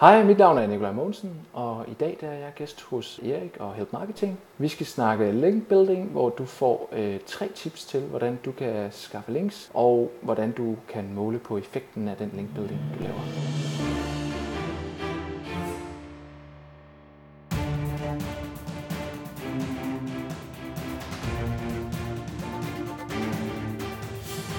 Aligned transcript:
Hej, 0.00 0.24
mit 0.24 0.38
navn 0.38 0.58
er 0.58 0.66
Nikolaj 0.66 0.92
Mogensen, 0.92 1.30
og 1.52 1.84
i 1.88 1.94
dag 1.94 2.16
der 2.20 2.28
er 2.28 2.38
jeg 2.38 2.52
gæst 2.54 2.82
hos 2.82 3.18
Erik 3.18 3.56
og 3.60 3.74
Help 3.74 3.92
Marketing. 3.92 4.38
Vi 4.58 4.68
skal 4.68 4.86
snakke 4.86 5.32
link 5.32 5.68
building, 5.68 6.10
hvor 6.10 6.28
du 6.28 6.44
får 6.44 6.88
øh, 6.92 7.20
tre 7.26 7.48
tips 7.54 7.84
til, 7.84 8.00
hvordan 8.00 8.38
du 8.44 8.52
kan 8.52 8.92
skaffe 8.92 9.32
links, 9.32 9.70
og 9.74 10.12
hvordan 10.22 10.52
du 10.52 10.76
kan 10.88 11.14
måle 11.14 11.38
på 11.38 11.58
effekten 11.58 12.08
af 12.08 12.16
den 12.16 12.30
link 12.34 12.54
building, 12.54 12.80
du 12.98 13.02
laver. 13.02 14.07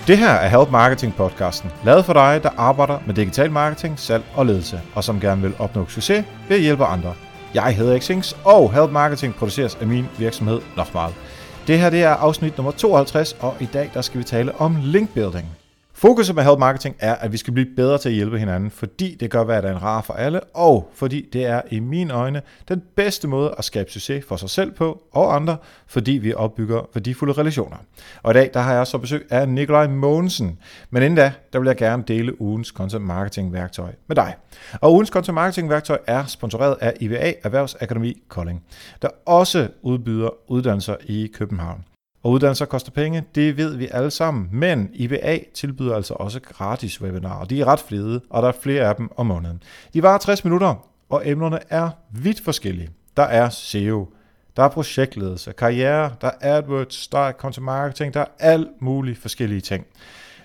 Det 0.10 0.18
her 0.18 0.30
er 0.30 0.48
Help 0.48 0.71
Marketing 0.71 1.16
podcasten, 1.16 1.71
lavet 1.86 2.05
for 2.05 2.14
dig, 2.14 2.39
der 2.44 2.50
arbejder 2.57 3.00
med 3.05 3.16
digital 3.16 3.52
marketing, 3.52 4.00
salg 4.00 4.24
og 4.36 4.46
ledelse, 4.46 4.82
og 4.96 5.04
som 5.04 5.20
gerne 5.20 5.42
vil 5.42 5.54
opnå 5.60 5.88
succes 5.88 6.25
ved 6.48 6.55
at 6.55 6.62
hjælpe 6.62 6.86
andre. 6.86 7.14
Jeg 7.54 7.75
hedder 7.75 8.00
Xings, 8.00 8.37
og 8.46 8.74
Help 8.74 8.92
Marketing 8.92 9.36
produceres 9.36 9.75
af 9.82 9.87
min 9.87 10.06
virksomhed 10.18 10.61
Nochmal. 10.78 11.14
Det 11.68 11.79
her 11.79 11.89
det 11.89 12.04
er 12.04 12.10
afsnit 12.10 12.57
nummer 12.57 12.71
52, 12.71 13.36
og 13.39 13.56
i 13.60 13.65
dag 13.65 13.92
der 13.93 14.01
skal 14.01 14.20
vi 14.20 14.24
tale 14.24 14.61
om 14.61 14.78
link 14.82 15.14
building. 15.14 15.46
Fokuset 16.02 16.36
med 16.36 16.44
Help 16.44 16.60
Marketing 16.60 16.96
er, 17.00 17.16
at 17.16 17.32
vi 17.32 17.38
skal 17.38 17.54
blive 17.54 17.76
bedre 17.76 17.98
til 17.98 18.10
at 18.10 18.16
hjælpe 18.16 18.40
hinanden, 18.40 18.71
fordi 18.71 19.16
det 19.16 19.32
gør 19.32 19.44
hverdagen 19.44 19.82
rar 19.84 20.02
for 20.02 20.14
alle, 20.14 20.40
og 20.44 20.92
fordi 20.94 21.30
det 21.34 21.46
er 21.46 21.62
i 21.71 21.80
mine 21.80 22.14
øjne 22.14 22.42
den 22.68 22.84
bedste 22.96 23.28
måde 23.28 23.56
at 23.57 23.66
skabe 23.66 23.92
succes 23.92 24.26
for 24.26 24.36
sig 24.36 24.50
selv 24.50 24.71
på 24.71 25.04
og 25.12 25.36
andre, 25.36 25.57
fordi 25.88 26.12
vi 26.12 26.34
opbygger 26.34 26.82
værdifulde 26.93 27.34
relationer. 27.34 27.78
Og 28.24 28.32
i 28.32 28.34
dag 28.34 28.50
der 28.54 28.60
har 28.60 28.74
jeg 28.74 28.88
så 28.88 28.98
besøg 28.98 29.28
af 29.30 29.50
Nikolaj 29.50 29.88
Mogensen. 29.88 30.60
Men 30.90 31.04
inden 31.04 31.18
da, 31.18 31.34
der 31.54 31.60
vil 31.60 31.68
jeg 31.68 31.78
gerne 31.78 32.04
dele 32.08 32.42
ugens 32.42 32.68
content 32.68 33.06
marketing 33.06 33.54
værktøj 33.54 33.92
med 34.08 34.16
dig. 34.16 34.36
Og 34.81 34.94
ugens 34.94 35.09
content 35.09 35.36
marketing 35.36 35.70
værktøj 35.70 35.98
er 36.08 36.26
sponsoreret 36.26 36.76
af 36.81 36.94
IBA 37.00 37.34
Erhvervsakademi 37.44 38.22
Kolding, 38.28 38.64
der 39.02 39.09
også 39.26 39.68
udbyder 39.82 40.30
uddannelser 40.52 40.95
i 41.06 41.30
København. 41.34 41.84
Og 42.23 42.31
uddannelser 42.31 42.66
koster 42.66 42.92
penge, 42.92 43.23
det 43.36 43.58
ved 43.58 43.75
vi 43.75 43.88
alle 43.92 44.12
sammen, 44.12 44.50
men 44.52 44.89
IBA 44.94 45.39
tilbyder 45.53 45.95
altså 45.95 46.14
også 46.14 46.39
gratis 46.39 47.02
webinarer. 47.02 47.45
De 47.45 47.61
er 47.61 47.66
ret 47.66 47.80
fede, 47.80 48.22
og 48.30 48.42
der 48.42 48.48
er 48.48 48.53
flere 48.61 48.84
af 48.84 48.95
dem 48.95 49.09
om 49.17 49.26
måneden. 49.26 49.64
De 49.94 50.03
varer 50.03 50.17
60 50.17 50.44
minutter, 50.44 50.76
og 51.09 51.28
emnerne 51.28 51.59
er 51.70 51.89
vidt 52.11 52.42
forskellige. 52.42 52.89
Der 53.17 53.23
er 53.23 53.50
SEO, 53.50 54.08
der 54.58 54.64
er 54.64 54.70
projektledelse, 54.70 55.52
karriere, 55.52 56.11
der 56.22 56.31
er 56.42 56.58
AdWords, 56.58 57.08
der 57.08 57.20
er 57.20 57.31
content 57.31 57.66
marketing, 57.66 58.14
der 58.14 58.20
er 58.20 58.26
alt 58.39 58.67
mulige 58.80 59.16
forskellige 59.16 59.61
ting. 59.61 59.86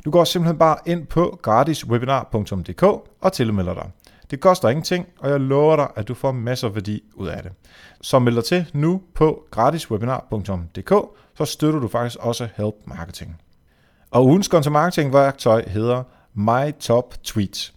Du 0.05 0.11
går 0.11 0.25
simpelthen 0.25 0.59
bare 0.59 0.77
ind 0.86 1.06
på 1.06 1.38
gratiswebinar.dk 1.42 2.83
og 3.20 3.33
tilmelder 3.33 3.75
dig. 3.75 3.91
Det 4.30 4.41
koster 4.41 4.69
ingenting, 4.69 5.06
og 5.19 5.30
jeg 5.30 5.41
lover 5.41 5.77
dig, 5.77 5.89
at 5.97 6.08
du 6.08 6.14
får 6.14 6.33
masser 6.33 6.69
af 6.69 6.75
værdi 6.75 7.03
ud 7.14 7.28
af 7.28 7.42
det. 7.42 7.53
Så 8.00 8.19
meld 8.19 8.34
dig 8.34 8.44
til 8.44 8.66
nu 8.72 9.03
på 9.14 9.44
gratiswebinar.dk, 9.50 10.92
så 11.36 11.44
støtter 11.44 11.81
du 11.81 11.89
faktisk 11.89 12.16
også 12.20 12.48
Help 12.56 12.75
Marketing. 12.84 13.41
Og 14.11 14.27
ugens 14.27 14.47
content 14.47 14.72
marketing 14.72 15.12
værktøj 15.12 15.69
hedder 15.69 16.03
My 16.34 16.72
Top 16.81 17.14
Tweets. 17.25 17.75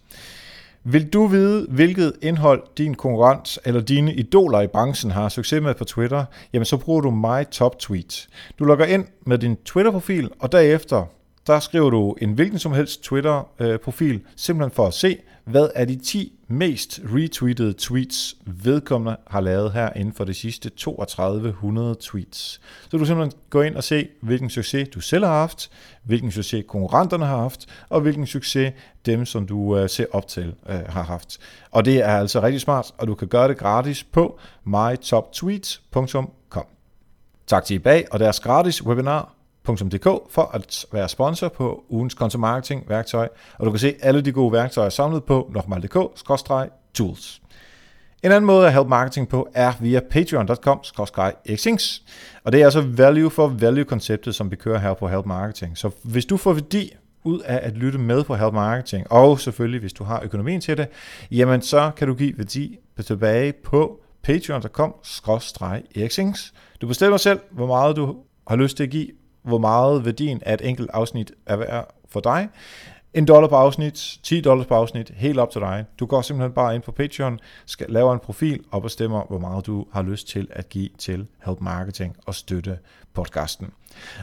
Vil 0.84 1.12
du 1.12 1.26
vide, 1.26 1.66
hvilket 1.70 2.12
indhold 2.22 2.62
din 2.78 2.94
konkurrent 2.94 3.58
eller 3.64 3.80
dine 3.80 4.14
idoler 4.14 4.60
i 4.60 4.66
branchen 4.66 5.10
har 5.10 5.28
succes 5.28 5.62
med 5.62 5.74
på 5.74 5.84
Twitter, 5.84 6.24
jamen 6.52 6.64
så 6.64 6.76
bruger 6.76 7.00
du 7.00 7.10
My 7.10 7.44
Top 7.50 7.78
Tweets. 7.78 8.28
Du 8.58 8.64
logger 8.64 8.86
ind 8.86 9.06
med 9.26 9.38
din 9.38 9.56
Twitter-profil, 9.56 10.30
og 10.38 10.52
derefter 10.52 11.04
der 11.48 11.60
skriver 11.60 11.90
du 11.90 12.16
en 12.20 12.32
hvilken 12.32 12.58
som 12.58 12.72
helst 12.72 13.02
Twitter-profil, 13.02 14.20
simpelthen 14.36 14.74
for 14.74 14.86
at 14.86 14.94
se, 14.94 15.18
hvad 15.44 15.68
er 15.74 15.84
de 15.84 15.96
10 15.96 16.32
mest 16.48 17.00
retweetede 17.04 17.74
tweets, 17.78 18.36
vedkommende 18.46 19.16
har 19.26 19.40
lavet 19.40 19.72
her 19.72 19.92
inden 19.96 20.14
for 20.14 20.24
de 20.24 20.34
sidste 20.34 20.70
3200 20.70 21.96
tweets. 22.00 22.60
Så 22.90 22.96
du 22.96 23.04
simpelthen 23.04 23.40
går 23.50 23.62
ind 23.62 23.76
og 23.76 23.84
se, 23.84 24.08
hvilken 24.20 24.50
succes 24.50 24.88
du 24.88 25.00
selv 25.00 25.24
har 25.24 25.32
haft, 25.32 25.70
hvilken 26.02 26.32
succes 26.32 26.64
konkurrenterne 26.68 27.26
har 27.26 27.36
haft, 27.36 27.66
og 27.88 28.00
hvilken 28.00 28.26
succes 28.26 28.72
dem, 29.06 29.26
som 29.26 29.46
du 29.46 29.78
øh, 29.78 29.88
ser 29.88 30.06
op 30.12 30.28
til, 30.28 30.54
øh, 30.68 30.80
har 30.88 31.02
haft. 31.02 31.38
Og 31.70 31.84
det 31.84 31.98
er 31.98 32.16
altså 32.18 32.42
rigtig 32.42 32.60
smart, 32.60 32.92
og 32.98 33.06
du 33.06 33.14
kan 33.14 33.28
gøre 33.28 33.48
det 33.48 33.58
gratis 33.58 34.04
på 34.04 34.38
mytoptweets.com. 34.64 36.30
Tak 37.46 37.64
til 37.64 37.74
I 37.74 37.78
bag 37.78 38.06
og 38.10 38.18
deres 38.18 38.40
gratis 38.40 38.84
webinar 38.84 39.37
www.nota.dk 39.68 40.32
for 40.32 40.50
at 40.54 40.86
være 40.92 41.08
sponsor 41.08 41.48
på 41.48 41.84
ugens 41.88 42.12
content 42.12 42.40
marketing 42.40 42.88
værktøj, 42.88 43.28
og 43.58 43.66
du 43.66 43.70
kan 43.70 43.80
se 43.80 43.94
alle 44.00 44.20
de 44.20 44.32
gode 44.32 44.52
værktøjer 44.52 44.88
samlet 44.88 45.24
på 45.24 45.50
nokmal.dk-tools. 45.54 47.40
En 48.22 48.32
anden 48.32 48.44
måde 48.44 48.66
at 48.66 48.72
help 48.72 48.86
marketing 48.86 49.28
på 49.28 49.48
er 49.54 49.72
via 49.80 50.00
patreon.com 50.10 50.80
xings 51.56 52.02
og 52.44 52.52
det 52.52 52.60
er 52.60 52.64
altså 52.64 52.80
value 52.80 53.30
for 53.30 53.48
value 53.48 53.84
konceptet, 53.84 54.34
som 54.34 54.50
vi 54.50 54.56
kører 54.56 54.78
her 54.78 54.94
på 54.94 55.08
Help 55.08 55.26
Marketing. 55.26 55.78
Så 55.78 55.90
hvis 56.02 56.24
du 56.24 56.36
får 56.36 56.52
værdi 56.52 56.96
ud 57.24 57.40
af 57.40 57.60
at 57.62 57.76
lytte 57.76 57.98
med 57.98 58.24
på 58.24 58.34
Help 58.34 58.52
Marketing, 58.52 59.12
og 59.12 59.40
selvfølgelig 59.40 59.80
hvis 59.80 59.92
du 59.92 60.04
har 60.04 60.22
økonomien 60.24 60.60
til 60.60 60.76
det, 60.76 60.88
jamen 61.30 61.62
så 61.62 61.90
kan 61.96 62.08
du 62.08 62.14
give 62.14 62.32
værdi 62.36 62.78
tilbage 63.06 63.52
på 63.64 64.00
patreon.com 64.22 64.94
xings 66.08 66.54
Du 66.80 66.86
bestemmer 66.86 67.16
selv, 67.16 67.40
hvor 67.50 67.66
meget 67.66 67.96
du 67.96 68.16
har 68.48 68.56
lyst 68.56 68.76
til 68.76 68.84
at 68.84 68.90
give 68.90 69.08
hvor 69.48 69.58
meget 69.58 70.04
værdien 70.04 70.42
af 70.46 70.54
et 70.54 70.68
enkelt 70.68 70.90
afsnit 70.92 71.32
er 71.46 71.56
værd 71.56 71.94
for 72.08 72.20
dig. 72.20 72.48
En 73.14 73.24
dollar 73.24 73.48
på 73.48 73.56
afsnit, 73.56 74.18
10 74.22 74.40
dollars 74.40 74.66
på 74.66 74.74
afsnit, 74.74 75.12
helt 75.14 75.38
op 75.38 75.50
til 75.50 75.60
dig. 75.60 75.84
Du 76.00 76.06
går 76.06 76.22
simpelthen 76.22 76.52
bare 76.52 76.74
ind 76.74 76.82
på 76.82 76.92
Patreon, 76.92 77.38
skal 77.66 77.86
lave 77.88 78.12
en 78.12 78.18
profil 78.18 78.60
og 78.70 78.82
bestemmer, 78.82 79.22
hvor 79.28 79.38
meget 79.38 79.66
du 79.66 79.86
har 79.92 80.02
lyst 80.02 80.28
til 80.28 80.48
at 80.50 80.68
give 80.68 80.88
til 80.98 81.26
Help 81.44 81.60
Marketing 81.60 82.16
og 82.26 82.34
støtte 82.34 82.78
podcasten. 83.14 83.70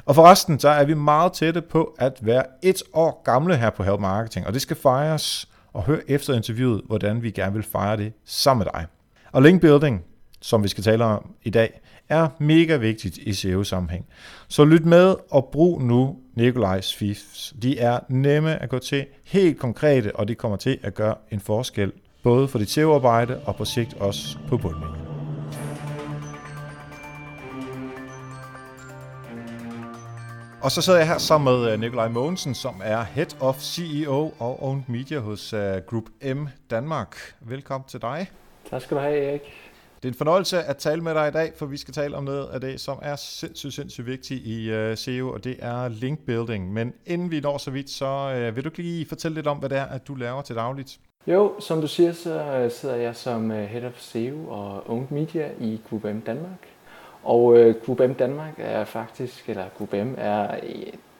Og 0.06 0.16
forresten, 0.16 0.59
så 0.59 0.69
er 0.69 0.86
vi 0.86 0.94
meget 0.94 1.34
tætte 1.34 1.62
på 1.62 1.96
at 2.00 2.19
være 2.22 2.44
et 2.63 2.84
år 2.94 3.22
gamle 3.24 3.57
her 3.57 3.69
på 3.69 3.84
Help 3.84 4.00
Marketing, 4.00 4.47
og 4.47 4.53
det 4.53 4.62
skal 4.62 4.75
fejres 4.75 5.50
og 5.74 5.84
hør 5.84 6.00
efter 6.07 6.34
interviewet, 6.34 6.81
hvordan 6.88 7.24
vi 7.24 7.31
gerne 7.31 7.53
vil 7.53 7.63
fejre 7.63 7.97
det 7.97 8.13
sammen 8.25 8.66
med 8.66 8.74
dig. 8.74 8.86
Og 9.31 9.42
link 9.42 9.62
building, 9.62 10.03
som 10.45 10.63
vi 10.63 10.67
skal 10.67 10.83
tale 10.83 11.06
om 11.06 11.31
i 11.44 11.50
dag, 11.50 11.81
er 12.09 12.28
mega 12.39 12.75
vigtigt 12.75 13.17
i 13.17 13.33
SEO-sammenhæng. 13.33 14.06
Så 14.47 14.66
lyt 14.66 14.85
med 14.85 15.16
og 15.31 15.50
brug 15.51 15.81
nu 15.81 16.17
Nikolajs 16.33 16.95
fifs. 16.95 17.53
De 17.61 17.79
er 17.79 18.00
nemme 18.09 18.61
at 18.61 18.69
gå 18.69 18.79
til, 18.79 19.06
helt 19.23 19.59
konkrete, 19.59 20.16
og 20.16 20.28
det 20.28 20.38
kommer 20.38 20.57
til 20.57 20.79
at 20.83 20.94
gøre 20.94 21.16
en 21.31 21.39
forskel, 21.39 21.91
både 22.23 22.47
for 22.47 22.59
dit 22.59 22.69
SEO-arbejde 22.69 23.39
og 23.45 23.56
på 23.56 23.66
sigt 23.66 23.94
også 23.94 24.38
på 24.47 24.57
bundlinjen. 24.57 25.01
Og 30.62 30.72
så 30.72 30.81
sidder 30.81 31.00
jeg 31.00 31.07
her 31.07 31.17
sammen 31.17 31.53
med 31.53 31.72
øh, 31.72 31.79
Nikolaj 31.79 32.07
Mogensen, 32.07 32.56
som 32.56 32.81
er 32.83 33.03
Head 33.03 33.41
of 33.41 33.59
CEO 33.59 34.33
og 34.39 34.63
Owned 34.63 34.83
Media 34.88 35.19
hos 35.19 35.53
øh, 35.53 35.77
Group 35.89 36.06
M 36.35 36.47
Danmark. 36.69 37.16
Velkommen 37.41 37.88
til 37.88 38.01
dig. 38.01 38.27
Tak 38.69 38.81
skal 38.81 38.97
du 38.97 39.01
have, 39.01 39.17
Erik. 39.17 39.41
Det 39.95 40.06
er 40.06 40.07
en 40.07 40.17
fornøjelse 40.17 40.63
at 40.63 40.78
tale 40.78 41.01
med 41.01 41.13
dig 41.13 41.28
i 41.28 41.31
dag, 41.31 41.51
for 41.56 41.66
vi 41.66 41.78
skal 41.78 41.94
tale 41.94 42.17
om 42.17 42.23
noget 42.23 42.47
af 42.47 42.61
det, 42.61 42.81
som 42.81 43.00
er 43.01 43.16
sindssygt, 43.16 43.73
sindssygt 43.73 44.07
vigtigt 44.07 44.45
i 44.45 44.69
øh, 44.69 44.97
SEO, 44.97 45.31
og 45.31 45.44
det 45.44 45.56
er 45.59 45.88
link 45.88 46.19
building. 46.19 46.73
Men 46.73 46.94
inden 47.06 47.31
vi 47.31 47.39
når 47.39 47.57
så 47.57 47.72
vidt, 47.72 47.89
så 47.89 48.33
øh, 48.35 48.56
vil 48.56 48.66
du 48.66 48.69
lige 48.75 49.06
fortælle 49.06 49.35
lidt 49.35 49.47
om, 49.47 49.57
hvad 49.57 49.69
det 49.69 49.78
er, 49.78 49.85
at 49.85 50.07
du 50.07 50.16
laver 50.16 50.41
til 50.41 50.56
dagligt? 50.56 51.00
Jo, 51.28 51.53
som 51.59 51.81
du 51.81 51.88
siger, 51.88 52.11
så 52.13 52.41
øh, 52.41 52.72
sidder 52.72 52.95
jeg 52.95 53.16
som 53.16 53.50
Head 53.50 53.83
of 53.83 54.00
SEO 54.00 54.50
og 54.50 54.89
Owned 54.89 55.07
Media 55.09 55.50
i 55.59 55.81
Group 55.89 56.03
M 56.03 56.19
Danmark. 56.19 56.67
Og 57.23 57.44
uh, 57.45 57.73
Group 57.85 58.00
M 58.00 58.13
Danmark 58.13 58.53
er 58.57 58.85
faktisk, 58.85 59.50
eller 59.50 59.66
Group 59.77 59.94
M 59.94 60.13
er, 60.17 60.47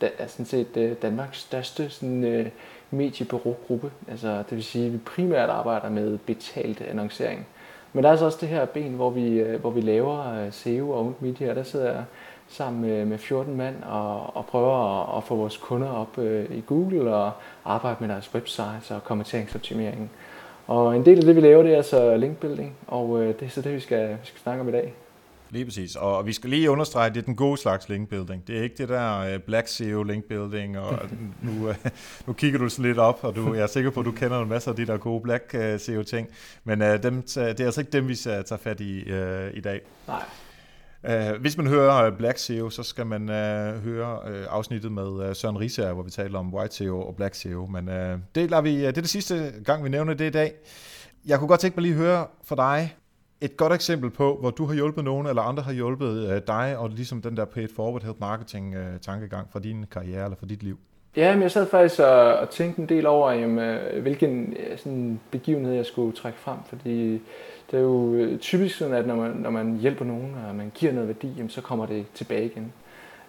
er 0.02 0.28
sådan 0.28 0.46
set 0.46 0.98
Danmarks 1.02 1.40
største 1.40 1.90
sådan, 1.90 2.52
mediebureaugruppe. 2.92 3.92
Altså, 4.08 4.38
det 4.38 4.52
vil 4.56 4.64
sige, 4.64 4.86
at 4.86 4.94
vi 4.94 4.98
primært 4.98 5.50
arbejder 5.50 5.90
med 5.90 6.18
betalt 6.18 6.82
annoncering. 6.82 7.48
Men 7.96 8.04
der 8.04 8.10
er 8.10 8.12
altså 8.12 8.26
også 8.26 8.38
det 8.42 8.50
her 8.50 8.66
ben, 8.66 8.92
hvor 8.92 9.10
vi, 9.10 9.40
øh, 9.40 9.62
hvor 9.62 9.70
vi 9.70 9.82
laver 9.82 10.46
øh, 10.46 10.52
SEO 10.52 10.90
og 10.90 11.00
Owned 11.00 11.16
Media. 11.20 11.54
Der 11.54 11.64
sidder 11.64 11.92
jeg 11.92 12.04
sammen 12.48 12.82
med, 12.82 13.06
med 13.06 13.18
14 13.18 13.56
mand 13.58 13.76
og, 13.84 14.36
og 14.36 14.46
prøver 14.46 15.02
at, 15.02 15.18
at 15.18 15.24
få 15.24 15.36
vores 15.36 15.58
kunder 15.58 15.90
op 15.90 16.18
øh, 16.18 16.46
i 16.52 16.64
Google 16.68 17.16
og 17.16 17.32
arbejde 17.66 17.98
med 18.00 18.10
deres 18.10 18.34
websites 18.34 18.92
og 18.92 19.04
kommenteringsoptimering. 19.04 20.12
Og 20.68 20.96
en 20.96 21.06
del 21.06 21.18
af 21.18 21.24
det, 21.24 21.36
vi 21.36 21.42
laver, 21.42 21.64
det 21.64 21.72
er 21.72 21.78
altså 21.78 22.18
linkbuilding, 22.18 22.76
og 22.88 23.22
øh, 23.22 23.28
det 23.40 23.46
er 23.46 23.50
så 23.50 23.62
det, 23.62 23.74
vi 23.74 23.80
skal, 23.80 24.10
vi 24.10 24.26
skal 24.26 24.40
snakke 24.40 24.62
om 24.62 24.70
i 24.70 24.72
dag. 24.72 24.94
Lige 25.56 25.66
præcis. 25.66 25.96
Og 25.96 26.26
vi 26.26 26.34
skal 26.34 26.50
lige 26.50 26.70
understrege, 26.70 27.06
at 27.06 27.16
det 27.16 27.22
er 27.22 27.26
den 27.26 27.36
gode 27.36 27.58
slags 27.58 27.90
linkbuilding. 27.90 28.48
Det 28.48 28.58
er 28.58 28.64
ikke 28.64 28.76
det 28.78 28.90
der 28.90 29.20
øh, 29.20 29.40
black 29.40 29.68
SEO 29.68 30.04
linkbuilding, 30.04 30.80
og 30.80 31.00
nu, 31.48 31.70
øh, 31.70 31.76
nu 32.28 32.34
kigger 32.34 32.60
du 32.60 32.70
sådan 32.70 32.86
lidt 32.86 32.98
op, 32.98 33.20
og 33.22 33.36
du, 33.36 33.54
jeg 33.54 33.64
er 33.64 33.68
sikker 33.68 33.90
på, 33.90 34.00
at 34.00 34.06
du 34.06 34.12
kender 34.12 34.42
en 34.42 34.50
masse 34.50 34.70
af 34.70 34.76
de 34.76 34.86
der 34.86 34.98
gode 34.98 35.22
black 35.22 35.44
øh, 35.54 35.80
SEO 35.80 36.04
ting. 36.04 36.28
Men 36.64 36.82
dem, 36.82 37.22
det 37.22 37.60
er 37.60 37.66
altså 37.66 37.82
ikke 37.82 37.92
dem, 37.92 38.08
vi 38.08 38.16
tager 38.16 38.58
fat 38.58 38.80
i 38.80 39.00
i 39.54 39.62
dag. 39.62 39.82
Nej. 40.08 41.38
hvis 41.40 41.58
man 41.58 41.68
hører 41.68 42.12
Black 42.18 42.38
SEO, 42.38 42.70
så 42.70 42.84
skal 42.84 43.06
man 43.06 43.22
uh, 43.22 43.84
høre 43.84 44.20
uh, 44.26 44.56
afsnittet 44.56 44.92
med 44.92 45.08
uh, 45.08 45.36
Søren 45.36 45.60
Risager, 45.60 45.94
hvor 45.94 46.04
vi 46.04 46.12
taler 46.12 46.40
om 46.40 46.54
White 46.54 46.76
SEO 46.76 47.02
og 47.02 47.16
Black 47.16 47.36
SEO. 47.36 47.66
Men 47.66 47.88
uh, 47.88 48.20
det, 48.36 48.50
lader 48.50 48.62
vi, 48.62 48.76
uh, 48.76 48.80
det 48.80 48.88
er 48.88 48.92
det 48.92 49.10
sidste 49.10 49.54
gang, 49.66 49.84
vi 49.84 49.90
nævner 49.90 50.14
det 50.14 50.28
i 50.28 50.32
dag. 50.32 50.54
Jeg 51.26 51.40
kunne 51.40 51.48
godt 51.48 51.60
tænke 51.60 51.76
mig 51.76 51.82
lige 51.82 51.94
at 51.94 52.00
høre 52.00 52.28
fra 52.44 52.56
dig 52.56 52.96
et 53.42 53.58
godt 53.58 53.74
eksempel 53.74 54.10
på, 54.10 54.38
hvor 54.42 54.50
du 54.50 54.66
har 54.66 54.74
hjulpet 54.74 55.04
nogen, 55.04 55.28
eller 55.28 55.42
andre 55.42 55.64
har 55.64 55.74
hjulpet 55.74 56.30
øh, 56.30 56.42
dig, 56.48 56.78
og 56.78 56.90
ligesom 56.90 57.22
den 57.22 57.38
der 57.38 57.46
paid 57.46 57.68
forward 57.76 58.04
help 58.04 58.20
marketing 58.20 58.76
øh, 58.76 59.00
tankegang 59.02 59.48
for 59.52 59.60
din 59.60 59.86
karriere 59.92 60.24
eller 60.24 60.38
for 60.38 60.46
dit 60.46 60.64
liv. 60.64 60.78
Ja, 61.16 61.34
men 61.34 61.42
jeg 61.42 61.52
sad 61.52 61.70
faktisk 61.70 62.00
og, 62.00 62.34
og 62.34 62.50
tænkte 62.50 62.82
en 62.82 62.90
del 62.90 63.06
over, 63.06 63.32
jamen, 63.32 63.60
øh, 63.60 64.02
hvilken 64.02 64.54
øh, 64.54 64.78
sådan, 64.78 65.20
begivenhed 65.32 65.74
jeg 65.74 65.86
skulle 65.86 66.16
trække 66.16 66.40
frem, 66.40 66.58
fordi 66.70 67.12
det 67.72 67.78
er 67.78 67.82
jo 67.82 68.14
øh, 68.14 68.40
typisk 68.40 68.78
sådan, 68.78 68.94
at 68.94 69.08
når 69.08 69.16
man, 69.16 69.32
når 69.32 69.50
man 69.50 69.78
hjælper 69.78 70.06
nogen, 70.06 70.36
og 70.50 70.56
man 70.56 70.72
giver 70.76 70.92
noget 70.92 71.08
værdi, 71.08 71.34
jamen, 71.38 71.50
så 71.50 71.62
kommer 71.62 71.86
det 71.86 72.06
tilbage 72.14 72.46
igen. 72.46 72.74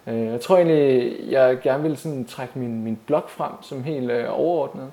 Jeg 0.05 0.41
tror 0.41 0.57
egentlig, 0.57 1.17
jeg 1.31 1.57
gerne 1.63 1.83
vil 1.83 1.97
sådan 1.97 2.25
trække 2.25 2.59
min, 2.59 2.83
min 2.83 2.99
blog 3.05 3.23
frem 3.27 3.51
som 3.61 3.83
helt 3.83 4.11
overordnet 4.11 4.91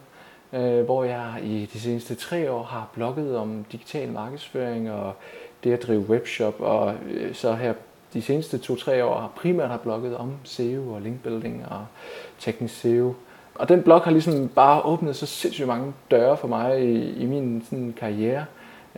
øh, 0.54 0.84
hvor 0.84 1.04
jeg 1.04 1.34
i 1.42 1.68
de 1.72 1.80
seneste 1.80 2.14
tre 2.14 2.50
år 2.50 2.62
har 2.62 2.88
blogget 2.94 3.36
om 3.36 3.64
digital 3.72 4.12
markedsføring 4.12 4.90
og 4.90 5.12
det 5.64 5.72
at 5.72 5.82
drive 5.82 6.00
webshop, 6.00 6.60
og 6.60 6.94
øh, 7.10 7.34
så 7.34 7.54
her 7.54 7.74
de 8.14 8.22
seneste 8.22 8.58
to-tre 8.58 9.04
år 9.04 9.20
har 9.20 9.30
primært 9.36 9.70
har 9.70 9.76
blogget 9.76 10.16
om 10.16 10.32
SEO 10.44 10.92
og 10.92 11.00
linkbuilding 11.00 11.64
og 11.70 11.86
teknisk 12.38 12.80
SEO. 12.80 13.14
Og 13.54 13.68
den 13.68 13.82
blog 13.82 14.00
har 14.00 14.10
ligesom 14.10 14.48
bare 14.48 14.82
åbnet 14.82 15.16
så 15.16 15.26
sindssygt 15.26 15.68
mange 15.68 15.92
døre 16.10 16.36
for 16.36 16.48
mig 16.48 16.84
i, 16.84 17.12
i 17.22 17.26
min 17.26 17.62
sådan, 17.70 17.94
karriere. 17.96 18.44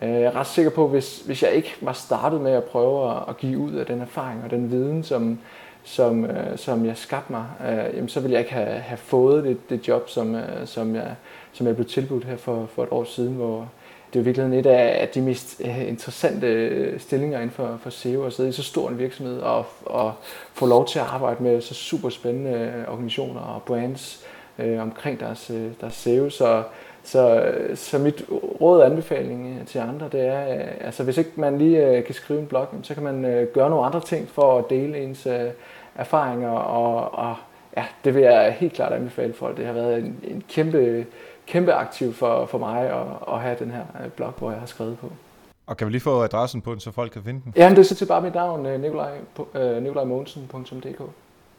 Øh, 0.03 0.09
jeg 0.09 0.23
er 0.23 0.37
ret 0.37 0.47
sikker 0.47 0.71
på, 0.71 0.89
hvis, 0.89 1.21
hvis 1.21 1.43
jeg 1.43 1.53
ikke 1.53 1.77
var 1.81 1.93
startet 1.93 2.41
med 2.41 2.53
at 2.53 2.65
prøve 2.65 3.11
at, 3.11 3.23
at 3.29 3.37
give 3.37 3.59
ud 3.59 3.73
af 3.73 3.87
den 3.87 4.01
erfaring 4.01 4.45
og 4.45 4.51
den 4.51 4.71
viden, 4.71 5.03
som, 5.03 5.39
som, 5.87 6.25
øh, 6.25 6.59
som 6.59 6.87
jeg 6.87 6.97
skabte 6.97 7.33
mig, 7.33 7.47
øh, 7.69 7.97
jamen, 7.97 8.09
så 8.09 8.21
ville 8.21 8.33
jeg 8.33 8.41
ikke 8.41 8.53
have, 8.53 8.67
have 8.67 8.99
fået 8.99 9.45
det, 9.45 9.71
det 9.71 9.89
job, 9.89 10.09
som, 10.09 10.35
øh, 10.35 10.67
som, 10.67 10.95
jeg, 10.95 11.15
som 11.53 11.67
jeg 11.67 11.75
blev 11.75 11.89
tilbudt 11.89 12.25
her 12.25 12.37
for, 12.37 12.67
for 12.75 12.83
et 12.83 12.89
år 12.91 13.05
siden, 13.05 13.35
hvor 13.35 13.69
det 14.13 14.19
er 14.19 14.25
virkelig 14.25 14.59
et 14.59 14.67
af 14.67 15.09
de 15.09 15.21
mest 15.21 15.61
øh, 15.65 15.89
interessante 15.89 16.47
øh, 16.47 17.01
stillinger 17.01 17.39
inden 17.39 17.51
for, 17.51 17.79
for 17.83 17.91
SEO, 17.91 18.25
at 18.25 18.33
sidde 18.33 18.49
i 18.49 18.53
så 18.53 18.63
stor 18.63 18.89
en 18.89 18.99
virksomhed 18.99 19.39
og, 19.39 19.67
og 19.85 20.13
få 20.53 20.67
lov 20.67 20.87
til 20.87 20.99
at 20.99 21.05
arbejde 21.05 21.43
med 21.43 21.61
så 21.61 21.75
super 21.75 22.09
spændende 22.09 22.51
øh, 22.51 22.93
organisationer 22.93 23.41
og 23.41 23.63
brands 23.63 24.27
øh, 24.59 24.83
omkring 24.83 25.21
deres, 25.21 25.51
øh, 25.51 25.71
deres 25.81 25.95
SEO. 25.95 26.31
Så, 26.31 26.63
så, 27.03 27.53
så 27.75 27.99
mit 27.99 28.25
råd 28.61 28.81
og 28.81 28.87
anbefaling 28.87 29.67
til 29.67 29.79
andre, 29.79 30.09
det 30.13 30.21
er, 30.21 30.39
altså 30.81 31.05
hvis 31.05 31.19
ikke 31.19 31.31
man 31.37 31.59
lige 31.59 32.03
kan 32.03 32.15
skrive 32.15 32.41
en 32.41 32.47
blog, 32.47 32.67
så 32.83 32.95
kan 32.95 33.03
man 33.03 33.49
gøre 33.55 33.71
nogle 33.71 33.87
andre 33.87 34.01
ting 34.01 34.29
for 34.29 34.59
at 34.59 34.65
dele 34.71 34.99
ens 34.99 35.29
erfaringer, 35.99 36.51
og, 36.51 37.15
og 37.15 37.37
ja, 37.77 37.85
det 38.05 38.15
vil 38.15 38.23
jeg 38.23 38.57
helt 38.59 38.73
klart 38.73 38.93
anbefale 38.93 39.33
folk. 39.33 39.57
Det 39.57 39.67
har 39.67 39.73
været 39.73 39.99
en, 39.99 40.21
en 40.25 40.45
kæmpe, 40.49 41.07
kæmpe 41.47 41.73
aktiv 41.73 42.15
for, 42.15 42.47
for 42.47 42.59
mig 42.59 42.91
at, 42.91 43.35
at 43.35 43.41
have 43.41 43.57
den 43.59 43.71
her 43.71 43.85
blog, 44.17 44.33
hvor 44.39 44.51
jeg 44.51 44.61
har 44.61 44.67
skrevet 44.67 44.99
på. 44.99 45.13
Og 45.67 45.77
kan 45.77 45.87
vi 45.87 45.93
lige 45.93 46.01
få 46.01 46.23
adressen 46.23 46.61
på 46.61 46.73
den, 46.73 46.81
så 46.81 46.91
folk 46.91 47.13
kan 47.13 47.23
finde 47.23 47.41
den? 47.45 47.53
Ja, 47.57 47.71
det 47.71 47.79
er 47.79 47.83
så 47.83 47.95
til 47.95 48.07
bare 48.07 48.23
mit 48.23 48.35
navn, 48.35 48.81
Nikolaj, 48.81 49.19
nikolajmogensen.dk. 49.81 51.03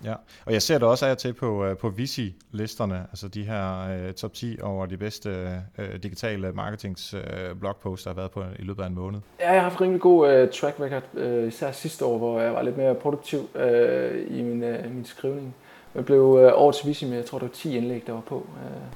Ja, 0.04 0.14
og 0.46 0.54
jeg 0.54 0.62
ser 0.62 0.78
det 0.78 0.88
også 0.88 1.06
af 1.06 1.18
til 1.18 1.34
på, 1.34 1.66
øh, 1.66 1.78
på 1.78 1.90
Visi-listerne, 1.90 3.06
altså 3.10 3.28
de 3.28 3.44
her 3.44 4.06
uh, 4.08 4.14
top 4.14 4.34
10 4.34 4.58
over 4.62 4.86
de 4.86 4.98
bedste 4.98 5.62
uh, 5.78 5.86
digitale 6.04 6.52
marketings 6.52 7.14
uh, 7.14 7.60
blogposts, 7.60 8.04
der 8.04 8.10
har 8.10 8.16
været 8.16 8.32
på 8.32 8.44
i 8.60 8.64
løbet 8.64 8.84
af 8.84 8.88
en 8.88 8.96
måned. 8.96 9.20
Ja, 9.40 9.52
jeg 9.52 9.62
har 9.62 9.70
haft 9.70 9.82
rimelig 9.82 10.02
god 10.02 10.44
uh, 10.44 10.50
track 10.50 10.80
record, 10.80 11.04
uh, 11.14 11.48
især 11.48 11.72
sidste 11.72 12.06
år, 12.06 12.18
hvor 12.18 12.40
jeg 12.40 12.54
var 12.54 12.62
lidt 12.62 12.78
mere 12.78 12.96
produktiv 12.96 13.40
uh, 13.40 14.38
i 14.38 14.42
min, 14.42 14.64
uh, 14.64 14.92
min 14.92 15.06
skrivning. 15.06 15.56
Jeg 15.96 16.06
blev 16.06 16.22
uh, 16.22 16.42
årets 16.54 16.88
Visi 16.88 17.06
med, 17.06 17.16
jeg 17.18 17.26
tror 17.26 17.38
det 17.38 17.48
var 17.48 17.54
10 17.54 17.78
indlæg, 17.78 18.04
der 18.08 18.14
var 18.14 18.22
på. 18.22 18.36
Uh. 18.36 18.88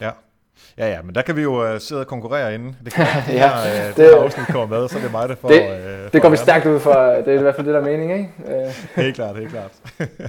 Ja, 0.00 0.10
Ja, 0.78 0.88
ja, 0.90 1.02
men 1.02 1.14
der 1.14 1.22
kan 1.22 1.36
vi 1.36 1.42
jo 1.42 1.74
uh, 1.74 1.80
sidde 1.80 2.00
og 2.00 2.06
konkurrere 2.06 2.54
inden. 2.54 2.76
Det 2.84 2.92
kan 2.92 3.06
ja, 3.06 3.22
her, 3.22 3.50
uh, 3.50 3.88
det, 3.88 3.96
det 3.96 4.10
afsnit 4.10 4.46
kommer 4.46 4.78
med, 4.78 4.88
så 4.88 4.98
det 4.98 5.04
er 5.04 5.10
mig, 5.10 5.28
der 5.28 5.34
får... 5.34 5.48
Det, 5.48 5.60
uh, 6.06 6.12
det 6.12 6.22
går 6.22 6.28
vi 6.28 6.36
stærkt 6.36 6.66
ud 6.66 6.80
for. 6.80 6.92
Det 6.92 7.28
er 7.28 7.38
i 7.38 7.42
hvert 7.42 7.54
fald 7.54 7.66
det, 7.66 7.74
der 7.74 7.80
er 7.80 7.84
mening, 7.84 8.12
ikke? 8.12 8.30
Uh. 8.38 8.72
helt 9.02 9.14
klart, 9.14 9.36
helt 9.36 9.50
klart. 9.50 9.72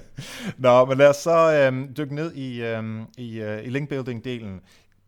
Nå, 0.57 0.85
men 0.85 0.97
lad 0.97 1.07
os 1.07 1.15
så 1.15 1.67
um, 1.67 1.89
dykke 1.97 2.15
ned 2.15 2.33
i, 2.33 2.73
um, 2.73 3.07
i, 3.17 3.41
uh, 3.41 3.65
i 3.65 3.69
linkbuilding-delen. 3.69 4.61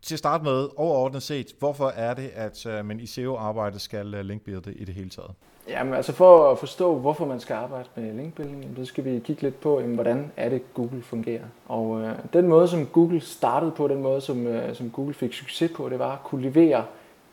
Til 0.03 0.15
at 0.15 0.19
starte 0.19 0.43
med, 0.43 0.67
overordnet 0.77 1.23
set, 1.23 1.47
hvorfor 1.59 1.93
er 1.95 2.13
det, 2.13 2.31
at 2.35 2.65
uh, 2.65 2.85
man 2.85 2.99
i 2.99 3.05
SEO-arbejde 3.05 3.79
skal 3.79 4.15
uh, 4.15 4.21
linkbuilde 4.21 4.73
i 4.73 4.85
det 4.85 4.95
hele 4.95 5.09
taget? 5.09 5.31
Jamen 5.67 5.93
altså 5.93 6.13
for 6.13 6.51
at 6.51 6.57
forstå, 6.57 6.95
hvorfor 6.95 7.25
man 7.25 7.39
skal 7.39 7.53
arbejde 7.53 7.89
med 7.95 8.13
linkbuilding, 8.13 8.73
så 8.77 8.85
skal 8.85 9.05
vi 9.05 9.19
kigge 9.19 9.41
lidt 9.41 9.61
på, 9.61 9.79
jamen, 9.79 9.95
hvordan 9.95 10.31
er 10.37 10.49
det 10.49 10.73
Google 10.73 11.01
fungerer. 11.01 11.43
Og 11.67 12.01
øh, 12.01 12.15
den 12.33 12.47
måde, 12.47 12.67
som 12.67 12.85
Google 12.85 13.21
startede 13.21 13.71
på, 13.71 13.87
den 13.87 14.01
måde, 14.01 14.21
som, 14.21 14.47
øh, 14.47 14.75
som 14.75 14.89
Google 14.89 15.13
fik 15.13 15.33
succes 15.33 15.71
på, 15.71 15.89
det 15.89 15.99
var 15.99 16.11
at 16.11 16.23
kunne 16.23 16.41
levere 16.41 16.83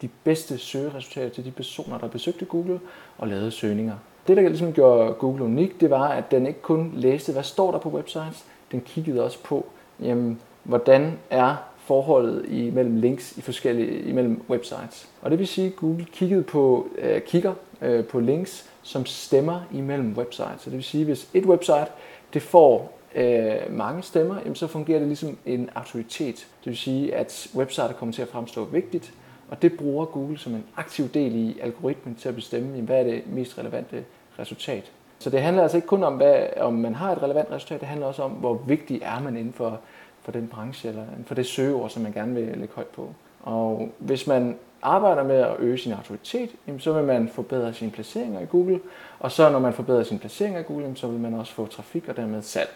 de 0.03 0.09
bedste 0.25 0.59
søgeresultater 0.59 1.29
til 1.29 1.45
de 1.45 1.51
personer, 1.51 1.99
der 1.99 2.09
besøgte 2.09 2.45
Google 2.45 2.81
og 3.19 3.29
lavede 3.29 3.51
søgninger. 3.51 3.95
Det, 4.29 4.37
der 4.37 4.49
ligesom 4.49 4.73
gjorde 4.73 5.13
Google 5.13 5.45
unik, 5.45 5.81
det 5.81 5.91
var, 5.91 6.09
at 6.09 6.31
den 6.31 6.47
ikke 6.47 6.63
kun 6.63 6.91
læste, 6.95 7.33
hvad 7.33 7.43
står 7.43 7.71
der 7.71 7.79
på 7.79 7.89
websites, 7.89 8.45
den 8.73 8.81
kiggede 8.81 9.25
også 9.25 9.43
på, 9.43 9.67
jamen, 10.01 10.41
hvordan 10.63 11.19
er 11.31 11.57
forholdet 11.89 12.45
imellem 12.49 12.97
links 12.97 13.37
i 13.37 13.41
forskellige 13.41 14.03
imellem 14.03 14.43
websites. 14.51 15.09
Og 15.23 15.31
det 15.31 15.39
vil 15.39 15.47
sige, 15.47 15.67
at 15.67 15.77
Google 15.77 16.07
kiggede 16.13 16.43
på, 16.43 16.89
øh, 16.99 17.21
kigger 17.21 17.55
øh, 17.83 18.05
på 18.05 18.21
links, 18.21 18.71
som 18.83 19.07
stemmer 19.07 19.61
imellem 19.73 20.15
websites. 20.17 20.61
Så 20.61 20.71
det 20.71 20.73
vil 20.73 20.85
sige, 20.85 21.01
at 21.01 21.07
hvis 21.07 21.29
et 21.35 21.47
website 21.47 21.87
det 22.35 22.43
får 22.43 22.99
øh, 23.15 23.55
mange 23.71 24.03
stemmer, 24.03 24.39
jamen, 24.41 24.55
så 24.55 24.67
fungerer 24.67 24.99
det 24.99 25.09
ligesom 25.09 25.39
en 25.47 25.71
autoritet. 25.75 26.37
Det 26.37 26.71
vil 26.71 26.77
sige, 26.77 27.15
at 27.15 27.49
websitet 27.55 27.97
kommer 27.97 28.13
til 28.13 28.23
at 28.23 28.29
fremstå 28.29 28.65
vigtigt, 28.65 29.13
og 29.51 29.63
det 29.63 29.77
bruger 29.77 30.05
Google 30.05 30.39
som 30.39 30.55
en 30.55 30.65
aktiv 30.77 31.09
del 31.09 31.35
i 31.35 31.59
algoritmen 31.63 32.15
til 32.15 32.29
at 32.29 32.35
bestemme, 32.35 32.69
jamen, 32.69 32.85
hvad 32.85 32.99
er 32.99 33.05
det 33.05 33.23
mest 33.27 33.59
relevante 33.59 34.05
resultat. 34.39 34.93
Så 35.19 35.31
det 35.31 35.41
handler 35.41 35.63
altså 35.63 35.77
ikke 35.77 35.89
kun 35.89 36.03
om, 36.03 36.15
hvad, 36.15 36.47
om 36.57 36.75
man 36.75 36.95
har 36.95 37.13
et 37.13 37.23
relevant 37.23 37.51
resultat, 37.51 37.81
det 37.81 37.89
handler 37.89 38.07
også 38.07 38.23
om, 38.23 38.31
hvor 38.31 38.55
vigtig 38.67 39.01
er 39.03 39.21
man 39.21 39.37
inden 39.37 39.53
for, 39.53 39.81
for 40.29 40.33
den 40.33 40.49
branche, 40.49 40.89
eller 40.89 41.07
for 41.27 41.35
det 41.35 41.47
søgeord, 41.47 41.91
som 41.91 42.03
man 42.03 42.13
gerne 42.13 42.35
vil 42.35 42.59
lægge 42.59 42.75
højt 42.75 42.87
på. 42.87 43.15
Og 43.41 43.95
hvis 43.99 44.27
man 44.27 44.59
arbejder 44.83 45.23
med 45.23 45.37
at 45.37 45.57
øge 45.59 45.79
sin 45.79 45.93
autoritet, 45.93 46.51
så 46.79 46.93
vil 46.93 47.05
man 47.05 47.29
forbedre 47.29 47.75
sine 47.75 47.91
placeringer 47.91 48.41
i 48.41 48.47
Google. 48.47 48.81
Og 49.19 49.33
så 49.33 49.51
når 49.51 49.59
man 49.59 49.73
forbedrer 49.73 50.03
sine 50.03 50.21
placeringer 50.21 50.61
i 50.61 50.63
Google, 50.63 50.97
så 50.97 51.07
vil 51.09 51.21
man 51.21 51.35
også 51.35 51.53
få 51.53 51.67
trafik 51.67 52.09
og 52.09 52.17
dermed 52.17 52.43
salg 52.43 52.71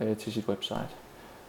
øh, 0.00 0.16
til 0.16 0.32
sit 0.32 0.48
website. 0.48 0.88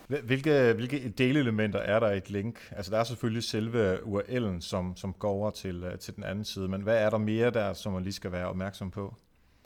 Hvilke, 0.07 0.74
hvilke 0.74 1.10
delelementer 1.18 1.80
er 1.80 2.00
der 2.00 2.12
i 2.12 2.18
et 2.18 2.30
link? 2.30 2.72
Altså 2.72 2.92
der 2.92 2.98
er 2.98 3.04
selvfølgelig 3.04 3.44
selve 3.44 3.98
URL'en, 3.98 4.62
som, 4.62 4.94
som 4.95 5.13
går 5.13 5.31
over 5.31 5.50
til, 5.50 5.84
øh, 5.84 6.00
til 6.00 6.16
den 6.16 6.24
anden 6.24 6.45
side, 6.45 6.68
men 6.68 6.81
hvad 6.81 6.98
er 6.98 7.10
der 7.10 7.18
mere 7.18 7.50
der, 7.50 7.74
som 7.74 7.94
man 7.94 8.04
lige 8.04 8.14
skal 8.14 8.31
være 8.31 8.47
opmærksom 8.47 8.92
på? 8.92 9.14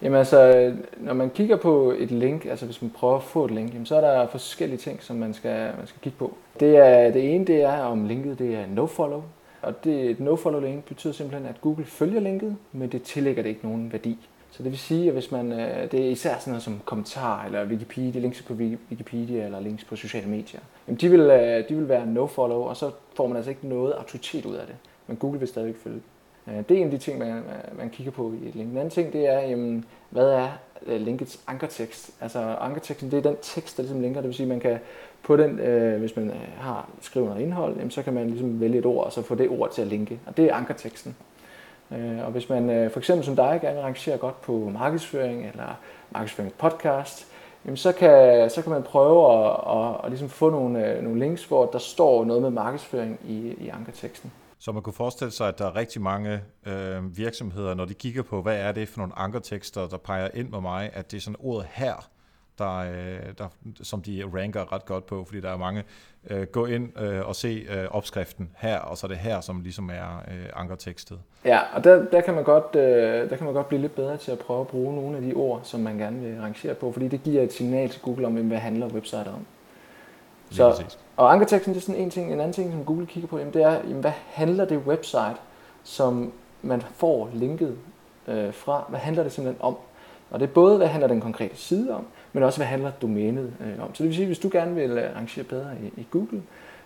Jamen 0.01 0.17
altså, 0.17 0.73
når 0.97 1.13
man 1.13 1.29
kigger 1.29 1.55
på 1.55 1.93
et 1.97 2.11
link, 2.11 2.45
altså 2.45 2.65
hvis 2.65 2.81
man 2.81 2.91
prøver 2.91 3.15
at 3.15 3.23
få 3.23 3.45
et 3.45 3.51
link, 3.51 3.73
jamen, 3.73 3.85
så 3.85 3.95
er 3.95 4.01
der 4.01 4.27
forskellige 4.27 4.77
ting, 4.77 5.03
som 5.03 5.15
man 5.15 5.33
skal, 5.33 5.71
man 5.77 5.87
skal 5.87 6.01
kigge 6.01 6.17
på. 6.19 6.33
Det, 6.59 6.77
er, 6.77 7.11
det 7.11 7.35
ene, 7.35 7.45
det 7.45 7.61
er, 7.61 7.81
om 7.81 8.05
linket 8.05 8.39
det 8.39 8.55
er 8.55 8.67
nofollow. 8.67 9.23
Og 9.61 9.83
det, 9.83 10.09
et 10.09 10.19
nofollow 10.19 10.61
link 10.61 10.85
betyder 10.85 11.13
simpelthen, 11.13 11.49
at 11.49 11.61
Google 11.61 11.85
følger 11.85 12.19
linket, 12.19 12.55
men 12.71 12.89
det 12.89 13.03
tillægger 13.03 13.43
det 13.43 13.49
ikke 13.49 13.67
nogen 13.67 13.91
værdi. 13.91 14.17
Så 14.51 14.63
det 14.63 14.71
vil 14.71 14.79
sige, 14.79 15.07
at 15.07 15.13
hvis 15.13 15.31
man, 15.31 15.51
øh, 15.51 15.91
det 15.91 16.05
er 16.05 16.09
især 16.09 16.37
sådan 16.39 16.51
noget 16.51 16.63
som 16.63 16.81
kommentar 16.85 17.45
eller 17.45 17.65
Wikipedia, 17.65 18.21
links 18.21 18.41
på 18.41 18.53
Wikipedia 18.53 19.45
eller 19.45 19.59
links 19.59 19.83
på 19.83 19.95
sociale 19.95 20.29
medier, 20.29 20.59
jamen 20.87 20.99
de 20.99 21.09
vil, 21.09 21.19
øh, 21.19 21.69
de 21.69 21.75
vil 21.75 21.89
være 21.89 22.05
nofollow, 22.05 22.61
og 22.61 22.77
så 22.77 22.91
får 23.15 23.27
man 23.27 23.37
altså 23.37 23.49
ikke 23.49 23.67
noget 23.67 23.93
autoritet 23.93 24.45
ud 24.45 24.55
af 24.55 24.67
det. 24.67 24.75
Men 25.07 25.17
Google 25.17 25.39
vil 25.39 25.47
stadigvæk 25.47 25.75
følge 25.83 26.01
Øh, 26.47 26.63
det 26.69 26.71
er 26.71 26.81
en 26.81 26.85
af 26.85 26.91
de 26.91 26.97
ting, 26.97 27.19
man, 27.19 27.43
man 27.77 27.89
kigger 27.89 28.11
på 28.11 28.33
i 28.43 28.47
et 28.47 28.55
link. 28.55 28.69
Den 28.69 28.77
anden 28.77 28.91
ting, 28.91 29.13
det 29.13 29.27
er, 29.27 29.39
jamen, 29.39 29.85
hvad 30.09 30.29
er 30.29 30.47
øh, 30.85 31.01
linkets 31.01 31.39
ankertekst? 31.47 32.11
Altså 32.21 32.39
ankerteksten, 32.39 33.11
det 33.11 33.17
er 33.17 33.29
den 33.29 33.37
tekst, 33.41 33.77
der 33.77 33.83
ligesom 33.83 34.01
linker. 34.01 34.21
Det 34.21 34.27
vil 34.27 34.35
sige, 34.35 34.47
man 34.47 34.59
kan 34.59 34.79
på 35.23 35.37
den, 35.37 35.59
øh, 35.59 35.99
hvis 35.99 36.15
man 36.15 36.29
øh, 36.29 36.35
har 36.57 36.89
skrevet 37.01 37.29
noget 37.29 37.41
indhold, 37.41 37.75
jamen, 37.75 37.91
så 37.91 38.03
kan 38.03 38.13
man 38.13 38.29
ligesom 38.29 38.59
vælge 38.61 38.79
et 38.79 38.85
ord, 38.85 39.05
og 39.05 39.11
så 39.11 39.21
få 39.21 39.35
det 39.35 39.49
ord 39.49 39.71
til 39.71 39.81
at 39.81 39.87
linke. 39.87 40.19
Og 40.25 40.37
det 40.37 40.45
er 40.45 40.55
ankerteksten. 40.55 41.15
Øh, 41.91 42.25
og 42.25 42.31
hvis 42.31 42.49
man 42.49 42.69
øh, 42.69 42.91
for 42.91 42.99
eksempel 42.99 43.25
som 43.25 43.35
dig 43.35 43.59
gerne 43.61 43.81
rangerer 43.81 44.17
godt 44.17 44.41
på 44.41 44.71
markedsføring 44.73 45.47
eller 45.47 45.79
markedsføring 46.11 46.53
podcast, 46.53 47.27
jamen 47.65 47.77
så, 47.77 47.91
kan, 47.91 48.49
så 48.49 48.61
kan 48.61 48.71
man 48.71 48.83
prøve 48.83 49.33
at, 49.33 49.51
at, 49.67 49.95
at 50.03 50.09
ligesom 50.09 50.29
få 50.29 50.49
nogle, 50.49 50.87
øh, 50.87 51.03
nogle 51.03 51.19
links, 51.19 51.45
hvor 51.45 51.65
der 51.65 51.79
står 51.79 52.25
noget 52.25 52.41
med 52.41 52.49
markedsføring 52.49 53.19
i, 53.27 53.55
i 53.59 53.69
ankerteksten. 53.69 54.31
Så 54.59 54.71
man 54.71 54.83
kunne 54.83 54.93
forestille 54.93 55.31
sig, 55.31 55.47
at 55.47 55.59
der 55.59 55.65
er 55.65 55.75
rigtig 55.75 56.01
mange 56.01 56.41
øh, 56.65 57.17
virksomheder, 57.17 57.73
når 57.73 57.85
de 57.85 57.93
kigger 57.93 58.23
på, 58.23 58.41
hvad 58.41 58.57
er 58.57 58.71
det 58.71 58.89
for 58.89 58.97
nogle 58.97 59.19
ankertekster, 59.19 59.87
der 59.87 59.97
peger 59.97 60.29
ind 60.33 60.49
med 60.49 60.61
mig, 60.61 60.89
at 60.93 61.11
det 61.11 61.17
er 61.17 61.21
sådan 61.21 61.35
ordet 61.39 61.67
her, 61.71 62.09
der, 62.57 62.77
øh, 62.77 63.33
der, 63.37 63.47
som 63.81 64.01
de 64.01 64.23
ranker 64.33 64.73
ret 64.73 64.85
godt 64.85 65.05
på, 65.05 65.23
fordi 65.23 65.41
der 65.41 65.49
er 65.49 65.57
mange, 65.57 65.83
øh, 66.29 66.47
gå 66.47 66.65
ind 66.65 66.99
øh, 66.99 67.27
og 67.27 67.35
se 67.35 67.65
øh, 67.69 67.87
opskriften 67.91 68.49
her, 68.57 68.79
og 68.79 68.97
så 68.97 69.07
er 69.07 69.09
det 69.09 69.17
her, 69.17 69.41
som 69.41 69.61
ligesom 69.61 69.89
er 69.89 70.23
øh, 70.27 70.45
ankertekstet. 70.55 71.19
Ja, 71.45 71.59
og 71.73 71.83
der, 71.83 72.05
der, 72.05 72.21
kan 72.21 72.33
man 72.33 72.43
godt, 72.43 72.75
øh, 72.75 73.29
der 73.29 73.35
kan 73.35 73.45
man 73.45 73.53
godt 73.53 73.67
blive 73.67 73.81
lidt 73.81 73.95
bedre 73.95 74.17
til 74.17 74.31
at 74.31 74.39
prøve 74.39 74.61
at 74.61 74.67
bruge 74.67 74.95
nogle 74.95 75.17
af 75.17 75.23
de 75.23 75.33
ord, 75.33 75.61
som 75.63 75.79
man 75.79 75.97
gerne 75.97 76.19
vil 76.19 76.41
rangere 76.41 76.73
på, 76.73 76.91
fordi 76.91 77.07
det 77.07 77.23
giver 77.23 77.43
et 77.43 77.53
signal 77.53 77.89
til 77.89 78.01
Google 78.01 78.27
om, 78.27 78.33
hvad 78.33 78.57
handler 78.57 78.87
websitet 78.87 79.27
om. 79.27 79.45
Så, 80.51 80.83
og 81.17 81.33
ankerteksten 81.33 81.73
det 81.73 81.79
er 81.79 81.85
sådan 81.85 82.01
en 82.01 82.09
ting. 82.09 82.33
En 82.33 82.39
anden 82.39 82.53
ting, 82.53 82.71
som 82.71 82.85
Google 82.85 83.05
kigger 83.05 83.27
på, 83.27 83.37
jamen, 83.37 83.53
det 83.53 83.63
er, 83.63 83.73
jamen, 83.73 84.01
hvad 84.01 84.11
handler 84.33 84.65
det 84.65 84.77
website 84.77 85.35
som 85.87 86.31
man 86.61 86.81
får 86.81 87.29
linket 87.33 87.77
øh, 88.27 88.53
fra. 88.53 88.85
Hvad 88.89 88.99
handler 88.99 89.23
det 89.23 89.31
simpelthen 89.31 89.61
om? 89.61 89.75
Og 90.29 90.39
det 90.39 90.49
er 90.49 90.53
både, 90.53 90.77
hvad 90.77 90.87
handler 90.87 91.07
den 91.07 91.21
konkrete 91.21 91.57
side 91.57 91.95
om, 91.95 92.05
men 92.33 92.43
også, 92.43 92.59
hvad 92.59 92.67
handler 92.67 92.91
domænet 92.91 93.53
øh, 93.59 93.83
om. 93.83 93.95
Så 93.95 94.03
det 94.03 94.09
vil 94.09 94.15
sige, 94.15 94.25
hvis 94.25 94.39
du 94.39 94.49
gerne 94.51 94.75
vil 94.75 94.91
øh, 94.91 95.11
arrangere 95.15 95.43
bedre 95.43 95.71
i, 95.83 96.01
i 96.01 96.07
Google, 96.11 96.43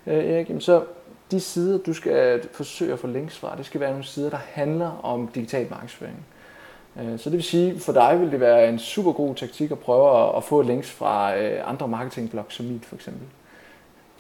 øh, 0.07 0.25
Erik, 0.25 0.51
så 0.59 0.83
de 1.31 1.39
sider, 1.39 1.77
du 1.77 1.93
skal 1.93 2.47
forsøge 2.51 2.93
at 2.93 2.99
få 2.99 3.07
links 3.07 3.37
fra, 3.37 3.55
det 3.57 3.65
skal 3.65 3.81
være 3.81 3.89
nogle 3.89 4.05
sider, 4.05 4.29
der 4.29 4.39
handler 4.51 4.99
om 5.03 5.27
digital 5.27 5.67
markedsføring. 5.69 6.25
Øh, 6.99 7.19
så 7.19 7.29
det 7.29 7.37
vil 7.37 7.43
sige, 7.43 7.79
for 7.79 7.93
dig 7.93 8.19
vil 8.19 8.31
det 8.31 8.39
være 8.39 8.69
en 8.69 8.79
super 8.79 9.11
god 9.11 9.35
taktik 9.35 9.71
at 9.71 9.79
prøve 9.79 10.37
at 10.37 10.43
få 10.43 10.61
links 10.61 10.91
fra 10.91 11.37
øh, 11.37 11.69
andre 11.69 11.87
marketingblogs 11.87 12.55
som 12.55 12.65
mit 12.65 12.85
for 12.85 12.95
eksempel. 12.95 13.27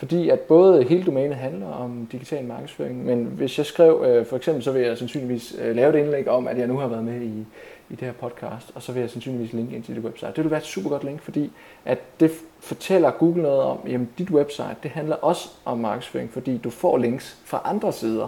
Fordi 0.01 0.29
at 0.29 0.39
både 0.39 0.83
hele 0.83 1.03
domænet 1.03 1.35
handler 1.35 1.67
om 1.67 2.07
digital 2.11 2.45
markedsføring, 2.45 3.05
men 3.05 3.25
hvis 3.25 3.57
jeg 3.57 3.65
skrev, 3.65 4.03
øh, 4.07 4.25
for 4.25 4.35
eksempel, 4.35 4.63
så 4.63 4.71
vil 4.71 4.81
jeg 4.81 4.97
sandsynligvis 4.97 5.55
øh, 5.61 5.75
lave 5.75 5.89
et 5.89 6.03
indlæg 6.03 6.27
om, 6.27 6.47
at 6.47 6.57
jeg 6.57 6.67
nu 6.67 6.77
har 6.77 6.87
været 6.87 7.03
med 7.03 7.21
i, 7.21 7.45
i 7.89 7.95
det 7.95 7.99
her 7.99 8.11
podcast, 8.11 8.71
og 8.75 8.81
så 8.81 8.91
vil 8.91 8.99
jeg 8.99 9.09
sandsynligvis 9.09 9.53
linke 9.53 9.75
ind 9.75 9.83
til 9.83 9.95
dit 9.95 10.03
website. 10.03 10.31
Det 10.35 10.43
vil 10.43 10.51
være 10.51 10.59
et 10.59 10.65
super 10.65 10.89
godt 10.89 11.03
link, 11.03 11.21
fordi 11.21 11.51
at 11.85 11.99
det 12.19 12.31
fortæller 12.59 13.11
Google 13.11 13.41
noget 13.41 13.61
om, 13.61 13.77
jamen 13.87 14.09
dit 14.17 14.29
website, 14.29 14.75
det 14.83 14.91
handler 14.91 15.15
også 15.15 15.49
om 15.65 15.77
markedsføring, 15.77 16.31
fordi 16.33 16.57
du 16.57 16.69
får 16.69 16.97
links 16.97 17.37
fra 17.45 17.61
andre 17.65 17.91
sider 17.91 18.27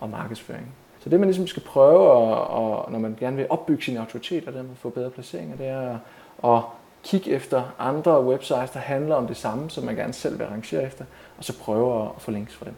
om 0.00 0.10
markedsføring. 0.10 0.66
Så 0.98 1.10
det 1.10 1.20
man 1.20 1.28
ligesom 1.28 1.46
skal 1.46 1.62
prøve, 1.62 2.10
og, 2.10 2.46
og 2.46 2.92
når 2.92 2.98
man 2.98 3.16
gerne 3.20 3.36
vil 3.36 3.46
opbygge 3.50 3.82
sin 3.82 3.96
autoritet 3.96 4.48
og 4.48 4.52
dermed 4.52 4.76
få 4.76 4.88
bedre 4.88 5.10
placeringer, 5.10 5.56
det 5.56 5.66
er 5.66 5.98
at 6.44 6.62
kigge 7.06 7.30
efter 7.30 7.74
andre 7.78 8.24
websites, 8.24 8.70
der 8.70 8.80
handler 8.80 9.14
om 9.14 9.26
det 9.26 9.36
samme, 9.36 9.70
som 9.70 9.84
man 9.84 9.96
gerne 9.96 10.12
selv 10.12 10.38
vil 10.38 10.44
arrangere 10.44 10.84
efter, 10.84 11.04
og 11.38 11.44
så 11.44 11.58
prøve 11.58 12.04
at 12.04 12.10
få 12.18 12.30
links 12.30 12.54
fra 12.54 12.64
dem. 12.64 12.74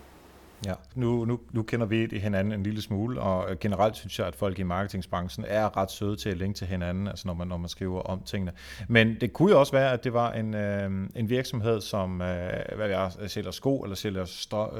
Ja, 0.66 0.72
nu, 0.94 1.24
nu, 1.24 1.40
nu 1.52 1.62
kender 1.62 1.86
vi 1.86 2.08
hinanden 2.12 2.52
en 2.52 2.62
lille 2.62 2.82
smule, 2.82 3.20
og 3.20 3.58
generelt 3.60 3.96
synes 3.96 4.18
jeg, 4.18 4.26
at 4.26 4.34
folk 4.34 4.58
i 4.58 4.62
marketingsbranchen 4.62 5.44
er 5.48 5.76
ret 5.76 5.90
søde 5.90 6.16
til 6.16 6.30
at 6.30 6.36
linke 6.36 6.56
til 6.56 6.66
hinanden, 6.66 7.08
altså 7.08 7.28
når 7.28 7.34
man, 7.34 7.48
når 7.48 7.56
man 7.56 7.68
skriver 7.68 8.00
om 8.00 8.22
tingene. 8.26 8.52
Men 8.88 9.16
det 9.20 9.32
kunne 9.32 9.52
jo 9.52 9.60
også 9.60 9.72
være, 9.72 9.92
at 9.92 10.04
det 10.04 10.12
var 10.12 10.32
en, 10.32 10.54
øh, 10.54 10.90
en 11.16 11.30
virksomhed, 11.30 11.80
som 11.80 12.22
øh, 12.22 12.76
hvad 12.76 12.88
jeg, 12.88 13.10
sælger 13.26 13.50
sko, 13.50 13.80
eller 13.80 13.96
sælger 13.96 14.24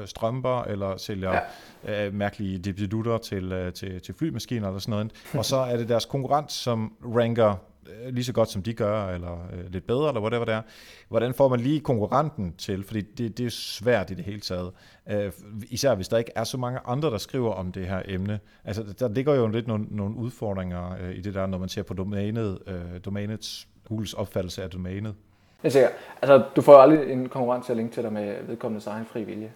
strømper, 0.05 0.63
eller 0.63 0.97
sælger 0.97 1.39
ja. 1.87 2.07
øh, 2.07 2.13
mærkelige 2.13 2.57
debidutter 2.57 3.17
til, 3.17 3.51
øh, 3.51 3.73
til, 3.73 4.01
til 4.01 4.15
flymaskiner 4.15 4.67
eller 4.67 4.79
sådan 4.79 4.91
noget. 4.91 5.11
Og 5.33 5.45
så 5.45 5.57
er 5.57 5.77
det 5.77 5.89
deres 5.89 6.05
konkurrent, 6.05 6.51
som 6.51 6.93
ranker 7.15 7.49
Øh, 7.49 7.68
Øh, 8.05 8.13
lige 8.13 8.23
så 8.23 8.33
godt, 8.33 8.49
som 8.49 8.63
de 8.63 8.73
gør, 8.73 9.07
eller 9.07 9.47
øh, 9.53 9.71
lidt 9.71 9.87
bedre, 9.87 10.07
eller 10.07 10.21
whatever 10.21 10.45
det 10.45 10.53
er. 10.53 10.61
Hvordan 11.07 11.33
får 11.33 11.47
man 11.47 11.59
lige 11.59 11.79
konkurrenten 11.79 12.53
til? 12.57 12.83
Fordi 12.83 13.01
det, 13.01 13.37
det 13.37 13.45
er 13.45 13.49
svært 13.49 14.11
i 14.11 14.13
det 14.13 14.25
hele 14.25 14.39
taget. 14.39 14.71
Øh, 15.09 15.31
især 15.69 15.95
hvis 15.95 16.07
der 16.07 16.17
ikke 16.17 16.31
er 16.35 16.43
så 16.43 16.57
mange 16.57 16.79
andre, 16.85 17.11
der 17.11 17.17
skriver 17.17 17.53
om 17.53 17.71
det 17.71 17.87
her 17.87 18.01
emne. 18.05 18.39
Altså, 18.65 18.83
der 18.99 19.07
ligger 19.07 19.35
jo 19.35 19.47
lidt 19.47 19.67
nogle, 19.67 19.85
nogle 19.89 20.15
udfordringer 20.15 20.95
øh, 21.01 21.15
i 21.15 21.21
det 21.21 21.33
der, 21.33 21.45
når 21.45 21.57
man 21.57 21.69
ser 21.69 21.83
på 21.83 21.93
domænet, 21.93 22.59
øh, 22.67 22.99
domænets, 23.05 23.67
Googles 23.87 24.13
opfattelse 24.13 24.63
af 24.63 24.69
domænet. 24.69 25.15
Jeg 25.63 25.71
siger, 25.71 25.87
altså, 26.21 26.43
du 26.55 26.61
får 26.61 26.73
jo 26.73 26.81
aldrig 26.81 27.11
en 27.11 27.29
konkurrent 27.29 27.65
til 27.65 27.73
at 27.73 27.77
linke 27.77 27.93
til 27.93 28.03
dig 28.03 28.13
med 28.13 28.35
vedkommendes 28.47 28.87
egen 28.87 29.05
fri 29.05 29.23
vilje. 29.23 29.51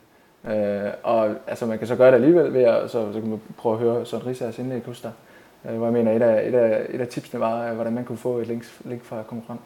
Øh, 0.45 0.91
og 1.03 1.35
altså, 1.47 1.65
man 1.65 1.77
kan 1.77 1.87
så 1.87 1.95
gøre 1.95 2.07
det 2.07 2.15
alligevel 2.15 2.53
ved 2.53 2.63
at, 2.63 2.89
så, 2.89 3.13
så 3.13 3.19
kan 3.19 3.29
man 3.29 3.41
prøve 3.57 3.75
at 3.75 3.81
høre 3.81 4.05
Søren 4.05 4.25
Risas 4.25 4.59
indlæg 4.59 4.81
hos 4.85 5.01
dig. 5.01 5.11
Øh, 5.11 5.32
Øh, 5.69 5.77
hvor 5.77 5.85
jeg 5.85 5.93
mener, 5.93 6.11
et 6.11 6.21
af, 6.21 6.47
et 6.47 6.55
af, 6.55 6.85
et 6.89 7.01
af 7.01 7.07
tipsene 7.07 7.39
var, 7.39 7.69
øh, 7.69 7.75
hvordan 7.75 7.93
man 7.93 8.05
kunne 8.05 8.17
få 8.17 8.37
et 8.37 8.47
link, 8.47 8.63
link 8.85 9.03
fra 9.03 9.23
konkurrenten. 9.23 9.65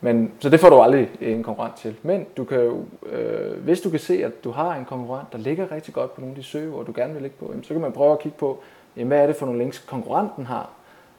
Men, 0.00 0.32
så 0.40 0.48
det 0.48 0.60
får 0.60 0.70
du 0.70 0.80
aldrig 0.80 1.10
en 1.20 1.42
konkurrent 1.42 1.76
til. 1.76 1.96
Men 2.02 2.26
du 2.36 2.44
kan 2.44 2.60
jo, 2.60 2.84
øh, 3.06 3.64
hvis 3.64 3.80
du 3.80 3.90
kan 3.90 4.00
se, 4.00 4.24
at 4.24 4.44
du 4.44 4.50
har 4.50 4.74
en 4.74 4.84
konkurrent, 4.84 5.32
der 5.32 5.38
ligger 5.38 5.72
rigtig 5.72 5.94
godt 5.94 6.14
på 6.14 6.20
nogle 6.20 6.32
af 6.32 6.36
de 6.36 6.42
søger, 6.42 6.82
du 6.82 6.92
gerne 6.96 7.12
vil 7.12 7.22
ligge 7.22 7.36
på, 7.40 7.54
så 7.62 7.74
kan 7.74 7.80
man 7.80 7.92
prøve 7.92 8.12
at 8.12 8.18
kigge 8.18 8.38
på, 8.38 8.58
jamen, 8.96 9.08
hvad 9.08 9.18
er 9.18 9.26
det 9.26 9.36
for 9.36 9.46
nogle 9.46 9.60
links, 9.60 9.78
konkurrenten 9.78 10.46
har, 10.46 10.70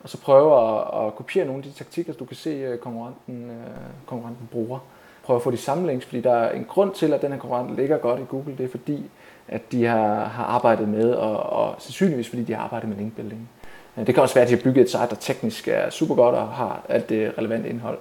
og 0.03 0.09
så 0.09 0.21
prøve 0.21 0.69
at, 0.69 1.05
at 1.05 1.15
kopiere 1.15 1.45
nogle 1.45 1.63
af 1.63 1.63
de 1.63 1.77
taktikker, 1.77 2.13
du 2.13 2.25
kan 2.25 2.35
se, 2.35 2.49
øh, 2.49 2.77
konkurrenten, 2.77 3.49
øh, 3.49 4.05
konkurrenten 4.05 4.49
bruger. 4.51 4.79
Prøve 5.23 5.37
at 5.37 5.43
få 5.43 5.51
de 5.51 5.57
samme 5.57 5.87
links, 5.87 6.05
fordi 6.05 6.21
der 6.21 6.33
er 6.33 6.51
en 6.51 6.65
grund 6.65 6.93
til, 6.93 7.13
at 7.13 7.21
den 7.21 7.31
her 7.31 7.39
konkurrent 7.39 7.75
ligger 7.75 7.97
godt 7.97 8.19
i 8.19 8.23
Google. 8.29 8.57
Det 8.57 8.63
er 8.63 8.69
fordi, 8.69 9.09
at 9.47 9.71
de 9.71 9.85
har, 9.85 10.25
har 10.25 10.43
arbejdet 10.43 10.89
med, 10.89 11.13
og, 11.13 11.39
og 11.39 11.75
sandsynligvis 11.79 12.29
fordi 12.29 12.43
de 12.43 12.53
har 12.53 12.63
arbejdet 12.63 12.89
med 12.89 12.97
linkbuilding. 12.97 13.49
Det 13.95 14.13
kan 14.13 14.23
også 14.23 14.35
være, 14.35 14.43
at 14.43 14.49
de 14.49 14.55
har 14.55 14.63
bygget 14.63 14.83
et 14.83 14.89
site, 14.89 15.07
der 15.09 15.15
teknisk 15.15 15.67
er 15.67 15.89
super 15.89 16.15
godt 16.15 16.35
og 16.35 16.47
har 16.47 16.85
alt 16.89 17.09
det 17.09 17.37
relevante 17.37 17.69
indhold. 17.69 17.97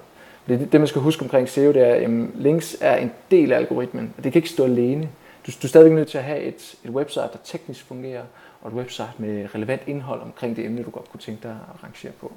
Det, 0.49 0.73
det 0.73 0.81
man 0.81 0.89
skal 0.89 1.03
huske 1.03 1.23
omkring 1.23 1.49
SEO, 1.49 1.73
det 1.73 1.83
er, 1.89 1.95
at 1.95 2.11
links 2.35 2.77
er 2.81 2.97
en 2.97 3.13
del 3.31 3.53
af 3.53 3.57
algoritmen, 3.57 4.15
og 4.19 4.25
det 4.25 4.33
kan 4.33 4.39
ikke 4.39 4.49
stå 4.49 4.65
alene. 4.65 5.03
Du, 5.47 5.53
du 5.63 5.67
er 5.67 5.69
stadig 5.69 5.93
nødt 5.93 6.09
til 6.09 6.19
at 6.19 6.25
have 6.25 6.41
et, 6.41 6.75
et 6.85 6.91
website, 6.91 7.29
der 7.33 7.39
teknisk 7.45 7.85
fungerer, 7.85 8.23
og 8.63 8.69
et 8.69 8.75
website 8.75 9.13
med 9.19 9.55
relevant 9.55 9.83
indhold 9.87 10.21
omkring 10.21 10.57
det 10.57 10.65
emne, 10.65 10.83
du 10.83 10.91
godt 10.91 11.11
kunne 11.11 11.21
tænke 11.21 11.43
dig 11.43 11.51
at 11.51 11.57
arrangere 11.79 12.13
på. 12.13 12.33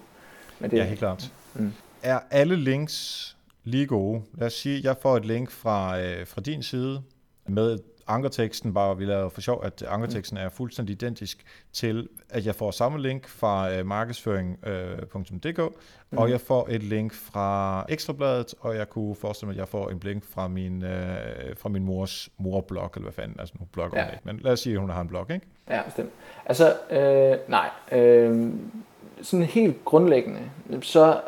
Men 0.60 0.72
det, 0.72 0.78
ja, 0.78 0.84
helt 0.84 1.00
klart. 1.00 1.32
Mm. 1.54 1.74
Er 2.04 2.20
alle 2.32 2.56
links 2.56 3.38
lige 3.64 3.88
gode? 3.88 4.22
Lad 4.34 4.48
os 4.48 4.54
sige, 4.54 4.78
at 4.78 4.84
jeg 4.84 4.96
får 5.02 5.18
et 5.18 5.26
link 5.26 5.52
fra, 5.52 6.00
øh, 6.00 6.28
fra 6.28 6.42
din 6.42 6.64
side 6.64 7.02
med 7.48 7.80
ankerteksten, 8.08 8.74
bare 8.74 8.98
vi 8.98 9.06
laver 9.06 9.30
for 9.30 9.42
sjov, 9.42 9.62
at 9.64 9.84
ankerteksten 9.84 10.38
er 10.38 10.50
fuldstændig 10.50 10.94
identisk 10.94 11.46
til, 11.74 12.10
at 12.30 12.46
jeg 12.46 12.56
får 12.56 12.72
samme 12.72 13.02
link 13.02 13.28
fra 13.28 13.80
uh, 13.80 13.86
markedsføring.dk, 13.86 15.60
uh, 15.60 15.66
mm. 16.12 16.18
og 16.18 16.30
jeg 16.30 16.42
får 16.42 16.68
et 16.70 16.84
link 16.84 17.14
fra 17.14 17.86
Ekstrabladet, 17.90 18.54
og 18.60 18.76
jeg 18.76 18.90
kunne 18.90 19.16
forestille 19.16 19.48
mig, 19.48 19.54
at 19.54 19.60
jeg 19.60 19.68
får 19.68 19.90
en 19.90 20.00
link 20.04 20.24
fra 20.24 20.48
min, 20.48 20.84
uh, 20.84 20.90
fra 21.58 21.70
min 21.70 21.84
mors 21.84 22.30
morblog, 22.38 22.92
eller 22.96 23.04
hvad 23.04 23.14
fanden, 23.14 23.40
altså 23.40 23.56
nu 23.60 23.66
blog 23.72 23.90
ja. 23.94 24.06
Men 24.24 24.38
lad 24.38 24.52
os 24.52 24.60
sige, 24.60 24.74
at 24.74 24.80
hun 24.80 24.90
har 24.90 25.02
en 25.02 25.08
blog, 25.08 25.26
ikke? 25.30 25.46
Ja, 25.70 25.82
bestemt. 25.82 26.12
Altså, 26.46 26.76
øh, 26.92 27.50
nej, 27.50 27.70
øh, 27.92 28.54
sådan 29.22 29.46
helt 29.46 29.86
grundlæggende, 29.86 30.40
så 30.82 31.22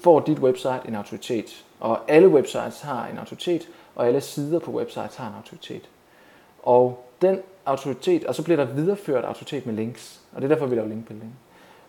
får 0.00 0.20
dit 0.20 0.38
website 0.38 0.80
en 0.88 0.94
autoritet, 0.94 1.64
og 1.80 2.10
alle 2.10 2.28
websites 2.28 2.80
har 2.80 3.06
en 3.06 3.18
autoritet, 3.18 3.68
og 3.94 4.06
alle 4.06 4.20
sider 4.20 4.58
på 4.58 4.70
websites 4.70 5.16
har 5.16 5.28
en 5.28 5.34
autoritet. 5.34 5.88
Og 6.66 7.04
den 7.22 7.40
autoritet, 7.66 8.24
og 8.24 8.34
så 8.34 8.42
bliver 8.42 8.64
der 8.64 8.74
videreført 8.74 9.24
autoritet 9.24 9.66
med 9.66 9.74
links, 9.74 10.20
og 10.32 10.42
det 10.42 10.50
er 10.50 10.54
derfor, 10.54 10.66
vi 10.66 10.76
laver 10.76 10.88
linkbuilding. 10.88 11.38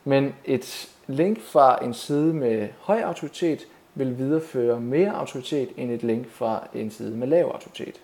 Men 0.04 0.36
et 0.46 0.90
link 1.08 1.42
fra 1.42 1.86
en 1.86 1.94
side 1.94 2.34
med 2.34 2.68
høj 2.80 3.02
autoritet 3.02 3.68
vil 3.96 4.18
videreføre 4.18 4.80
mere 4.80 5.12
autoritet 5.12 5.70
end 5.78 5.92
et 5.92 6.04
link 6.04 6.30
fra 6.30 6.68
en 6.74 6.92
side 6.92 7.18
med 7.18 7.28
lav 7.28 7.46
autoritet. 7.46 8.02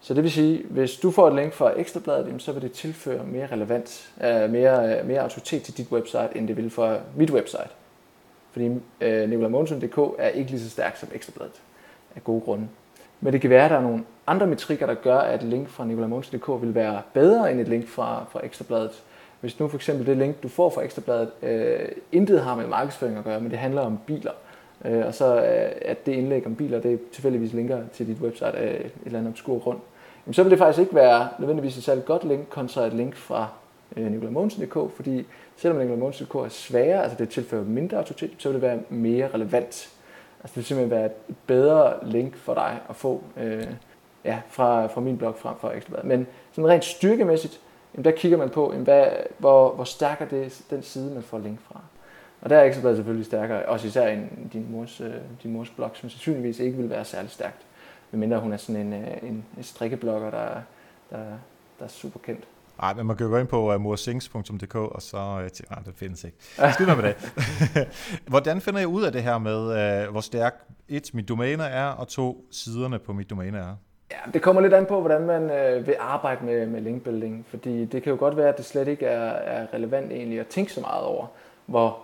Så 0.00 0.14
det 0.14 0.22
vil 0.22 0.32
sige, 0.32 0.64
hvis 0.70 0.96
du 0.96 1.10
får 1.10 1.28
et 1.28 1.34
link 1.34 1.52
fra 1.52 1.80
Ekstrabladet, 1.80 2.42
så 2.42 2.52
vil 2.52 2.62
det 2.62 2.72
tilføre 2.72 3.24
mere 3.24 3.46
relevant, 3.52 4.12
øh, 4.24 4.50
mere, 4.50 4.98
øh, 4.98 5.06
mere 5.06 5.20
autoritet 5.20 5.62
til 5.62 5.76
dit 5.76 5.92
website, 5.92 6.28
end 6.34 6.48
det 6.48 6.56
vil 6.56 6.70
for 6.70 6.98
mit 7.16 7.30
website. 7.30 7.68
Fordi 8.52 8.70
øh, 9.00 9.30
nikolamonsen.dk 9.30 9.98
er 10.18 10.28
ikke 10.28 10.50
lige 10.50 10.60
så 10.60 10.70
stærk 10.70 10.96
som 10.96 11.08
Ekstrabladet, 11.14 11.60
af 12.16 12.24
gode 12.24 12.40
grunde. 12.40 12.68
Men 13.24 13.32
det 13.32 13.40
kan 13.40 13.50
være, 13.50 13.64
at 13.64 13.70
der 13.70 13.76
er 13.76 13.82
nogle 13.82 14.04
andre 14.26 14.46
metrikker, 14.46 14.86
der 14.86 14.94
gør, 14.94 15.18
at 15.18 15.42
et 15.42 15.48
link 15.48 15.68
fra 15.68 15.84
nikolamonsen.dk 15.84 16.62
vil 16.62 16.74
være 16.74 17.02
bedre 17.12 17.52
end 17.52 17.60
et 17.60 17.68
link 17.68 17.88
fra, 17.88 18.24
fra 18.30 18.40
Ekstrabladet. 18.44 19.02
Hvis 19.40 19.60
nu 19.60 19.68
for 19.68 19.76
eksempel 19.76 20.06
det 20.06 20.16
link, 20.16 20.42
du 20.42 20.48
får 20.48 20.70
fra 20.70 20.82
Ekstrabladet, 20.82 21.30
øh, 21.42 21.88
intet 22.12 22.40
har 22.40 22.56
med 22.56 22.66
markedsføring 22.66 23.18
at 23.18 23.24
gøre, 23.24 23.40
men 23.40 23.50
det 23.50 23.58
handler 23.58 23.82
om 23.82 23.98
biler, 24.06 24.32
øh, 24.84 25.06
og 25.06 25.14
så 25.14 25.36
øh, 25.36 25.72
at 25.82 26.06
det 26.06 26.12
indlæg 26.12 26.46
om 26.46 26.54
biler, 26.54 26.80
det 26.80 27.10
tilfældigvis 27.12 27.52
linker 27.52 27.78
til 27.92 28.06
dit 28.06 28.16
website 28.20 28.52
af 28.52 28.74
et 28.84 28.92
eller 29.06 29.18
andet 29.18 29.32
obskur 29.32 29.58
grund, 29.58 29.78
jamen, 30.26 30.34
så 30.34 30.42
vil 30.42 30.50
det 30.50 30.58
faktisk 30.58 30.80
ikke 30.80 30.94
være 30.94 31.28
nødvendigvis 31.38 31.76
et 31.76 31.84
særligt 31.84 32.06
godt 32.06 32.24
link 32.24 32.46
kontra 32.50 32.86
et 32.86 32.92
link 32.92 33.16
fra 33.16 33.48
øh, 33.96 34.06
nikolamonsen.dk, 34.06 34.96
fordi 34.96 35.26
selvom 35.56 35.78
nikolamonsen.dk 35.78 36.34
er 36.34 36.48
sværere, 36.48 37.02
altså 37.02 37.18
det 37.18 37.28
tilfører 37.28 37.64
mindre 37.64 37.96
autoritet, 37.96 38.30
så 38.38 38.48
vil 38.48 38.54
det 38.54 38.62
være 38.62 38.78
mere 38.88 39.28
relevant 39.34 39.92
Altså 40.42 40.54
det 40.54 40.56
vil 40.56 40.64
simpelthen 40.64 40.90
være 40.90 41.06
et 41.06 41.36
bedre 41.46 41.94
link 42.02 42.36
for 42.36 42.54
dig 42.54 42.80
at 42.88 42.96
få 42.96 43.22
øh, 43.36 43.66
ja, 44.24 44.40
fra, 44.48 44.86
fra 44.86 45.00
min 45.00 45.18
blog 45.18 45.34
frem 45.38 45.56
for 45.60 45.70
Ekstrabladet. 45.70 46.08
Men 46.08 46.26
sådan 46.52 46.70
rent 46.70 46.84
styrkemæssigt, 46.84 47.60
jamen 47.94 48.04
der 48.04 48.10
kigger 48.10 48.38
man 48.38 48.50
på, 48.50 48.72
jamen 48.72 48.84
hvad, 48.84 49.06
hvor, 49.38 49.74
hvor 49.74 49.84
stærk 49.84 50.20
er 50.20 50.24
det, 50.26 50.62
den 50.70 50.82
side, 50.82 51.14
man 51.14 51.22
får 51.22 51.38
link 51.38 51.60
fra. 51.60 51.80
Og 52.40 52.50
der 52.50 52.56
er 52.56 52.64
Ekstrabladet 52.64 52.96
selvfølgelig 52.96 53.26
stærkere, 53.26 53.64
også 53.64 53.86
især 53.86 54.08
end 54.08 54.50
din 54.52 54.66
mors, 54.70 55.00
øh, 55.00 55.14
din 55.42 55.52
mors 55.52 55.70
blog, 55.70 55.90
som 55.94 56.10
sandsynligvis 56.10 56.58
ikke 56.58 56.76
vil 56.76 56.90
være 56.90 57.04
særlig 57.04 57.30
stærkt. 57.30 57.62
Medmindre 58.10 58.38
hun 58.38 58.52
er 58.52 58.56
sådan 58.56 58.86
en, 58.86 58.92
øh, 58.92 59.08
en, 59.22 59.44
en 59.56 59.62
strikkeblogger, 59.62 60.30
der, 60.30 60.48
der, 61.10 61.24
der 61.78 61.84
er 61.84 61.88
super 61.88 62.18
kendt. 62.18 62.44
Nej, 62.80 62.94
men 62.94 63.06
man 63.06 63.16
kan 63.16 63.26
jo 63.26 63.32
gå 63.32 63.38
ind 63.38 63.48
på 63.48 63.74
uh, 63.74 63.80
morsings.dk, 63.80 64.74
og 64.74 65.02
så 65.02 65.40
uh, 65.44 65.50
til, 65.50 65.64
nej, 65.70 65.78
det 65.86 65.94
findes 65.96 66.24
ikke. 66.24 66.36
Skid 66.74 66.86
med 66.86 67.02
det. 67.02 67.16
Hvordan 68.32 68.60
finder 68.60 68.80
jeg 68.80 68.88
ud 68.88 69.02
af 69.02 69.12
det 69.12 69.22
her 69.22 69.38
med, 69.38 70.06
uh, 70.06 70.10
hvor 70.10 70.20
stærk 70.20 70.54
et, 70.88 71.14
mit 71.14 71.28
domæne 71.28 71.64
er, 71.64 71.86
og 71.86 72.08
to, 72.08 72.44
siderne 72.50 72.98
på 72.98 73.12
mit 73.12 73.30
domæne 73.30 73.58
er? 73.58 73.76
Ja, 74.10 74.30
det 74.32 74.42
kommer 74.42 74.62
lidt 74.62 74.74
an 74.74 74.86
på, 74.86 75.00
hvordan 75.00 75.26
man 75.26 75.42
uh, 75.42 75.86
vil 75.86 75.96
arbejde 76.00 76.44
med, 76.44 76.66
med 76.66 76.80
linkbuilding, 76.80 77.46
fordi 77.48 77.84
det 77.84 78.02
kan 78.02 78.12
jo 78.12 78.18
godt 78.18 78.36
være, 78.36 78.48
at 78.48 78.56
det 78.56 78.64
slet 78.64 78.88
ikke 78.88 79.06
er, 79.06 79.30
er 79.30 79.66
relevant 79.74 80.12
egentlig 80.12 80.40
at 80.40 80.46
tænke 80.46 80.72
så 80.72 80.80
meget 80.80 81.04
over, 81.04 81.26
hvor 81.66 81.98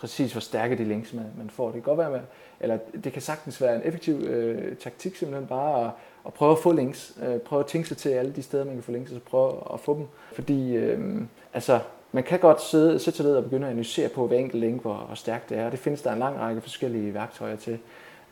præcis 0.00 0.32
hvor 0.32 0.40
stærke 0.40 0.78
de 0.78 0.84
links 0.84 1.12
man, 1.12 1.26
man 1.38 1.50
får. 1.50 1.64
Det 1.64 1.74
kan 1.74 1.82
godt 1.82 1.98
være 1.98 2.10
med, 2.10 2.20
eller 2.60 2.78
det 3.04 3.12
kan 3.12 3.22
sagtens 3.22 3.62
være 3.62 3.76
en 3.76 3.82
effektiv 3.84 4.14
uh, 4.14 4.76
taktik 4.76 5.16
simpelthen 5.16 5.46
bare 5.46 5.84
at, 5.84 5.90
og 6.24 6.34
prøve 6.34 6.52
at 6.52 6.58
få 6.58 6.72
links. 6.72 7.18
Øh, 7.22 7.38
prøve 7.38 7.60
at 7.60 7.66
tænke 7.66 7.88
sig 7.88 7.96
til 7.96 8.08
alle 8.08 8.32
de 8.32 8.42
steder, 8.42 8.64
man 8.64 8.74
kan 8.74 8.82
få 8.82 8.92
links, 8.92 9.10
og 9.10 9.16
så 9.16 9.30
prøve 9.30 9.52
at 9.74 9.80
få 9.80 9.94
dem. 9.94 10.06
Fordi 10.32 10.76
øh, 10.76 11.22
altså, 11.54 11.80
man 12.12 12.24
kan 12.24 12.38
godt 12.38 12.62
sidde, 12.62 12.98
sætte 12.98 13.16
sig 13.16 13.26
ned 13.26 13.36
og 13.36 13.44
begynde 13.44 13.66
at 13.66 13.70
analysere 13.70 14.08
på 14.08 14.26
hver 14.26 14.38
enkelt 14.38 14.60
link, 14.60 14.82
hvor, 14.82 14.94
hvor 14.94 15.14
stærkt 15.14 15.48
det 15.48 15.58
er. 15.58 15.66
Og 15.66 15.72
det 15.72 15.80
findes 15.80 16.02
der 16.02 16.12
en 16.12 16.18
lang 16.18 16.38
række 16.38 16.60
forskellige 16.60 17.14
værktøjer 17.14 17.56
til. 17.56 17.78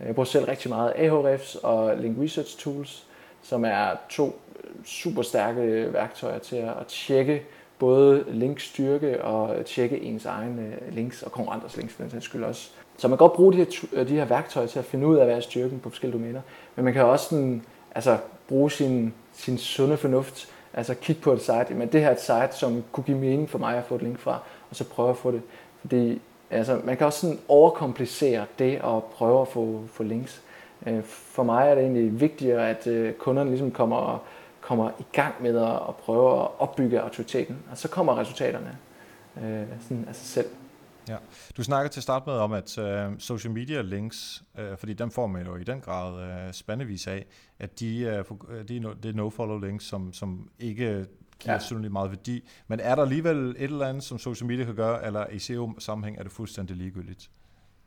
Jeg 0.00 0.14
bruger 0.14 0.25
selv 0.25 0.45
rigtig 0.45 0.71
meget 0.71 0.92
Ahrefs 0.97 1.54
og 1.54 1.97
Link 1.97 2.16
Research 2.23 2.59
Tools, 2.59 3.07
som 3.42 3.64
er 3.64 3.88
to 4.11 4.40
øh, 4.64 4.71
super 4.85 5.23
stærke 5.23 5.92
værktøjer 5.92 6.38
til 6.38 6.57
at 6.57 6.87
tjekke 6.88 7.42
både 7.78 8.25
linkstyrke 8.28 9.25
og 9.25 9.59
øh, 9.59 9.64
tjekke 9.64 10.00
ens 10.00 10.26
egne 10.26 10.62
øh, 10.62 10.95
links 10.95 11.23
og 11.23 11.33
konkurrenters 11.33 11.76
links 11.76 11.95
for 11.95 12.02
den 12.02 12.11
sags 12.11 12.25
skyld 12.25 12.45
også. 12.45 12.71
Så 12.97 13.09
man 13.09 13.18
kan 13.18 13.25
godt 13.28 13.33
bruge 13.33 13.52
de 13.52 13.57
her, 13.57 14.04
de 14.04 14.14
her 14.14 14.25
værktøjer 14.25 14.66
til 14.66 14.78
at 14.78 14.85
finde 14.85 15.07
ud 15.07 15.16
af, 15.16 15.25
hvad 15.25 15.37
er 15.37 15.40
styrken 15.40 15.78
på 15.78 15.90
forskellige 15.90 16.18
domæner. 16.18 16.40
Men 16.76 16.85
man 16.85 16.95
kan 16.95 17.04
også 17.04 17.28
sådan, 17.28 17.64
altså, 17.95 18.18
bruge 18.49 18.71
sin, 18.71 19.14
sin 19.33 19.59
sunde 19.59 19.97
fornuft, 19.97 20.49
altså 20.75 20.95
kigge 20.95 21.23
på 21.23 21.33
et 21.33 21.40
site, 21.40 21.75
men 21.75 21.88
det 21.88 22.00
her 22.00 22.09
er 22.09 22.12
et 22.12 22.21
site, 22.21 22.59
som 22.61 22.85
kunne 22.92 23.04
give 23.04 23.18
mening 23.18 23.50
for 23.50 23.59
mig 23.59 23.76
at 23.76 23.85
få 23.85 23.95
et 23.95 24.02
link 24.02 24.18
fra, 24.18 24.38
og 24.71 24.76
så 24.76 24.85
prøve 24.85 25.11
at 25.11 25.16
få 25.16 25.30
det. 25.30 25.42
Fordi 25.80 26.21
altså, 26.50 26.80
man 26.85 26.97
kan 26.97 27.07
også 27.07 27.21
sådan 27.21 27.38
overkomplicere 27.49 28.47
det 28.59 28.80
og 28.80 29.04
prøve 29.04 29.40
at 29.40 29.49
få, 29.49 29.83
få 29.92 30.02
links. 30.02 30.42
Øh, 30.87 31.02
for 31.04 31.42
mig 31.42 31.68
er 31.68 31.75
det 31.75 31.83
egentlig 31.83 32.21
vigtigere, 32.21 32.71
at 32.71 32.87
øh, 32.87 33.12
kunderne 33.12 33.50
ligesom 33.50 33.71
kommer, 33.71 34.25
kommer 34.61 34.90
i 34.99 35.04
gang 35.12 35.35
med 35.40 35.57
at 35.59 35.97
prøve 36.04 36.42
at 36.42 36.49
opbygge 36.59 37.00
autoriteten, 37.00 37.59
og 37.71 37.78
så 37.78 37.88
kommer 37.88 38.18
resultaterne 38.18 38.78
øh, 39.37 39.62
sådan 39.80 40.04
af 40.09 40.14
sig 40.14 40.26
selv. 40.26 40.47
Ja. 41.09 41.17
Du 41.57 41.62
snakker 41.62 41.91
til 41.91 42.03
start 42.03 42.27
med 42.27 42.35
om, 42.35 42.53
at 42.53 42.79
uh, 42.79 43.19
social 43.19 43.53
media 43.53 43.81
links, 43.83 44.43
uh, 44.59 44.79
fordi 44.79 44.93
dem 44.93 45.11
får 45.11 45.27
man 45.27 45.47
jo 45.47 45.57
i 45.57 45.65
den 45.65 45.81
grad 45.81 46.47
uh, 46.47 46.53
spandevis 46.53 47.07
af, 47.07 47.27
at 47.59 47.81
de, 47.81 48.25
uh, 48.31 48.69
de 48.69 48.77
er 48.77 48.81
no, 48.81 48.93
det 49.03 49.09
er 49.09 49.12
no-follow 49.12 49.59
links, 49.59 49.85
som, 49.85 50.12
som 50.12 50.50
ikke 50.59 51.07
giver 51.38 51.55
ja. 51.55 51.59
synderligt 51.59 51.93
meget 51.93 52.11
værdi. 52.11 52.49
Men 52.69 52.81
er 52.81 52.95
der 52.95 53.03
alligevel 53.03 53.50
et 53.50 53.62
eller 53.62 53.87
andet, 53.87 54.05
som 54.05 54.19
social 54.19 54.47
media 54.47 54.65
kan 54.65 54.75
gøre, 54.75 55.07
eller 55.07 55.27
i 55.27 55.38
SEO-sammenhæng 55.38 56.19
er 56.19 56.23
det 56.23 56.33
fuldstændig 56.33 56.77
ligegyldigt? 56.77 57.31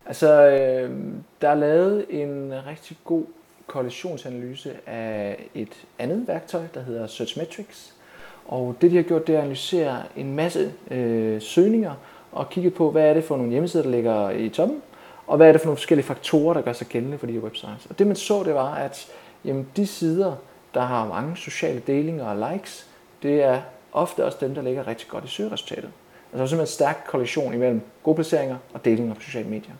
Altså, 0.06 0.48
øh, 0.48 1.14
der 1.42 1.50
er 1.50 1.56
lavet 1.56 2.06
en 2.10 2.54
rigtig 2.68 2.98
god 3.04 3.26
koalitionsanalyse 3.68 4.90
af 4.90 5.50
et 5.54 5.88
andet 6.00 6.28
værktøj, 6.28 6.68
der 6.74 6.84
hedder 6.84 7.08
Searchmetrics. 7.08 7.94
Og 8.46 8.76
det, 8.82 8.92
de 8.92 8.96
har 8.96 9.04
gjort, 9.04 9.28
det 9.28 9.36
er 9.36 9.38
at 9.38 9.44
analysere 9.44 10.04
en 10.16 10.36
masse 10.36 10.74
øh, 10.92 11.42
søgninger, 11.42 11.94
og 12.32 12.50
kigget 12.50 12.74
på, 12.74 12.92
hvad 12.92 13.10
er 13.10 13.14
det 13.14 13.24
for 13.24 13.38
nogle 13.38 13.52
hjemmesider, 13.52 13.84
der 13.84 13.92
ligger 13.92 14.30
i 14.30 14.50
toppen, 14.50 14.82
og 15.28 15.38
hvad 15.38 15.48
er 15.48 15.52
det 15.52 15.62
for 15.62 15.66
nogle 15.66 15.78
forskellige 15.78 16.06
faktorer, 16.06 16.54
der 16.54 16.62
gør 16.62 16.74
sig 16.74 16.88
gældende 16.88 17.18
for 17.18 17.28
de 17.28 17.34
her 17.34 17.40
websites. 17.40 17.86
Og 17.90 18.00
det 18.00 18.08
man 18.08 18.16
så, 18.16 18.44
det 18.44 18.54
var, 18.54 18.76
at 18.76 19.08
jamen, 19.46 19.68
de 19.76 19.88
sider, 19.88 20.36
der 20.74 20.82
har 20.82 21.08
mange 21.08 21.38
sociale 21.38 21.82
delinger 21.88 22.26
og 22.26 22.52
likes, 22.52 22.88
det 23.24 23.44
er 23.44 23.62
ofte 23.94 24.26
også 24.26 24.38
dem, 24.42 24.56
der 24.56 24.62
ligger 24.62 24.88
rigtig 24.88 25.08
godt 25.08 25.26
i 25.26 25.28
søgeresultatet. 25.28 25.90
Altså 26.34 26.38
der 26.38 26.44
er 26.44 26.48
simpelthen 26.48 26.60
en 26.60 26.68
stærk 26.68 27.06
korrelation 27.08 27.54
imellem 27.54 27.82
gode 28.04 28.16
placeringer 28.16 28.58
og 28.74 28.86
delinger 28.86 29.14
på 29.14 29.22
sociale 29.22 29.50
medier. 29.50 29.74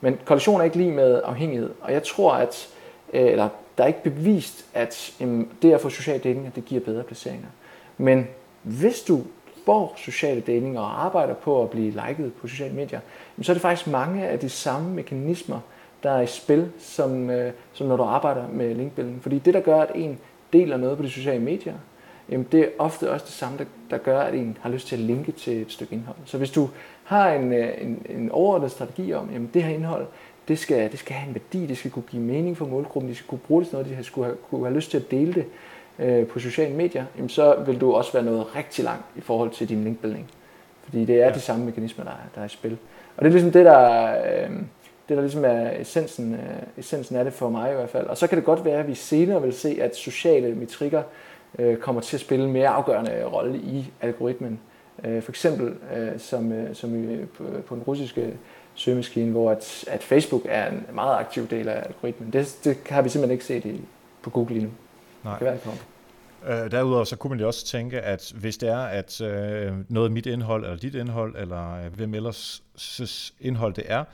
Men 0.00 0.18
korrelation 0.24 0.60
er 0.60 0.64
ikke 0.64 0.76
lige 0.76 0.92
med 0.92 1.20
afhængighed, 1.24 1.70
og 1.80 1.92
jeg 1.92 2.02
tror, 2.02 2.32
at 2.34 2.68
øh, 3.12 3.22
eller 3.22 3.48
der 3.78 3.84
er 3.84 3.88
ikke 3.88 4.02
bevist, 4.02 4.66
at 4.74 5.14
det 5.62 5.72
at 5.72 5.80
få 5.80 5.88
sociale 5.88 6.22
delinger, 6.22 6.50
det 6.50 6.64
giver 6.64 6.80
bedre 6.80 7.02
placeringer. 7.02 7.48
Men 7.98 8.28
hvis 8.62 9.02
du 9.02 9.22
får 9.64 9.94
sociale 9.96 10.40
delinger 10.40 10.80
og 10.80 11.04
arbejder 11.04 11.34
på 11.34 11.62
at 11.62 11.70
blive 11.70 11.90
liket 11.90 12.32
på 12.40 12.48
sociale 12.48 12.74
medier, 12.74 13.00
så 13.42 13.52
er 13.52 13.54
det 13.54 13.62
faktisk 13.62 13.90
mange 13.90 14.26
af 14.26 14.38
de 14.38 14.48
samme 14.48 14.94
mekanismer, 14.94 15.60
der 16.02 16.10
er 16.10 16.20
i 16.20 16.26
spil, 16.26 16.70
som, 16.78 17.30
øh, 17.30 17.52
som 17.72 17.86
når 17.86 17.96
du 17.96 18.02
arbejder 18.02 18.48
med 18.52 18.74
linkbuilding. 18.74 19.22
Fordi 19.22 19.38
det, 19.38 19.54
der 19.54 19.60
gør, 19.60 19.80
at 19.80 19.90
en 19.94 20.18
deler 20.52 20.76
noget 20.76 20.96
på 20.96 21.02
de 21.02 21.10
sociale 21.10 21.42
medier, 21.42 21.74
jamen 22.30 22.46
det 22.52 22.60
er 22.60 22.68
ofte 22.78 23.10
også 23.10 23.26
det 23.26 23.34
samme, 23.34 23.58
der, 23.58 23.64
der 23.90 23.98
gør, 23.98 24.20
at 24.20 24.34
en 24.34 24.58
har 24.60 24.70
lyst 24.70 24.88
til 24.88 24.96
at 24.96 25.02
linke 25.02 25.32
til 25.32 25.62
et 25.62 25.72
stykke 25.72 25.94
indhold. 25.94 26.16
Så 26.24 26.38
hvis 26.38 26.50
du 26.50 26.68
har 27.04 27.32
en, 27.32 27.52
øh, 27.52 27.68
en, 27.80 28.06
en 28.08 28.30
overordnet 28.30 28.70
strategi 28.70 29.12
om, 29.12 29.30
jamen 29.32 29.50
det 29.54 29.62
her 29.62 29.74
indhold, 29.74 30.06
det 30.48 30.58
skal, 30.58 30.90
det 30.90 30.98
skal 30.98 31.16
have 31.16 31.28
en 31.28 31.34
værdi, 31.34 31.66
det 31.66 31.78
skal 31.78 31.90
kunne 31.90 32.04
give 32.10 32.22
mening 32.22 32.56
for 32.56 32.66
målgruppen, 32.66 33.10
de 33.10 33.16
skal 33.16 33.28
kunne 33.28 33.38
bruge 33.38 33.60
det 33.60 33.68
til 33.68 33.78
noget, 33.78 33.98
de 33.98 34.04
skulle 34.04 34.24
have, 34.24 34.36
kunne 34.50 34.66
have 34.66 34.76
lyst 34.76 34.90
til 34.90 34.98
at 34.98 35.10
dele 35.10 35.32
det, 35.32 35.44
øh, 35.98 36.26
på 36.26 36.38
sociale 36.38 36.74
medier, 36.74 37.04
jamen 37.16 37.28
så 37.28 37.56
vil 37.66 37.80
du 37.80 37.92
også 37.92 38.12
være 38.12 38.22
noget 38.22 38.56
rigtig 38.56 38.84
langt 38.84 39.04
i 39.16 39.20
forhold 39.20 39.50
til 39.50 39.68
din 39.68 39.84
linkbuilding. 39.84 40.30
Fordi 40.84 41.04
det 41.04 41.22
er 41.22 41.26
ja. 41.26 41.32
de 41.32 41.40
samme 41.40 41.64
mekanismer, 41.64 42.04
der 42.04 42.10
er, 42.10 42.28
der 42.34 42.40
er 42.40 42.44
i 42.44 42.48
spil. 42.48 42.76
Og 43.16 43.24
det 43.24 43.28
er 43.28 43.32
ligesom 43.32 43.52
det, 43.52 43.64
der, 43.64 44.14
øh, 44.16 44.50
det, 45.08 45.16
der 45.16 45.20
ligesom 45.20 45.44
er 45.44 45.70
essensen, 45.80 46.34
øh, 46.34 46.40
essensen 46.78 47.16
af 47.16 47.24
det 47.24 47.32
for 47.32 47.48
mig 47.48 47.72
i 47.72 47.74
hvert 47.74 47.90
fald. 47.90 48.06
Og 48.06 48.16
så 48.16 48.26
kan 48.26 48.38
det 48.38 48.44
godt 48.44 48.64
være, 48.64 48.78
at 48.78 48.88
vi 48.88 48.94
senere 48.94 49.42
vil 49.42 49.52
se, 49.52 49.78
at 49.80 49.96
sociale 49.96 50.54
metrikker 50.54 51.02
øh, 51.58 51.76
kommer 51.76 52.00
til 52.00 52.16
at 52.16 52.20
spille 52.20 52.44
en 52.44 52.52
mere 52.52 52.68
afgørende 52.68 53.24
rolle 53.24 53.58
i 53.58 53.92
algoritmen. 54.00 54.60
Øh, 55.04 55.22
for 55.22 55.32
eksempel 55.32 55.74
øh, 55.96 56.18
som, 56.18 56.52
øh, 56.52 56.74
som 56.74 57.12
i, 57.12 57.16
på, 57.24 57.44
på 57.66 57.74
den 57.74 57.82
russiske 57.82 58.34
søgemaskine, 58.74 59.30
hvor 59.30 59.50
at, 59.50 59.84
at 59.88 60.02
Facebook 60.02 60.42
er 60.48 60.70
en 60.70 60.86
meget 60.92 61.18
aktiv 61.18 61.48
del 61.48 61.68
af 61.68 61.82
algoritmen. 61.86 62.32
Det, 62.32 62.58
det 62.64 62.76
har 62.88 63.02
vi 63.02 63.08
simpelthen 63.08 63.32
ikke 63.32 63.44
set 63.44 63.64
i, 63.64 63.80
på 64.22 64.30
Google 64.30 64.54
lige 64.54 64.64
nu. 64.64 64.70
Nej. 65.24 65.38
Det 65.38 65.38
kan 65.38 65.46
være, 65.46 65.76
Øh, 66.46 66.70
derudover 66.70 67.04
så 67.04 67.16
kunne 67.16 67.28
man 67.28 67.40
jo 67.40 67.46
også 67.46 67.66
tænke, 67.66 68.00
at 68.00 68.32
hvis 68.36 68.58
det 68.58 68.68
er, 68.68 68.78
at 68.78 69.20
øh, 69.20 69.72
noget 69.88 70.08
af 70.08 70.12
mit 70.12 70.26
indhold, 70.26 70.64
eller 70.64 70.76
dit 70.76 70.94
indhold, 70.94 71.36
eller 71.38 71.84
øh, 71.84 71.94
hvem 71.94 72.14
ellers 72.14 72.62
indhold 73.40 73.74
det 73.74 73.84
er, 73.86 74.04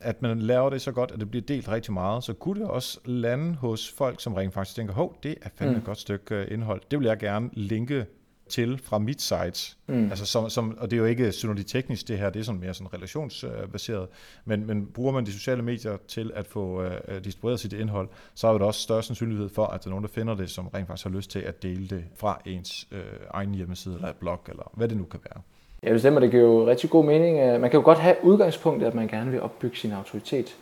at 0.00 0.22
man 0.22 0.38
laver 0.38 0.70
det 0.70 0.82
så 0.82 0.92
godt, 0.92 1.10
at 1.10 1.20
det 1.20 1.30
bliver 1.30 1.42
delt 1.42 1.68
rigtig 1.68 1.92
meget, 1.92 2.24
så 2.24 2.32
kunne 2.32 2.60
det 2.60 2.68
også 2.68 2.98
lande 3.04 3.54
hos 3.54 3.92
folk, 3.96 4.20
som 4.20 4.34
rent 4.34 4.54
faktisk 4.54 4.76
tænker, 4.76 4.94
hov, 4.94 5.16
det 5.22 5.34
er 5.42 5.48
fandme 5.54 5.74
mm. 5.74 5.78
et 5.78 5.84
godt 5.84 5.98
stykke 5.98 6.34
øh, 6.34 6.46
indhold. 6.50 6.82
Det 6.90 6.98
vil 6.98 7.06
jeg 7.06 7.18
gerne 7.18 7.50
linke 7.52 8.06
til 8.50 8.80
fra 8.84 8.98
mit 8.98 9.22
site. 9.22 9.76
Mm. 9.86 10.10
Altså 10.10 10.26
som, 10.26 10.50
som, 10.50 10.78
og 10.78 10.90
det 10.90 10.96
er 10.96 11.00
jo 11.00 11.06
ikke 11.06 11.32
teknisk 11.66 12.08
det 12.08 12.18
her, 12.18 12.30
det 12.30 12.40
er 12.40 12.44
sådan 12.44 12.60
mere 12.60 12.74
sådan 12.74 12.94
relationsbaseret, 12.94 14.08
men, 14.44 14.66
men 14.66 14.86
bruger 14.86 15.12
man 15.12 15.26
de 15.26 15.32
sociale 15.32 15.62
medier 15.62 15.96
til 16.08 16.32
at 16.34 16.46
få 16.46 16.82
uh, 16.82 17.24
distribueret 17.24 17.60
sit 17.60 17.72
indhold, 17.72 18.08
så 18.34 18.48
er 18.48 18.58
der 18.58 18.64
også 18.64 18.80
større 18.80 19.02
sandsynlighed 19.02 19.48
for, 19.48 19.66
at 19.66 19.84
der 19.84 19.88
er 19.88 19.90
nogen, 19.90 20.04
der 20.04 20.10
finder 20.10 20.34
det, 20.34 20.50
som 20.50 20.66
rent 20.66 20.86
faktisk 20.86 21.06
har 21.06 21.14
lyst 21.14 21.30
til 21.30 21.38
at 21.38 21.62
dele 21.62 21.88
det 21.88 22.04
fra 22.16 22.40
ens 22.46 22.88
uh, 22.92 22.98
egen 23.30 23.54
hjemmeside 23.54 23.94
eller 23.94 24.12
blog, 24.12 24.40
eller 24.48 24.70
hvad 24.74 24.88
det 24.88 24.96
nu 24.96 25.04
kan 25.04 25.20
være. 25.30 25.42
Ja, 25.82 25.92
det 25.92 26.00
stemmer. 26.00 26.20
Det 26.20 26.30
giver 26.30 26.42
jo 26.42 26.66
rigtig 26.66 26.90
god 26.90 27.04
mening. 27.04 27.60
Man 27.60 27.70
kan 27.70 27.78
jo 27.78 27.84
godt 27.84 27.98
have 27.98 28.16
udgangspunktet, 28.22 28.86
at 28.86 28.94
man 28.94 29.08
gerne 29.08 29.30
vil 29.30 29.40
opbygge 29.40 29.76
sin 29.76 29.92
autoritet. 29.92 30.56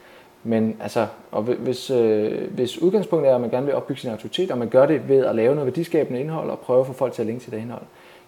Men 0.44 0.77
altså, 0.81 1.07
og 1.31 1.42
hvis, 1.42 1.90
øh, 1.90 2.51
hvis 2.51 2.79
udgangspunktet 2.79 3.31
er, 3.31 3.35
at 3.35 3.40
man 3.40 3.51
gerne 3.51 3.66
vil 3.66 3.74
opbygge 3.74 4.01
sin 4.01 4.11
autoritet, 4.11 4.51
og 4.51 4.59
man 4.59 4.68
gør 4.68 4.87
det 4.87 5.09
ved 5.09 5.27
at 5.27 5.35
lave 5.35 5.55
noget 5.55 5.66
værdiskabende 5.66 6.20
indhold 6.20 6.51
og 6.51 6.59
prøve 6.59 6.81
at 6.81 6.87
få 6.87 6.92
folk 6.92 7.12
til 7.12 7.22
at 7.22 7.27
linke 7.27 7.44
til 7.44 7.53
det 7.53 7.59
indhold, 7.59 7.83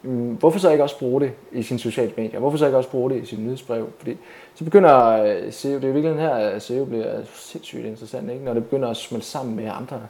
jamen, 0.04 0.36
hvorfor 0.40 0.58
så 0.58 0.70
ikke 0.70 0.84
også 0.84 0.98
bruge 0.98 1.20
det 1.20 1.32
i 1.52 1.62
sine 1.62 1.78
sociale 1.78 2.12
medier? 2.16 2.40
Hvorfor 2.40 2.58
så 2.58 2.66
ikke 2.66 2.78
også 2.78 2.90
bruge 2.90 3.10
det 3.10 3.22
i 3.22 3.26
sin 3.26 3.44
nyhedsbrev? 3.44 3.88
Fordi 3.98 4.16
så 4.54 4.64
begynder 4.64 5.22
øh, 5.22 5.52
SEO, 5.52 5.74
det 5.74 5.84
er 5.84 5.88
jo 5.88 5.94
virkelig 5.94 6.16
her, 6.18 6.34
at 6.34 6.62
SEO 6.62 6.84
bliver 6.84 7.20
sindssygt 7.34 7.86
interessant, 7.86 8.30
ikke? 8.30 8.44
når 8.44 8.54
det 8.54 8.64
begynder 8.64 8.88
at 8.88 8.96
smelte 8.96 9.26
sammen 9.26 9.56
med 9.56 9.70
andre 9.80 10.00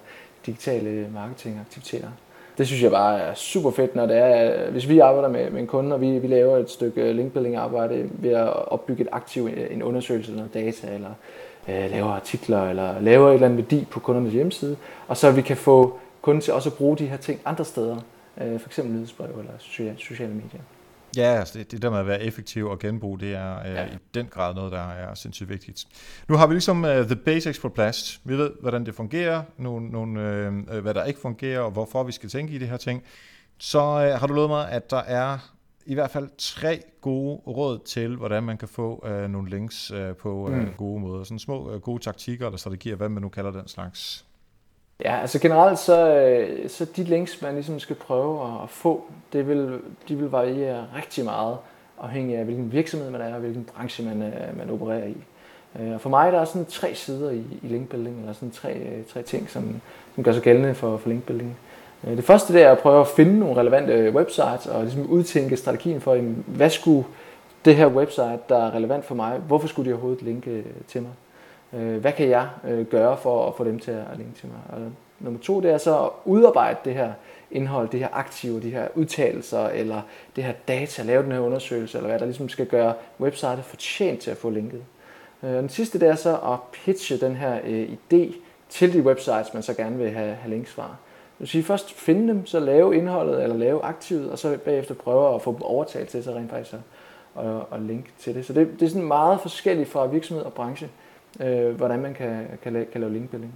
digitale 0.47 1.09
marketingaktiviteter. 1.15 2.09
Det 2.59 2.67
synes 2.67 2.83
jeg 2.83 2.91
bare 2.91 3.21
er 3.21 3.35
super 3.35 3.71
fedt, 3.71 3.95
når 3.95 4.07
det 4.07 4.17
er, 4.17 4.65
øh, 4.67 4.73
hvis 4.73 4.89
vi 4.89 4.99
arbejder 4.99 5.29
med, 5.29 5.51
med 5.51 5.61
en 5.61 5.67
kunde, 5.67 5.95
og 5.95 6.01
vi, 6.01 6.19
vi 6.19 6.27
laver 6.27 6.57
et 6.57 6.71
stykke 6.71 7.03
øh, 7.03 7.17
linkbuilding 7.17 7.57
arbejde 7.57 8.11
ved 8.13 8.31
at 8.31 8.49
opbygge 8.67 9.03
et 9.03 9.09
aktiv, 9.13 9.49
en 9.71 9.83
undersøgelse, 9.83 10.33
noget 10.33 10.55
data, 10.55 10.95
eller 10.95 11.11
øh, 11.69 11.91
laver 11.91 12.11
artikler 12.11 12.71
eller 12.71 13.01
laver 13.01 13.29
et 13.29 13.35
eller 13.35 13.47
andet 13.47 13.59
værdi 13.59 13.87
på 13.91 14.01
kundernes 14.01 14.33
hjemmeside, 14.33 14.77
og 15.09 15.17
så 15.17 15.31
vi 15.31 15.43
kan 15.43 15.57
få 15.57 15.99
kunden 16.23 16.43
til 16.43 16.53
også 16.53 16.69
at 16.69 16.75
bruge 16.75 16.99
de 16.99 17.07
her 17.07 17.17
ting 17.17 17.41
andre 17.45 17.65
steder, 17.65 17.97
øh, 18.41 18.61
f.eks. 18.61 18.79
nyhedsbrev 18.85 19.39
eller 19.39 19.53
sociale 19.97 20.35
medier. 20.35 20.61
Ja, 21.17 21.39
altså 21.39 21.59
det, 21.59 21.71
det 21.71 21.83
der 21.83 21.91
med 21.91 21.99
at 21.99 22.07
være 22.07 22.23
effektiv 22.23 22.67
og 22.67 22.79
genbrug, 22.79 23.21
det 23.21 23.35
er 23.35 23.61
øh, 23.61 23.75
ja. 23.75 23.85
i 23.85 23.99
den 24.15 24.27
grad 24.27 24.55
noget, 24.55 24.73
der 24.73 24.89
er 24.91 25.15
sindssygt 25.15 25.49
vigtigt. 25.49 25.85
Nu 26.29 26.37
har 26.37 26.47
vi 26.47 26.55
ligesom 26.55 26.85
uh, 26.85 26.91
the 26.91 27.17
basics 27.17 27.59
på 27.59 27.69
plads. 27.69 28.21
Vi 28.25 28.39
ved, 28.39 28.51
hvordan 28.61 28.87
det 28.87 28.95
fungerer, 28.95 29.43
nogle, 29.59 29.89
nogle, 29.89 30.21
øh, 30.21 30.79
hvad 30.83 30.95
der 30.95 31.05
ikke 31.05 31.21
fungerer, 31.21 31.61
og 31.61 31.71
hvorfor 31.71 32.03
vi 32.03 32.13
skal 32.13 32.29
tænke 32.29 32.53
i 32.53 32.59
det 32.59 32.69
her 32.69 32.77
ting. 32.77 33.03
Så 33.59 33.79
øh, 33.79 34.21
har 34.21 34.27
du 34.27 34.35
lovet 34.35 34.51
mig, 34.51 34.71
at 34.71 34.91
der 34.91 35.03
er 35.03 35.39
i 35.91 35.95
hvert 35.95 36.11
fald 36.11 36.29
tre 36.39 36.83
gode 37.01 37.41
råd 37.47 37.79
til, 37.79 38.17
hvordan 38.17 38.43
man 38.43 38.59
kan 38.59 38.69
få 38.69 39.07
øh, 39.07 39.31
nogle 39.31 39.51
links 39.51 39.91
øh, 39.91 40.15
på 40.15 40.51
øh, 40.51 40.59
mm. 40.59 40.69
gode 40.77 41.01
måder. 41.01 41.25
Sådan 41.25 41.39
små 41.39 41.73
øh, 41.73 41.81
gode 41.81 42.03
taktikker 42.03 42.47
eller 42.47 42.59
strategier, 42.59 42.97
hvad 42.97 43.09
man 43.09 43.23
nu 43.23 43.29
kalder 43.29 43.51
den 43.51 43.69
slags. 43.69 44.25
Ja, 45.05 45.21
altså 45.21 45.41
generelt 45.41 45.79
så, 45.79 46.17
øh, 46.17 46.69
så 46.69 46.85
de 46.85 47.05
links, 47.05 47.43
man 47.43 47.55
ligesom 47.55 47.81
skal 47.81 47.97
prøve 47.97 48.63
at 48.63 48.71
få, 48.71 49.05
det 49.33 49.49
vil, 49.49 49.81
de 50.09 50.17
vil 50.17 50.29
variere 50.29 50.87
rigtig 50.97 51.25
meget, 51.25 51.59
afhængig 52.01 52.37
af 52.37 52.45
hvilken 52.45 52.73
virksomhed 52.73 53.11
man 53.11 53.21
er, 53.21 53.35
og 53.35 53.41
hvilken 53.41 53.65
branche 53.65 54.05
man, 54.05 54.23
øh, 54.23 54.59
man 54.59 54.71
opererer 54.71 55.07
i. 55.07 55.17
Øh, 55.81 55.93
og 55.93 56.01
for 56.01 56.11
mig 56.11 56.33
der 56.33 56.41
er 56.41 56.45
sådan 56.45 56.67
tre 56.67 56.95
sider 56.95 57.31
i, 57.31 57.43
i 57.63 57.69
linkbuilding, 57.69 58.21
eller 58.21 58.33
sådan 58.33 58.51
tre, 58.51 59.03
tre 59.13 59.23
ting, 59.23 59.51
som, 59.51 59.81
som 60.15 60.25
gør 60.25 60.33
sig 60.33 60.43
gældende 60.43 60.75
for, 60.75 60.97
for 60.97 61.09
linkbuilding. 61.09 61.57
Øh, 62.05 62.17
det 62.17 62.25
første 62.25 62.53
det 62.53 62.63
er 62.63 62.73
at 62.73 62.79
prøve 62.79 63.01
at 63.01 63.09
finde 63.09 63.39
nogle 63.39 63.57
relevante 63.57 64.13
websites 64.15 64.67
og 64.67 64.83
ligesom 64.83 65.11
udtænke 65.11 65.57
strategien 65.57 66.01
for, 66.01 66.17
hvad 66.47 66.71
skulle 66.71 67.07
det 67.65 67.77
her 67.77 67.87
website, 67.87 68.39
der 68.49 68.67
er 68.67 68.75
relevant 68.75 69.05
for 69.05 69.15
mig, 69.15 69.39
hvorfor 69.39 69.69
skulle 69.69 69.91
de 69.91 69.95
overhovedet 69.95 70.23
linke 70.23 70.51
øh, 70.51 70.65
til 70.89 71.03
mig? 71.03 71.13
Øh, 71.81 72.01
hvad 72.01 72.13
kan 72.13 72.29
jeg 72.29 72.49
gøre 72.91 73.17
for 73.17 73.49
at 73.49 73.55
få 73.57 73.65
dem 73.65 73.79
til 73.79 73.91
at 73.91 74.05
linke 74.17 74.41
til 74.41 74.49
mig? 74.49 74.79
Og 74.81 74.93
Nummer 75.21 75.41
to, 75.41 75.61
det 75.61 75.71
er 75.71 75.79
så 75.79 76.05
at 76.05 76.11
udarbejde 76.25 76.79
det 76.85 76.95
her 76.95 77.13
indhold, 77.51 77.89
det 77.89 78.01
her 78.01 78.09
aktive, 78.13 78.63
de 78.63 78.71
her 78.71 78.89
udtalelser, 78.95 79.69
eller 79.69 80.03
det 80.37 80.45
her 80.45 80.53
data, 80.69 81.03
lave 81.03 81.23
den 81.23 81.33
her 81.33 81.39
undersøgelse, 81.39 81.99
eller 81.99 82.09
hvad 82.09 82.19
der 82.19 82.25
ligesom 82.25 82.49
skal 82.49 82.67
gøre 82.67 82.95
websitet 83.21 83.65
fortjent 83.65 84.21
til 84.21 84.31
at 84.31 84.37
få 84.37 84.51
linket. 84.51 84.83
Og 85.43 85.49
den 85.49 85.69
sidste, 85.69 86.01
det 86.01 86.09
er 86.09 86.15
så 86.15 86.37
at 86.37 86.59
pitche 86.73 87.17
den 87.17 87.37
her 87.37 87.61
idé 87.85 88.35
til 88.69 88.93
de 88.93 89.03
websites, 89.03 89.55
man 89.55 89.63
så 89.63 89.75
gerne 89.75 89.99
vil 89.99 90.11
have, 90.11 90.35
have 90.35 90.51
links 90.51 90.73
fra. 90.73 90.97
Det 91.41 91.45
vil 91.45 91.49
sige 91.49 91.65
først 91.65 91.93
finde 91.93 92.29
dem, 92.29 92.47
så 92.47 92.61
lave 92.61 92.97
indholdet 92.97 93.43
eller 93.43 93.57
lave 93.57 93.83
aktivet, 93.83 94.31
og 94.31 94.39
så 94.39 94.59
bagefter 94.65 94.95
prøve 94.95 95.35
at 95.35 95.43
få 95.43 95.53
dem 95.53 95.63
overtalt 95.63 96.09
til 96.09 96.25
så 96.25 96.35
rent 96.35 96.51
faktisk 96.51 96.75
og, 97.35 97.67
og 97.71 97.79
linke 97.79 97.93
link 97.93 98.05
til 98.19 98.35
det. 98.35 98.47
Så 98.47 98.53
det, 98.53 98.69
det 98.81 98.87
er 98.87 98.91
sådan 98.91 99.07
meget 99.07 99.41
forskelligt 99.41 99.89
fra 99.89 100.07
virksomhed 100.07 100.45
og 100.45 100.53
branche, 100.53 100.89
øh, 101.41 101.75
hvordan 101.75 102.01
man 102.01 102.15
kan, 102.15 102.47
kan, 102.63 102.73
lave, 102.73 102.85
kan 102.85 103.01
lave 103.01 103.13
linkbuilding. 103.13 103.55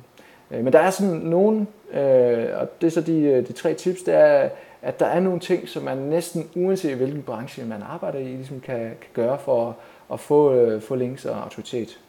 Øh, 0.51 0.65
men 0.65 0.73
der 0.73 0.79
er 0.79 0.91
sådan 0.91 1.15
nogle, 1.15 1.67
øh, 1.93 2.47
og 2.55 2.81
det 2.81 2.87
er 2.87 2.91
så 2.91 3.01
de, 3.01 3.21
øh, 3.21 3.49
de 3.49 3.53
tre 3.53 3.75
tips, 3.75 4.03
det 4.03 4.15
er, 4.15 4.49
at 4.83 5.01
der 5.01 5.07
er 5.07 5.21
nogle 5.21 5.41
ting, 5.41 5.69
som 5.69 5.83
man 5.83 5.99
næsten 5.99 6.51
uanset 6.57 6.97
hvilken 6.97 7.23
branche 7.23 7.65
man 7.65 7.83
arbejder 7.83 8.19
i, 8.19 8.25
ligesom 8.25 8.61
kan, 8.61 8.79
kan 8.81 9.11
gøre 9.15 9.39
for 9.39 9.77
at 10.13 10.21
få, 10.21 10.55
øh, 10.55 10.83
få 10.83 10.95
links 10.95 11.25
og 11.25 11.43
autoritet. 11.43 12.01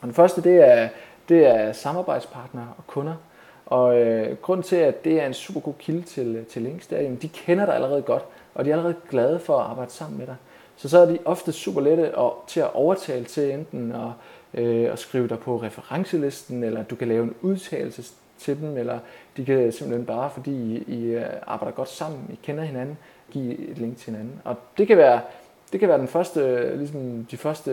Og 0.00 0.06
den 0.06 0.14
første, 0.14 0.42
det 0.42 0.68
er, 0.68 0.88
det 1.28 1.46
er 1.46 1.72
samarbejdspartnere 1.72 2.68
og 2.78 2.86
kunder. 2.86 3.14
Og 3.70 4.00
øh, 4.00 4.36
grunden 4.36 4.64
til, 4.64 4.76
at 4.76 5.04
det 5.04 5.20
er 5.22 5.26
en 5.26 5.34
super 5.34 5.60
god 5.60 5.74
kilde 5.78 6.02
til, 6.02 6.36
øh, 6.36 6.46
til 6.46 6.62
links, 6.62 6.86
det 6.86 7.00
er, 7.00 7.12
at 7.12 7.22
de 7.22 7.28
kender 7.28 7.66
dig 7.66 7.74
allerede 7.74 8.02
godt, 8.02 8.24
og 8.54 8.64
de 8.64 8.70
er 8.70 8.74
allerede 8.74 8.96
glade 9.10 9.38
for 9.38 9.58
at 9.58 9.66
arbejde 9.66 9.90
sammen 9.90 10.18
med 10.18 10.26
dig. 10.26 10.36
Så 10.76 10.88
så 10.88 10.98
er 10.98 11.06
de 11.06 11.18
ofte 11.24 11.52
super 11.52 11.80
lette 11.80 12.14
og, 12.14 12.44
til 12.46 12.60
at 12.60 12.74
overtale 12.74 13.24
til 13.24 13.52
enten 13.52 13.92
at, 13.92 14.10
øh, 14.62 14.92
at 14.92 14.98
skrive 14.98 15.28
dig 15.28 15.38
på 15.38 15.56
referencelisten, 15.56 16.64
eller 16.64 16.82
du 16.82 16.96
kan 16.96 17.08
lave 17.08 17.22
en 17.22 17.34
udtalelse 17.40 18.14
til 18.38 18.60
dem, 18.60 18.76
eller 18.76 18.98
de 19.36 19.44
kan 19.44 19.72
simpelthen 19.72 20.06
bare, 20.06 20.30
fordi 20.30 20.50
I, 20.50 20.84
I 20.92 21.04
øh, 21.04 21.24
arbejder 21.46 21.74
godt 21.76 21.88
sammen, 21.88 22.20
I 22.32 22.38
kender 22.42 22.64
hinanden, 22.64 22.98
give 23.30 23.70
et 23.70 23.78
link 23.78 23.96
til 23.96 24.12
hinanden. 24.12 24.40
Og 24.44 24.56
det 24.78 24.86
kan 24.86 24.96
være, 24.96 25.20
det 25.72 25.80
kan 25.80 25.88
være 25.88 25.98
den 25.98 26.08
første, 26.08 26.40
øh, 26.40 26.78
ligesom 26.78 27.26
de 27.30 27.36
første 27.36 27.70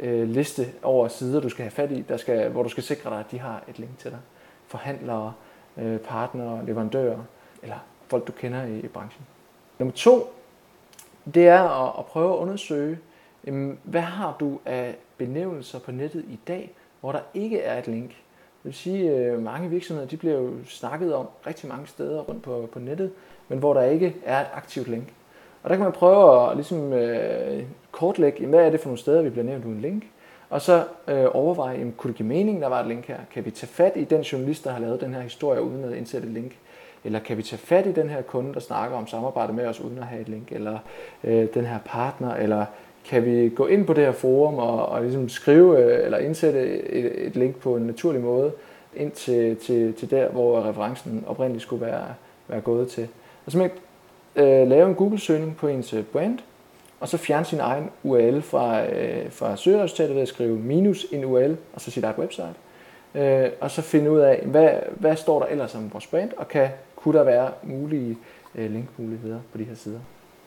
øh, 0.00 0.28
liste 0.28 0.66
over 0.82 1.08
sider, 1.08 1.40
du 1.40 1.48
skal 1.48 1.62
have 1.62 1.70
fat 1.70 1.90
i, 1.90 2.04
der 2.08 2.16
skal, 2.16 2.48
hvor 2.48 2.62
du 2.62 2.68
skal 2.68 2.82
sikre 2.82 3.10
dig, 3.10 3.18
at 3.18 3.30
de 3.30 3.38
har 3.38 3.62
et 3.68 3.78
link 3.78 3.98
til 3.98 4.10
dig. 4.10 4.18
Forhandlere, 4.74 5.32
øh, 5.76 5.98
partnere, 5.98 6.66
leverandører, 6.66 7.18
eller 7.62 7.76
folk, 8.08 8.26
du 8.26 8.32
kender 8.32 8.64
i, 8.64 8.78
i 8.78 8.88
branchen. 8.88 9.26
Nummer 9.78 9.92
to, 9.92 10.34
det 11.34 11.48
er 11.48 11.62
at, 11.62 11.92
at 11.98 12.06
prøve 12.06 12.32
at 12.32 12.38
undersøge, 12.38 12.98
jamen, 13.46 13.78
hvad 13.82 14.00
har 14.00 14.36
du 14.40 14.58
af 14.64 14.96
benævnelser 15.18 15.78
på 15.78 15.92
nettet 15.92 16.24
i 16.28 16.38
dag, 16.48 16.72
hvor 17.00 17.12
der 17.12 17.20
ikke 17.34 17.60
er 17.60 17.78
et 17.78 17.86
link. 17.86 18.08
Det 18.08 18.64
vil 18.64 18.74
sige, 18.74 19.10
at 19.10 19.42
mange 19.42 19.70
virksomheder 19.70 20.08
de 20.08 20.16
bliver 20.16 20.34
jo 20.34 20.50
snakket 20.66 21.14
om 21.14 21.28
rigtig 21.46 21.68
mange 21.68 21.86
steder 21.86 22.20
rundt 22.20 22.42
på, 22.42 22.68
på 22.72 22.78
nettet, 22.78 23.12
men 23.48 23.58
hvor 23.58 23.74
der 23.74 23.82
ikke 23.82 24.16
er 24.24 24.40
et 24.40 24.48
aktivt 24.54 24.88
link. 24.88 25.12
Og 25.62 25.70
der 25.70 25.76
kan 25.76 25.84
man 25.84 25.92
prøve 25.92 26.50
at 26.50 26.56
ligesom, 26.56 26.92
øh, 26.92 27.64
kortlægge, 27.92 28.46
hvad 28.46 28.66
er 28.66 28.70
det 28.70 28.80
for 28.80 28.88
nogle 28.88 28.98
steder, 28.98 29.22
vi 29.22 29.30
bliver 29.30 29.44
nævnt 29.44 29.64
uden 29.64 29.80
link, 29.80 30.04
og 30.54 30.62
så 30.62 30.84
øh, 31.08 31.24
overveje, 31.32 31.78
jamen, 31.78 31.94
kunne 31.96 32.08
det 32.08 32.16
give 32.16 32.28
mening, 32.28 32.60
der 32.60 32.68
var 32.68 32.80
et 32.80 32.86
link 32.86 33.06
her? 33.06 33.16
Kan 33.34 33.44
vi 33.44 33.50
tage 33.50 33.68
fat 33.68 33.92
i 33.96 34.04
den 34.04 34.20
journalist, 34.20 34.64
der 34.64 34.70
har 34.70 34.80
lavet 34.80 35.00
den 35.00 35.14
her 35.14 35.20
historie, 35.20 35.62
uden 35.62 35.84
at 35.84 35.92
indsætte 35.92 36.26
et 36.26 36.34
link? 36.34 36.52
Eller 37.04 37.18
kan 37.18 37.36
vi 37.36 37.42
tage 37.42 37.58
fat 37.58 37.86
i 37.86 37.92
den 37.92 38.08
her 38.08 38.22
kunde, 38.22 38.54
der 38.54 38.60
snakker 38.60 38.96
om 38.96 39.06
samarbejde 39.06 39.52
med 39.52 39.66
os, 39.66 39.80
uden 39.80 39.98
at 39.98 40.04
have 40.04 40.20
et 40.20 40.28
link? 40.28 40.52
Eller 40.52 40.78
øh, 41.24 41.46
den 41.54 41.64
her 41.64 41.78
partner? 41.84 42.34
Eller 42.34 42.64
kan 43.04 43.24
vi 43.24 43.48
gå 43.48 43.66
ind 43.66 43.86
på 43.86 43.92
det 43.92 44.04
her 44.04 44.12
forum 44.12 44.54
og, 44.54 44.86
og 44.86 45.02
ligesom 45.02 45.28
skrive 45.28 45.78
øh, 45.78 46.04
eller 46.04 46.18
indsætte 46.18 46.60
et, 46.92 47.26
et 47.26 47.36
link 47.36 47.56
på 47.56 47.76
en 47.76 47.82
naturlig 47.82 48.20
måde 48.20 48.52
ind 48.96 49.10
til, 49.10 49.56
til, 49.56 49.94
til 49.94 50.10
der, 50.10 50.28
hvor 50.28 50.62
referencen 50.62 51.24
oprindeligt 51.26 51.62
skulle 51.62 51.86
være, 51.86 52.04
være 52.48 52.60
gået 52.60 52.88
til? 52.88 53.08
Og 53.46 53.52
simpelthen 53.52 53.80
øh, 54.36 54.68
lave 54.68 54.88
en 54.88 54.94
Google-søgning 54.94 55.56
på 55.56 55.68
ens 55.68 55.92
øh, 55.92 56.04
brand, 56.04 56.38
og 57.04 57.08
så 57.08 57.16
fjerne 57.16 57.44
sin 57.44 57.60
egen 57.60 57.90
URL 58.02 58.42
fra, 58.42 58.86
øh, 58.86 59.30
fra 59.30 59.56
søgeresultatet 59.56 60.14
ved 60.14 60.22
at 60.22 60.28
skrive 60.28 60.58
minus 60.58 61.06
en 61.12 61.24
URL, 61.24 61.56
og 61.74 61.80
så 61.80 61.90
sit 61.90 62.04
eget 62.04 62.18
website. 62.18 62.54
Øh, 63.14 63.50
og 63.60 63.70
så 63.70 63.82
finde 63.82 64.10
ud 64.10 64.18
af, 64.18 64.42
hvad, 64.44 64.70
hvad 64.96 65.16
står 65.16 65.38
der 65.38 65.46
ellers 65.46 65.74
om 65.74 65.92
vores 65.92 66.06
brand, 66.06 66.30
og 66.36 66.48
kan, 66.48 66.68
kunne 66.96 67.18
der 67.18 67.24
være 67.24 67.50
mulige 67.62 68.18
øh, 68.54 68.70
linkmuligheder 68.70 69.40
på 69.52 69.58
de 69.58 69.64
her 69.64 69.74
sider. 69.74 69.98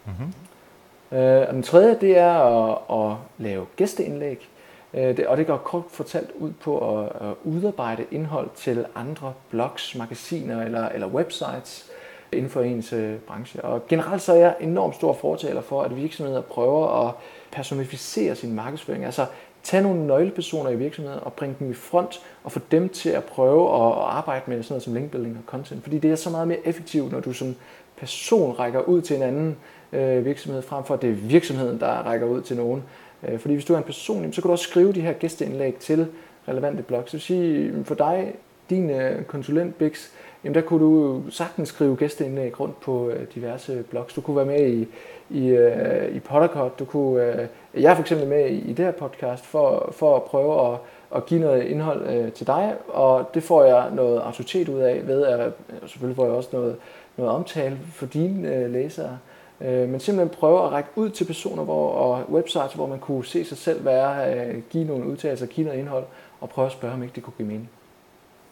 Mm-hmm. 0.06 1.18
Øh, 1.18 1.48
og 1.48 1.54
den 1.54 1.64
tredje, 1.64 1.98
det 2.02 2.18
er 2.18 2.34
at, 2.34 2.78
at 3.12 3.18
lave 3.38 3.66
gæsteindlæg. 3.76 4.50
Øh, 4.94 5.18
det, 5.18 5.28
og 5.28 5.38
det 5.38 5.48
går 5.48 5.58
kort 5.58 5.84
fortalt 5.90 6.32
ud 6.36 6.52
på 6.52 7.00
at, 7.00 7.06
at 7.06 7.34
udarbejde 7.44 8.06
indhold 8.12 8.50
til 8.56 8.86
andre 8.96 9.34
blogs, 9.50 9.96
magasiner 9.96 10.64
eller, 10.66 10.90
eller 10.90 11.08
websites 11.08 11.92
inden 12.32 12.50
for 12.50 12.62
ens 12.62 12.94
øh, 12.94 13.16
branche. 13.16 13.62
Og 13.62 13.88
generelt 13.88 14.22
så 14.22 14.34
er 14.34 14.38
jeg 14.38 14.56
enormt 14.60 14.96
stor 14.96 15.14
fortaler 15.14 15.62
for, 15.62 15.82
at 15.82 15.96
virksomheder 15.96 16.42
prøver 16.42 17.08
at 17.08 17.14
personificere 17.52 18.36
sin 18.36 18.54
markedsføring. 18.54 19.06
Altså 19.06 19.26
tage 19.64 19.84
nogle 19.84 20.08
nøglepersoner 20.08 20.70
i 20.70 20.76
virksomheden 20.76 21.20
og 21.24 21.34
bringe 21.34 21.56
dem 21.60 21.72
i 21.72 21.74
front 21.74 22.22
og 22.44 22.52
få 22.52 22.60
dem 22.72 22.90
til 22.90 23.10
at 23.10 23.24
prøve 23.24 23.70
at 23.70 23.94
arbejde 23.98 24.44
med 24.48 24.64
sådan 24.64 24.74
noget 24.74 24.84
som 24.84 24.94
linkbuilding 24.94 25.38
og 25.38 25.44
content. 25.46 25.84
Fordi 25.84 26.00
det 26.00 26.12
er 26.12 26.16
så 26.16 26.30
meget 26.30 26.48
mere 26.48 26.68
effektivt, 26.68 27.12
når 27.12 27.20
du 27.20 27.34
som 27.34 27.56
person 27.98 28.52
rækker 28.52 28.82
ud 28.82 29.02
til 29.02 29.16
en 29.16 29.22
anden 29.22 29.58
øh, 29.94 30.26
virksomhed, 30.26 30.62
frem 30.62 30.84
for 30.84 30.94
at 30.94 31.02
det 31.02 31.10
er 31.10 31.14
virksomheden, 31.14 31.80
der 31.80 31.88
rækker 31.88 32.28
ud 32.28 32.42
til 32.42 32.58
nogen. 32.58 32.84
Øh, 33.28 33.40
fordi 33.40 33.54
hvis 33.54 33.66
du 33.66 33.74
er 33.74 33.78
en 33.78 33.84
person, 33.84 34.34
så 34.34 34.42
kan 34.42 34.48
du 34.48 34.52
også 34.52 34.64
skrive 34.64 34.94
de 34.94 35.02
her 35.02 35.14
gæsteindlæg 35.14 35.76
til 35.76 36.08
relevante 36.48 36.84
blogs. 36.84 37.12
Så 37.12 37.18
vil 37.18 37.22
sige, 37.22 37.74
for 37.84 37.96
dig, 37.96 38.34
din 38.70 38.90
øh, 38.90 39.24
konsulent 39.24 39.78
Bix, 39.78 40.10
jamen 40.44 40.56
der 40.56 40.62
kunne 40.62 40.86
du 40.86 41.24
sagtens 41.30 41.70
skrive 41.70 41.96
gæsteindlæg 41.96 42.60
rundt 42.60 42.80
på 42.80 43.10
øh, 43.10 43.28
diverse 43.36 43.84
blogs. 43.90 44.14
Du 44.14 44.22
kunne 44.22 44.36
være 44.36 44.46
med 44.46 44.70
i, 44.70 44.88
i, 45.30 45.48
øh, 45.48 46.16
i 46.16 46.20
Pottercut. 46.20 46.80
Du 46.80 46.86
kunne, 46.86 47.24
øh, 47.24 47.48
jeg 47.82 47.92
er 47.92 47.96
for 47.96 48.02
eksempel 48.02 48.28
med 48.28 48.50
i, 48.50 48.58
i 48.58 48.74
det 48.74 48.86
her 48.86 48.92
podcast 48.92 49.46
for, 49.46 49.90
for 49.92 50.16
at 50.16 50.24
prøve 50.24 50.74
at, 50.74 50.80
at 51.16 51.26
give 51.26 51.40
noget 51.40 51.64
indhold 51.64 52.08
øh, 52.08 52.32
til 52.32 52.48
dig, 52.48 52.76
og 52.88 53.30
det 53.34 53.44
får 53.44 53.64
jeg 53.64 53.92
noget 53.94 54.20
autoritet 54.20 54.70
ud 54.70 54.80
af 54.80 55.08
ved, 55.08 55.26
at 55.26 55.40
øh, 55.40 55.52
selvfølgelig 55.82 56.16
får 56.16 56.26
jeg 56.26 56.34
også 56.34 56.50
noget, 56.54 56.76
noget 57.18 57.32
omtale 57.32 57.78
for 57.94 58.06
dine 58.06 58.56
øh, 58.56 58.72
læsere. 58.72 59.18
Øh, 59.62 59.90
men 59.90 60.00
simpelthen 60.00 60.38
prøve 60.40 60.66
at 60.66 60.72
række 60.72 60.90
ud 60.96 61.10
til 61.10 61.26
personer 61.26 61.64
hvor, 61.64 61.92
og 61.92 62.24
websites, 62.30 62.74
hvor 62.74 62.88
man 62.88 63.00
kunne 63.00 63.26
se 63.26 63.46
sig 63.46 63.58
selv 63.58 63.86
være, 63.86 64.34
øh, 64.36 64.62
give 64.70 64.84
nogle 64.84 65.06
udtalelser, 65.06 65.46
give 65.46 65.68
noget 65.68 65.80
indhold, 65.80 66.04
og 66.42 66.50
prøve 66.50 66.66
at 66.66 66.72
spørge, 66.72 66.94
om 66.94 67.04
ikke 67.04 67.16
det 67.16 67.24
kunne 67.24 67.34
give 67.38 67.48
mening. 67.48 67.70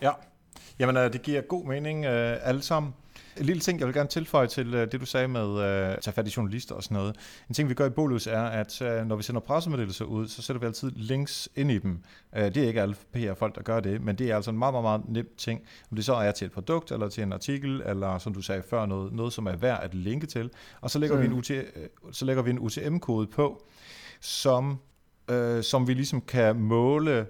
Ja, 0.01 0.11
jamen 0.79 0.97
øh, 0.97 1.13
det 1.13 1.21
giver 1.21 1.41
god 1.41 1.65
mening 1.65 2.05
øh, 2.05 2.37
alle 2.41 2.61
sammen. 2.61 2.93
En 3.37 3.45
lille 3.45 3.59
ting, 3.59 3.79
jeg 3.79 3.87
vil 3.87 3.95
gerne 3.95 4.09
tilføje 4.09 4.47
til 4.47 4.73
øh, 4.73 4.91
det, 4.91 5.01
du 5.01 5.05
sagde 5.05 5.27
med 5.27 5.59
at 5.59 5.91
øh, 5.91 5.97
tage 6.01 6.13
fat 6.13 6.27
i 6.27 6.33
journalister 6.37 6.75
og 6.75 6.83
sådan 6.83 6.97
noget. 6.97 7.15
En 7.49 7.55
ting, 7.55 7.69
vi 7.69 7.73
gør 7.73 7.85
i 7.85 7.89
Bolus, 7.89 8.27
er, 8.27 8.41
at 8.41 8.81
øh, 8.81 9.05
når 9.05 9.15
vi 9.15 9.23
sender 9.23 9.41
pressemeddelelser 9.41 10.05
ud, 10.05 10.27
så 10.27 10.41
sætter 10.41 10.59
vi 10.59 10.65
altid 10.65 10.91
links 10.95 11.49
ind 11.55 11.71
i 11.71 11.77
dem. 11.77 12.03
Øh, 12.35 12.43
det 12.43 12.57
er 12.57 12.67
ikke 12.67 12.81
alle 12.81 12.95
PR-folk, 13.13 13.55
der 13.55 13.61
gør 13.61 13.79
det, 13.79 14.01
men 14.01 14.15
det 14.15 14.31
er 14.31 14.35
altså 14.35 14.51
en 14.51 14.57
meget, 14.57 14.73
meget, 14.73 14.83
meget 14.83 15.01
nem 15.09 15.29
ting. 15.37 15.61
Om 15.91 15.95
det 15.95 16.05
så 16.05 16.13
er 16.13 16.31
til 16.31 16.45
et 16.45 16.51
produkt, 16.51 16.91
eller 16.91 17.09
til 17.09 17.23
en 17.23 17.33
artikel, 17.33 17.81
eller 17.85 18.17
som 18.17 18.33
du 18.33 18.41
sagde 18.41 18.63
før, 18.69 18.85
noget, 18.85 19.13
noget 19.13 19.33
som 19.33 19.45
er 19.45 19.55
værd 19.55 19.79
at 19.83 19.93
linke 19.93 20.27
til. 20.27 20.49
Og 20.81 20.91
så 20.91 20.99
lægger, 20.99 21.15
mm. 21.15 21.21
vi, 21.21 21.27
en 21.27 21.33
UT, 21.33 21.51
øh, 21.51 21.63
så 22.11 22.25
lægger 22.25 22.43
vi 22.43 22.49
en 22.49 22.59
UTM-kode 22.59 23.27
på, 23.27 23.67
som, 24.19 24.79
øh, 25.29 25.63
som 25.63 25.87
vi 25.87 25.93
ligesom 25.93 26.21
kan 26.21 26.59
måle 26.59 27.27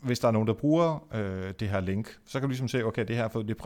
hvis 0.00 0.18
der 0.18 0.28
er 0.28 0.32
nogen, 0.32 0.48
der 0.48 0.54
bruger 0.54 1.06
øh, 1.14 1.54
det 1.60 1.68
her 1.68 1.80
link, 1.80 2.18
så 2.26 2.40
kan 2.40 2.48
vi 2.48 2.52
ligesom 2.52 2.68
se, 2.68 2.84
okay, 2.84 3.04
det 3.08 3.16
her 3.16 3.22
har 3.22 3.28
fået 3.28 3.48
det 3.48 3.56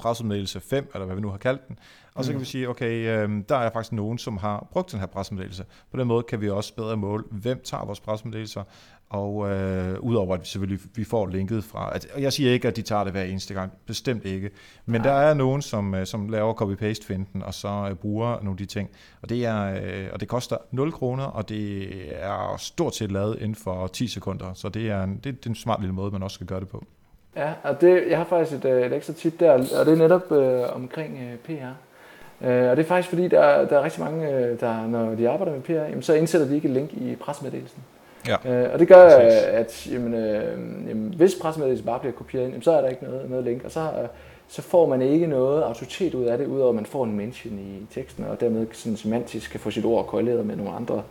pressemeddelelse 0.00 0.60
5, 0.60 0.90
eller 0.94 1.06
hvad 1.06 1.16
vi 1.16 1.22
nu 1.22 1.30
har 1.30 1.38
kaldt 1.38 1.68
den, 1.68 1.78
og 2.14 2.24
så 2.24 2.30
mm. 2.30 2.34
kan 2.34 2.40
vi 2.40 2.46
sige, 2.46 2.68
okay, 2.68 2.92
øh, 3.08 3.42
der 3.48 3.56
er 3.56 3.70
faktisk 3.70 3.92
nogen, 3.92 4.18
som 4.18 4.36
har 4.36 4.68
brugt 4.72 4.92
den 4.92 5.00
her 5.00 5.06
pressemeddelelse. 5.06 5.64
På 5.90 5.96
den 5.96 6.08
måde 6.08 6.22
kan 6.22 6.40
vi 6.40 6.50
også 6.50 6.74
bedre 6.74 6.96
måle, 6.96 7.24
hvem 7.30 7.60
tager 7.64 7.84
vores 7.84 8.00
pressemeddelelser, 8.00 8.62
og 9.10 9.50
øh, 9.50 10.00
udover 10.00 10.34
at 10.34 10.40
vi 10.40 10.46
selvfølgelig 10.46 10.80
vi 10.94 11.04
får 11.04 11.26
linket 11.26 11.64
fra, 11.64 11.94
at, 11.94 12.06
og 12.14 12.22
jeg 12.22 12.32
siger 12.32 12.52
ikke, 12.52 12.68
at 12.68 12.76
de 12.76 12.82
tager 12.82 13.04
det 13.04 13.12
hver 13.12 13.22
eneste 13.22 13.54
gang, 13.54 13.72
bestemt 13.86 14.24
ikke, 14.24 14.50
men 14.86 15.00
Nej. 15.00 15.10
der 15.10 15.16
er 15.16 15.34
nogen, 15.34 15.62
som, 15.62 15.94
øh, 15.94 16.06
som 16.06 16.28
laver 16.28 16.54
copy-paste-finden, 16.54 17.42
og 17.42 17.54
så 17.54 17.86
øh, 17.90 17.96
bruger 17.96 18.36
nogle 18.36 18.50
af 18.50 18.56
de 18.56 18.66
ting, 18.66 18.90
og 19.22 19.28
det, 19.28 19.46
er, 19.46 19.80
øh, 19.82 20.08
og 20.12 20.20
det 20.20 20.28
koster 20.28 20.56
0 20.70 20.92
kroner, 20.92 21.24
og 21.24 21.48
det 21.48 21.88
er 22.22 22.56
stort 22.58 22.94
set 22.94 23.12
lavet 23.12 23.36
inden 23.38 23.54
for 23.54 23.86
10 23.86 24.08
sekunder, 24.08 24.54
så 24.54 24.68
det 24.68 24.90
er, 24.90 25.02
en, 25.02 25.14
det, 25.14 25.24
det 25.24 25.46
er 25.46 25.50
en 25.50 25.54
smart 25.54 25.80
lille 25.80 25.94
måde, 25.94 26.10
man 26.10 26.22
også 26.22 26.34
skal 26.34 26.46
gøre 26.46 26.60
det 26.60 26.68
på. 26.68 26.84
Ja, 27.36 27.52
og 27.62 27.80
det, 27.80 28.02
jeg 28.10 28.18
har 28.18 28.24
faktisk 28.24 28.64
et, 28.64 28.70
øh, 28.70 28.86
et 28.86 28.92
ekstra 28.92 29.12
tip 29.12 29.40
der, 29.40 29.52
og 29.52 29.86
det 29.86 29.92
er 29.92 29.96
netop 29.96 30.32
øh, 30.32 30.76
omkring 30.76 31.20
øh, 31.32 31.38
PR. 31.38 31.74
Øh, 32.46 32.70
og 32.70 32.76
det 32.76 32.82
er 32.82 32.88
faktisk 32.88 33.08
fordi, 33.08 33.28
der, 33.28 33.64
der 33.68 33.78
er 33.78 33.84
rigtig 33.84 34.02
mange, 34.02 34.34
øh, 34.34 34.60
der 34.60 34.86
når 34.86 35.14
de 35.14 35.28
arbejder 35.28 35.52
med 35.52 35.60
PR, 35.60 35.72
jamen, 35.72 36.02
så 36.02 36.14
indsætter 36.14 36.46
de 36.48 36.54
ikke 36.54 36.68
et 36.68 36.74
link 36.74 36.92
i 36.92 37.16
pressemeddelelsen. 37.16 37.82
Ja. 38.28 38.62
Øh, 38.64 38.72
og 38.72 38.78
det 38.78 38.88
gør, 38.88 39.20
Præcis. 39.20 39.42
at 39.42 39.88
jamen, 39.92 40.14
øh, 40.14 40.88
jamen, 40.88 41.14
hvis 41.16 41.34
pressemeddelelsen 41.42 41.86
bare 41.86 41.98
bliver 41.98 42.12
kopieret 42.12 42.44
ind, 42.44 42.52
jamen, 42.52 42.62
så 42.62 42.72
er 42.72 42.80
der 42.80 42.88
ikke 42.88 43.04
noget, 43.04 43.30
noget 43.30 43.44
link, 43.44 43.64
og 43.64 43.70
så, 43.70 43.80
øh, 43.80 44.08
så 44.48 44.62
får 44.62 44.86
man 44.86 45.02
ikke 45.02 45.26
noget 45.26 45.62
autoritet 45.62 46.14
ud 46.14 46.24
af 46.24 46.38
det, 46.38 46.46
udover 46.46 46.68
at 46.68 46.74
man 46.74 46.86
får 46.86 47.04
en 47.04 47.16
mention 47.16 47.58
i 47.58 47.94
teksten, 47.94 48.24
og 48.24 48.40
dermed 48.40 48.66
sådan 48.72 48.96
semantisk 48.96 49.50
kan 49.50 49.60
få 49.60 49.70
sit 49.70 49.84
ord 49.84 50.06
korreleret 50.06 50.46
med 50.46 50.56
nogle 50.56 50.72
andre 50.72 51.02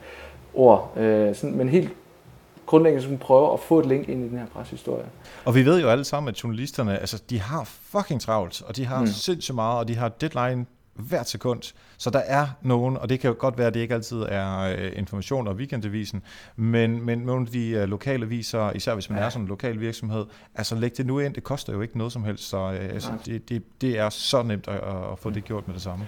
ord. 0.54 0.94
Øh, 0.98 1.36
sådan, 1.36 1.58
men 1.58 1.70
helt 1.70 1.90
grundlæggende 2.70 3.04
skulle 3.04 3.20
prøve 3.20 3.54
at 3.54 3.60
få 3.60 3.80
et 3.80 3.86
link 3.86 4.10
ind 4.10 4.26
i 4.26 4.30
den 4.30 4.38
her 4.38 4.46
pressehistorie. 4.46 5.06
Og 5.46 5.56
vi 5.56 5.66
ved 5.66 5.82
jo 5.82 5.90
alle 5.90 6.04
sammen, 6.04 6.30
at 6.30 6.44
journalisterne, 6.44 7.00
altså 7.00 7.22
de 7.30 7.40
har 7.40 7.64
fucking 7.64 8.22
travlt, 8.22 8.62
og 8.62 8.76
de 8.76 8.86
har 8.86 9.02
mm. 9.02 9.08
sindssygt 9.08 9.56
meget, 9.56 9.80
og 9.80 9.88
de 9.88 9.96
har 9.96 10.10
deadline 10.10 10.66
hvert 10.94 11.30
sekund. 11.30 11.74
Så 11.98 12.10
der 12.10 12.20
er 12.20 12.48
nogen, 12.62 12.98
og 12.98 13.10
det 13.10 13.20
kan 13.20 13.28
jo 13.30 13.36
godt 13.40 13.58
være, 13.58 13.68
at 13.68 13.74
det 13.74 13.80
ikke 13.80 13.94
altid 13.94 14.18
er 14.18 14.60
øh, 14.60 14.92
information 14.96 15.48
og 15.48 15.56
weekendavisen, 15.56 16.22
men, 16.56 17.06
men 17.06 17.20
nogle 17.20 17.46
af 17.46 17.52
de 17.52 17.70
øh, 17.70 17.90
lokale 17.90 18.26
aviser, 18.26 18.72
især 18.72 18.94
hvis 18.94 19.10
man 19.10 19.20
ja. 19.20 19.26
er 19.26 19.30
sådan 19.30 19.44
en 19.44 19.48
lokal 19.48 19.80
virksomhed, 19.80 20.26
altså 20.56 20.76
læg 20.76 20.98
det 20.98 21.06
nu 21.06 21.20
ind, 21.20 21.34
det 21.34 21.44
koster 21.44 21.74
jo 21.74 21.82
ikke 21.82 21.98
noget 21.98 22.14
som 22.14 22.24
helst, 22.24 22.50
så 22.50 22.58
øh, 22.58 22.90
altså, 22.94 23.12
det, 23.26 23.50
det, 23.50 23.64
det 23.82 24.00
er 24.00 24.10
så 24.10 24.44
nemt 24.44 24.68
at, 24.68 24.80
at 25.12 25.20
få 25.20 25.30
det 25.30 25.44
gjort 25.44 25.68
med 25.68 25.76
det 25.76 25.84
samme. 25.84 26.08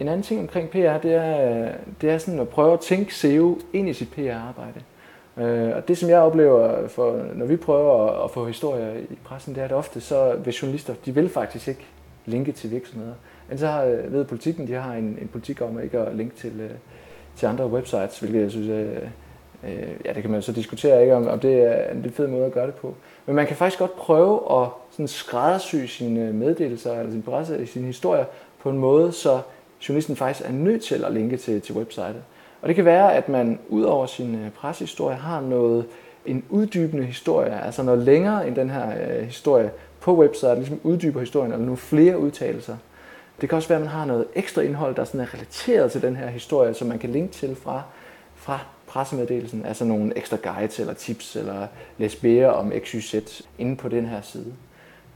En 0.00 0.08
anden 0.08 0.22
ting 0.22 0.40
omkring 0.40 0.70
PR, 0.70 0.98
det 1.02 1.14
er, 1.14 1.72
det 2.00 2.10
er 2.10 2.18
sådan 2.18 2.40
at 2.40 2.48
prøve 2.48 2.72
at 2.72 2.80
tænke 2.80 3.14
SEO 3.14 3.58
ind 3.72 3.88
i 3.88 3.92
sit 3.92 4.08
PR-arbejde. 4.08 4.80
Øh, 5.36 5.76
og 5.76 5.88
det 5.88 5.98
som 5.98 6.08
jeg 6.08 6.18
oplever, 6.18 6.88
for, 6.88 7.22
når 7.34 7.46
vi 7.46 7.56
prøver 7.56 8.08
at, 8.08 8.24
at 8.24 8.30
få 8.30 8.46
historier 8.46 8.94
i 8.94 9.18
pressen, 9.24 9.54
det 9.54 9.60
er, 9.60 9.64
at 9.64 9.72
ofte 9.72 10.00
så 10.00 10.36
vil 10.44 10.54
journalister, 10.54 10.94
de 11.04 11.14
vil 11.14 11.28
faktisk 11.28 11.68
ikke 11.68 11.86
linke 12.26 12.52
til 12.52 12.70
virksomheder. 12.70 13.14
Men 13.48 13.58
så 13.58 13.66
har, 13.66 13.84
ved 13.84 14.24
politikken, 14.24 14.66
de 14.66 14.72
har 14.72 14.94
en, 14.94 15.18
en 15.20 15.28
politik 15.32 15.60
om 15.60 15.80
ikke 15.82 15.98
at 15.98 16.16
linke 16.16 16.36
til, 16.36 16.60
øh, 16.60 16.70
til 17.36 17.46
andre 17.46 17.66
websites, 17.66 18.18
hvilket 18.18 18.42
jeg 18.42 18.50
synes, 18.50 18.68
uh, 18.68 19.08
ja, 20.04 20.12
det 20.12 20.22
kan 20.22 20.30
man 20.30 20.42
så 20.42 20.52
diskutere, 20.52 21.00
ikke, 21.00 21.14
om, 21.14 21.26
om 21.26 21.40
det 21.40 21.62
er 21.62 21.90
en 21.90 22.02
lidt 22.02 22.14
fed 22.14 22.26
måde 22.26 22.44
at 22.44 22.52
gøre 22.52 22.66
det 22.66 22.74
på. 22.74 22.94
Men 23.26 23.36
man 23.36 23.46
kan 23.46 23.56
faktisk 23.56 23.78
godt 23.78 23.96
prøve 23.96 24.62
at 24.62 24.68
sådan 24.90 25.08
skræddersy 25.08 25.76
sine 25.76 26.32
meddelelser 26.32 26.98
eller 26.98 27.12
sin 27.12 27.22
presse, 27.22 27.66
sine 27.66 27.86
historier 27.86 28.24
på 28.62 28.70
en 28.70 28.78
måde, 28.78 29.12
så 29.12 29.40
journalisten 29.88 30.16
faktisk 30.16 30.48
er 30.48 30.52
nødt 30.52 30.82
til 30.82 31.04
at 31.04 31.12
linke 31.12 31.36
til, 31.36 31.60
til 31.60 31.74
websitet. 31.74 32.22
Og 32.64 32.68
det 32.68 32.76
kan 32.76 32.84
være, 32.84 33.14
at 33.14 33.28
man 33.28 33.58
ud 33.68 33.82
over 33.82 34.06
sin 34.06 34.34
øh, 34.34 34.50
pressehistorie 34.50 35.16
har 35.16 35.40
noget, 35.40 35.86
en 36.26 36.44
uddybende 36.50 37.04
historie, 37.04 37.64
altså 37.64 37.82
noget 37.82 38.00
længere 38.00 38.46
end 38.48 38.56
den 38.56 38.70
her 38.70 38.90
øh, 38.90 39.22
historie 39.22 39.70
på 40.00 40.16
websitet, 40.16 40.56
ligesom 40.56 40.80
uddyber 40.82 41.20
historien, 41.20 41.52
eller 41.52 41.64
nogle 41.64 41.76
flere 41.76 42.18
udtalelser. 42.18 42.76
Det 43.40 43.48
kan 43.48 43.56
også 43.56 43.68
være, 43.68 43.78
at 43.78 43.84
man 43.84 43.92
har 43.92 44.04
noget 44.04 44.26
ekstra 44.34 44.62
indhold, 44.62 44.94
der 44.94 45.04
sådan 45.04 45.20
er 45.20 45.34
relateret 45.34 45.92
til 45.92 46.02
den 46.02 46.16
her 46.16 46.26
historie, 46.26 46.74
som 46.74 46.88
man 46.88 46.98
kan 46.98 47.10
linke 47.10 47.32
til 47.32 47.56
fra, 47.56 47.82
fra 48.34 48.60
pressemeddelelsen, 48.86 49.66
altså 49.66 49.84
nogle 49.84 50.18
ekstra 50.18 50.36
guides 50.42 50.80
eller 50.80 50.94
tips, 50.94 51.36
eller 51.36 51.66
læs 51.98 52.22
mere 52.22 52.54
om 52.54 52.72
XYZ 52.84 53.14
inde 53.58 53.76
på 53.76 53.88
den 53.88 54.06
her 54.06 54.20
side. 54.20 54.52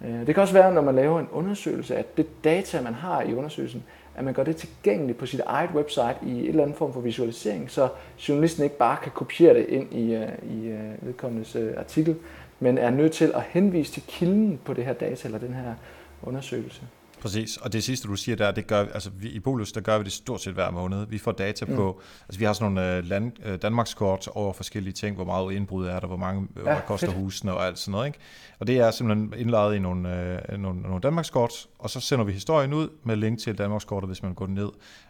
Øh, 0.04 0.26
det 0.26 0.34
kan 0.34 0.42
også 0.42 0.54
være, 0.54 0.74
når 0.74 0.82
man 0.82 0.94
laver 0.94 1.20
en 1.20 1.28
undersøgelse, 1.32 1.96
at 1.96 2.16
det 2.16 2.44
data, 2.44 2.80
man 2.80 2.94
har 2.94 3.22
i 3.22 3.34
undersøgelsen, 3.34 3.84
at 4.18 4.24
man 4.24 4.35
gør 4.35 4.44
det 4.44 4.57
tilgængeligt 4.57 5.18
på 5.18 5.26
sit 5.26 5.40
eget 5.46 5.70
website 5.74 6.16
i 6.26 6.40
et 6.40 6.48
eller 6.48 6.62
andet 6.62 6.76
form 6.76 6.92
for 6.92 7.00
visualisering, 7.00 7.70
så 7.70 7.88
journalisten 8.28 8.64
ikke 8.64 8.76
bare 8.76 8.96
kan 9.02 9.12
kopiere 9.12 9.54
det 9.54 9.66
ind 9.68 9.94
i, 9.94 10.14
øh, 10.14 10.28
i 10.50 10.66
øh, 10.68 11.07
vedkommendes 11.07 11.57
øh, 11.57 11.74
artikel, 11.76 12.16
men 12.61 12.78
er 12.78 12.90
nødt 12.90 13.12
til 13.12 13.33
at 13.35 13.42
henvise 13.42 13.92
til 13.92 14.02
kilden 14.09 14.61
på 14.64 14.74
det 14.74 14.85
her 14.85 14.92
data 14.92 15.28
eller 15.28 15.38
den 15.38 15.54
her 15.54 15.74
undersøgelse. 16.22 16.83
Præcis, 17.20 17.57
og 17.57 17.72
det 17.72 17.85
sidste 17.85 18.09
du 18.09 18.14
siger 18.14 18.37
der, 18.37 18.50
det 18.50 18.66
gør, 18.66 18.78
altså 18.94 19.11
vi, 19.11 19.28
i 19.28 19.40
Bolus, 19.40 19.72
der 19.72 19.81
gør 19.81 19.98
vi 19.98 20.04
det 20.04 20.12
stort 20.12 20.40
set 20.40 20.54
hver 20.54 20.70
måned. 20.70 21.07
Vi 21.07 21.18
får 21.18 21.33
data 21.33 21.64
mm. 21.64 21.74
på, 21.74 22.00
altså 22.28 22.38
vi 22.38 22.44
har 22.44 22.52
sådan 22.52 22.72
nogle 22.72 22.98
uh, 22.98 23.04
land, 23.04 23.33
uh, 23.46 23.54
Danmarkskort 23.62 24.28
over 24.35 24.52
forskellige 24.52 24.92
ting, 24.92 25.16
hvor 25.16 25.24
meget 25.24 25.52
indbrud 25.52 25.87
er 25.87 26.00
der, 26.00 26.07
hvor 26.07 26.16
mange, 26.16 26.48
ja, 26.57 26.62
hvad 26.62 26.76
koster 26.87 27.07
fedt. 27.07 27.18
husene 27.18 27.52
og 27.52 27.66
alt 27.66 27.78
sådan 27.78 27.92
noget, 27.92 28.07
ikke? 28.07 28.18
Og 28.59 28.66
det 28.66 28.78
er 28.78 28.90
simpelthen 28.90 29.35
indlejet 29.37 29.76
i 29.76 29.78
nogle, 29.78 30.38
uh, 30.52 30.59
nogle, 30.59 30.81
nogle 30.83 31.00
Danmarkskort, 31.00 31.66
og 31.78 31.90
så 31.90 32.00
sender 32.00 32.24
vi 32.24 32.33
historien 32.33 32.72
ud 32.72 32.88
med 33.02 33.16
link 33.16 33.38
til 33.38 33.59
Danmarkskortet, 33.59 34.09
hvis 34.09 34.22
man 34.22 34.35
går 34.35 34.46
ned 34.46 34.68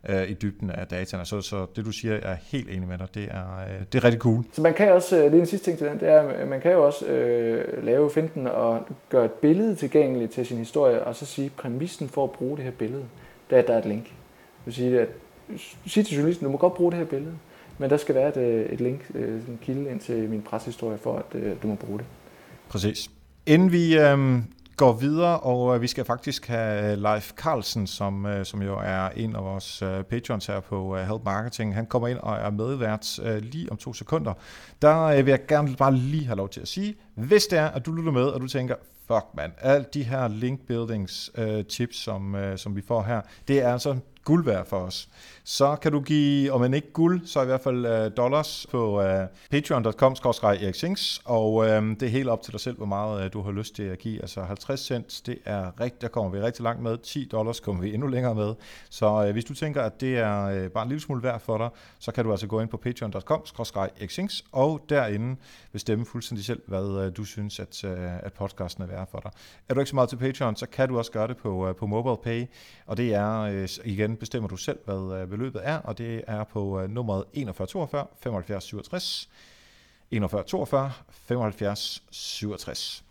uh, 0.09 0.31
i 0.31 0.35
dybden 0.35 0.71
af 0.71 0.87
dataene. 0.87 1.25
Så, 1.25 1.41
så 1.41 1.67
det 1.77 1.85
du 1.85 1.91
siger, 1.91 2.15
er 2.15 2.37
helt 2.43 2.71
enig 2.71 2.89
med 2.89 2.99
dig, 2.99 3.09
det 3.15 3.29
er, 3.31 3.45
uh, 3.67 3.87
det 3.93 3.99
er 3.99 4.05
rigtig 4.05 4.21
cool. 4.21 4.45
Så 4.53 4.63
man 4.63 4.75
kan 4.75 4.93
også, 4.93 5.17
det 5.17 5.35
er 5.35 5.41
en 5.41 5.47
sidste 5.47 5.71
ting 5.71 5.79
til 5.79 5.87
den, 5.87 6.01
det 6.01 6.09
er, 6.09 6.47
man 6.47 6.61
kan 6.61 6.73
jo 6.73 6.87
også 6.87 7.05
uh, 7.05 7.85
lave 7.85 8.11
finten 8.11 8.47
og 8.47 8.87
gøre 9.09 9.25
et 9.25 9.33
billede 9.33 9.75
tilgængeligt 9.75 10.33
til 10.33 10.47
sin 10.47 10.59
historie, 10.59 11.05
og 11.05 11.17
så 11.17 11.27
sige 11.27 11.51
præmis 11.51 11.98
journalisten 11.99 12.09
for 12.09 12.25
at 12.25 12.31
bruge 12.31 12.57
det 12.57 12.65
her 12.65 12.73
billede, 12.73 13.05
der, 13.51 13.57
er, 13.57 13.63
der 13.63 13.75
er 13.75 13.79
et 13.79 13.85
link. 13.85 14.05
Det 14.05 14.13
vil 14.65 14.75
sige, 14.75 15.01
at 15.01 15.09
sig 15.87 16.07
til 16.07 16.15
journalisten, 16.15 16.45
du 16.45 16.51
må 16.51 16.59
godt 16.59 16.75
bruge 16.75 16.93
det 16.93 16.99
her 16.99 17.07
billede, 17.07 17.35
men 17.79 17.91
der 17.91 17.97
skal 17.97 18.15
være 18.15 18.29
et, 18.29 18.37
øh, 18.37 18.73
et 18.73 18.81
link, 18.81 19.01
øh, 19.15 19.49
en 19.49 19.59
kilde 19.63 19.91
ind 19.91 20.01
til 20.01 20.29
min 20.29 20.43
pressehistorie, 20.43 20.99
for 20.99 21.19
at 21.19 21.41
øh, 21.41 21.57
du 21.63 21.67
må 21.67 21.75
bruge 21.75 21.99
det. 21.99 22.07
Præcis. 22.69 23.11
Inden 23.47 23.73
vi 23.73 23.99
øhm, 23.99 24.45
går 24.77 24.93
videre, 24.93 25.41
og 25.41 25.75
øh, 25.75 25.83
vi 25.83 25.87
skal 25.87 26.05
faktisk 26.05 26.47
have 26.47 26.97
Leif 26.97 27.33
Carlsen, 27.33 27.87
som, 27.87 28.27
øh, 28.27 28.45
som 28.45 28.63
jo 28.63 28.79
er 28.79 29.09
en 29.09 29.37
af 29.37 29.45
vores 29.45 29.83
øh, 29.83 30.05
patrons 30.05 30.47
her 30.47 30.61
på 30.61 30.97
øh, 30.97 31.07
Help 31.07 31.25
Marketing. 31.25 31.75
Han 31.75 31.87
kommer 31.87 32.09
ind 32.09 32.19
og 32.19 32.37
er 32.37 32.51
medvært 32.51 33.19
øh, 33.23 33.43
lige 33.43 33.73
om 33.73 33.77
to 33.77 33.93
sekunder. 33.93 34.33
Der 34.83 35.03
øh, 35.03 35.27
vil 35.27 35.31
jeg 35.31 35.47
gerne 35.47 35.77
bare 35.77 35.95
lige 35.95 36.27
have 36.27 36.37
lov 36.37 36.49
til 36.49 36.61
at 36.61 36.69
sige, 36.69 36.97
hvis 37.15 37.47
det 37.47 37.59
er, 37.59 37.67
at 37.67 37.87
du 37.87 37.93
lytter 37.93 38.13
med, 38.13 38.25
og 38.25 38.41
du 38.41 38.49
tænker, 38.49 38.75
fuck 39.09 39.27
man, 39.35 39.53
alle 39.59 39.87
de 39.95 40.03
her 40.03 40.29
link 40.29 40.61
buildings 40.67 41.31
øh, 41.35 41.65
tips, 41.65 41.97
som, 41.97 42.35
øh, 42.35 42.59
som 42.59 42.77
vi 42.77 42.83
får 42.83 43.03
her, 43.03 43.21
det 43.49 43.63
er 43.63 43.73
altså 43.73 43.97
guld 44.29 44.45
værd 44.45 44.67
for 44.67 44.77
os. 44.77 45.09
Så 45.45 45.77
kan 45.77 45.93
du 45.93 46.01
give, 46.01 46.53
om 46.53 46.61
man 46.61 46.75
ikke 46.75 46.93
guld, 46.93 47.27
så 47.27 47.43
i 47.43 47.47
hvert 47.47 47.61
fald 47.61 47.87
øh, 47.87 48.11
dollars 48.17 48.67
på 48.71 49.01
uh, 49.01 49.27
patreon.com 49.51 50.17
eriksings, 50.43 51.23
og 51.25 51.67
øh, 51.67 51.83
det 51.83 52.03
er 52.03 52.09
helt 52.09 52.29
op 52.29 52.43
til 52.43 52.53
dig 52.53 52.61
selv, 52.61 52.77
hvor 52.77 52.87
meget 52.87 53.33
du 53.33 53.43
har 53.43 53.53
lyst 53.53 53.75
til 53.75 53.83
at 53.83 53.99
give. 53.99 54.21
Altså 54.21 54.43
50 54.43 54.81
cent, 54.81 55.23
det 55.27 55.39
er 55.45 55.81
rigtigt, 55.81 56.03
der 56.03 56.09
kommer 56.09 56.31
vi 56.31 56.41
rigtig 56.41 56.63
langt 56.63 56.83
med. 56.83 56.99
10 56.99 57.29
dollars 57.33 57.61
kommer 57.61 57.83
vi 57.83 57.95
endnu 57.95 58.09
længere 58.09 58.35
med. 58.35 58.55
Så 58.91 59.33
hvis 59.33 59.45
du 59.45 59.55
tænker, 59.55 59.83
at 59.83 60.01
det 60.01 60.19
er 60.19 60.69
bare 60.69 60.83
en 60.83 60.89
lille 60.89 61.03
smule 61.03 61.23
værd 61.23 61.41
for 61.41 61.59
dig, 61.59 61.69
så 61.99 62.13
kan 62.13 62.25
du 62.25 62.31
altså 62.31 62.47
gå 62.47 62.61
ind 62.61 62.69
på 62.69 62.77
patreon.com 62.77 63.43
eriksings, 63.77 64.45
og 64.53 64.85
derinde 64.89 65.37
bestemme 65.73 66.07
fuldstændig 66.07 66.45
selv, 66.45 66.63
hvad 66.67 67.11
du 67.11 67.25
synes, 67.25 67.61
at, 67.61 67.85
at 67.85 68.33
podcasten 68.33 68.83
er 68.83 68.87
værd 68.87 69.09
for 69.11 69.21
dig. 69.21 69.31
Er 69.69 69.75
du 69.75 69.81
ikke 69.81 69.91
så 69.91 69.95
meget 69.95 70.09
til 70.09 70.17
Patreon, 70.17 70.57
så 70.57 70.67
kan 70.67 70.89
du 70.89 70.99
også 70.99 71.13
gøre 71.13 71.29
det 71.29 71.37
på, 71.37 71.75
på 71.79 71.87
MobilePay, 71.87 72.47
og 72.87 72.97
det 72.97 73.15
er 73.15 73.67
igen 73.85 74.18
bestemmer 74.19 74.49
du 74.49 74.57
selv, 74.57 74.79
hvad 74.85 75.21
øh, 75.21 75.29
beløbet 75.29 75.61
er, 75.65 75.79
og 75.79 75.99
det 75.99 76.25
er 76.27 76.45
på 76.45 76.81
øh, 76.81 76.91
nummeret 76.91 77.25
4142 77.35 78.07
75 78.21 78.65
67. 78.65 79.29
4142 80.11 80.93
75 81.11 82.03
67. 82.11 83.05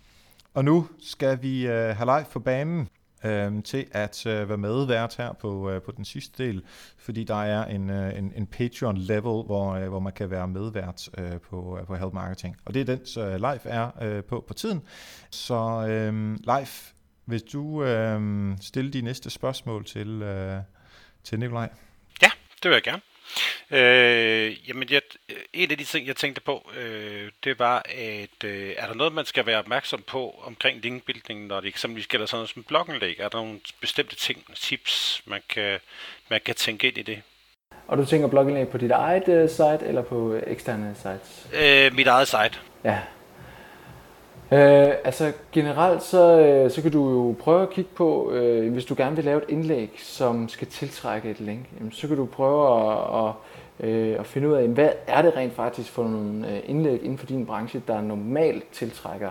Og 0.54 0.66
nu 0.66 0.88
skal 1.00 1.42
vi 1.42 1.68
øh, 1.68 1.96
have 1.96 2.18
live 2.18 2.26
for 2.30 2.40
banen 2.40 2.90
øh, 3.26 3.64
til 3.64 3.86
at 3.92 4.26
øh, 4.26 4.50
være 4.50 4.58
medvært 4.58 5.16
her 5.16 5.34
på, 5.34 5.70
øh, 5.70 5.82
på 5.82 5.92
den 5.92 6.06
sidste 6.06 6.44
del, 6.44 6.64
fordi 6.98 7.24
der 7.24 7.44
er 7.44 7.66
en, 7.66 7.90
øh, 7.90 8.18
en, 8.18 8.34
en 8.36 8.48
Patreon-level, 8.48 9.46
hvor, 9.46 9.72
øh, 9.74 9.88
hvor 9.88 10.00
man 10.00 10.14
kan 10.14 10.30
være 10.30 10.48
medvært 10.48 11.10
øh, 11.18 11.42
på, 11.50 11.78
øh, 11.80 11.86
på 11.86 11.96
Help 11.96 12.14
Marketing. 12.14 12.58
Og 12.66 12.74
det 12.74 12.82
er 12.82 12.86
den, 12.86 13.06
så 13.06 13.22
øh, 13.22 13.36
live 13.36 13.60
er 13.64 13.90
øh, 14.02 14.24
på 14.24 14.46
på 14.48 14.54
tiden. 14.54 14.82
Så 15.30 15.86
øh, 15.90 16.34
live, 16.34 16.68
hvis 17.26 17.44
du 17.44 17.84
øh, 17.84 18.52
stiller 18.62 18.92
de 18.92 19.02
næste 19.02 19.30
spørgsmål 19.30 19.86
til, 19.86 20.22
øh, 20.22 20.62
til 21.28 21.40
Nikolaj? 21.40 21.70
Ja, 22.22 22.32
det 22.64 22.70
vil 22.70 22.76
jeg 22.76 22.84
gerne. 22.84 23.02
Øh, 23.72 24.70
jamen, 24.70 24.88
jeg, 24.92 25.02
en 25.54 25.72
af 25.72 25.78
de 25.78 25.84
ting, 25.84 26.08
jeg 26.08 26.16
tænkte 26.16 26.42
på, 26.42 26.72
øh, 26.78 27.32
det 27.44 27.60
var, 27.60 27.84
at 27.86 28.44
øh, 28.44 28.74
er 28.78 28.88
der 28.88 28.94
noget, 28.94 29.14
man 29.14 29.26
skal 29.26 29.46
være 29.46 29.60
opmærksom 29.60 30.04
på 30.08 30.44
omkring 30.44 30.82
linkbuilding, 30.82 31.48
når 31.48 31.60
det 31.60 31.68
eksempelvis 31.68 32.08
gælder 32.08 32.26
sådan 32.26 32.38
noget 32.38 32.50
som 32.50 32.64
bloggenlæg? 32.64 33.20
Er 33.20 33.30
der 33.30 33.38
nogle 33.38 33.60
bestemte 33.82 34.16
ting, 34.16 34.56
tips, 34.56 35.22
man 35.26 35.42
kan, 35.50 35.80
man 36.30 36.42
kan 36.46 36.56
tænke 36.56 36.88
ind 36.88 36.98
i 36.98 37.02
det? 37.02 37.22
Og 37.88 37.98
du 37.98 38.06
tænker 38.06 38.28
bloggenlæg 38.28 38.68
på 38.68 38.78
dit 38.78 38.92
eget 38.92 39.28
uh, 39.28 39.50
site, 39.50 39.88
eller 39.88 40.02
på 40.02 40.42
eksterne 40.48 40.96
sites? 40.96 41.48
Øh, 41.54 41.96
mit 41.96 42.08
eget 42.08 42.28
site. 42.28 42.60
Ja, 42.84 43.00
Øh, 44.52 44.94
altså 45.04 45.32
generelt 45.52 46.04
så, 46.04 46.40
øh, 46.40 46.72
så 46.72 46.82
kan 46.82 46.92
du 46.92 47.10
jo 47.10 47.36
prøve 47.40 47.62
at 47.62 47.70
kigge 47.70 47.90
på, 47.96 48.32
øh, 48.32 48.74
hvis 48.74 48.86
du 48.86 48.96
gerne 48.98 49.16
vil 49.16 49.26
lave 49.26 49.44
et 49.44 49.50
indlæg, 49.50 49.92
som 49.98 50.50
skal 50.50 50.68
tiltrække 50.68 51.30
et 51.30 51.40
link, 51.40 51.60
jamen, 51.80 51.92
så 51.92 52.08
kan 52.08 52.18
du 52.18 52.26
prøve 52.26 52.82
at, 52.82 53.28
at, 53.28 53.34
øh, 53.90 54.20
at 54.20 54.26
finde 54.26 54.50
ud 54.50 54.54
af, 54.54 54.68
hvad 54.68 54.90
er 55.08 55.22
det 55.22 55.36
rent 55.36 55.54
faktisk 55.54 55.92
for 55.92 56.04
nogle 56.04 56.52
øh, 56.52 56.60
indlæg 56.66 57.04
inden 57.04 57.18
for 57.18 57.26
din 57.26 57.46
branche, 57.46 57.82
der 57.88 58.02
normalt 58.02 58.72
tiltrækker, 58.72 59.30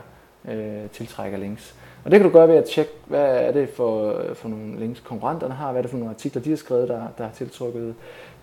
øh, 0.49 0.91
tiltrækker 0.93 1.39
links. 1.39 1.75
Og 2.05 2.11
det 2.11 2.21
kan 2.21 2.31
du 2.31 2.33
gøre 2.33 2.49
ved 2.49 2.57
at 2.57 2.65
tjekke, 2.65 2.93
hvad 3.07 3.27
er 3.27 3.53
det 3.53 3.69
for, 3.69 4.23
for 4.35 4.49
nogle 4.49 4.79
links 4.79 5.01
konkurrenterne 5.01 5.55
har, 5.55 5.73
hvad 5.73 5.81
er 5.81 5.83
det 5.83 5.91
for 5.91 5.99
nogle 5.99 6.15
artikler, 6.15 6.43
de 6.43 6.51
har 6.51 6.57
skrevet, 6.57 6.89
der, 6.89 7.03
der 7.19 7.25
har 7.25 7.33
tiltrukket 7.33 7.95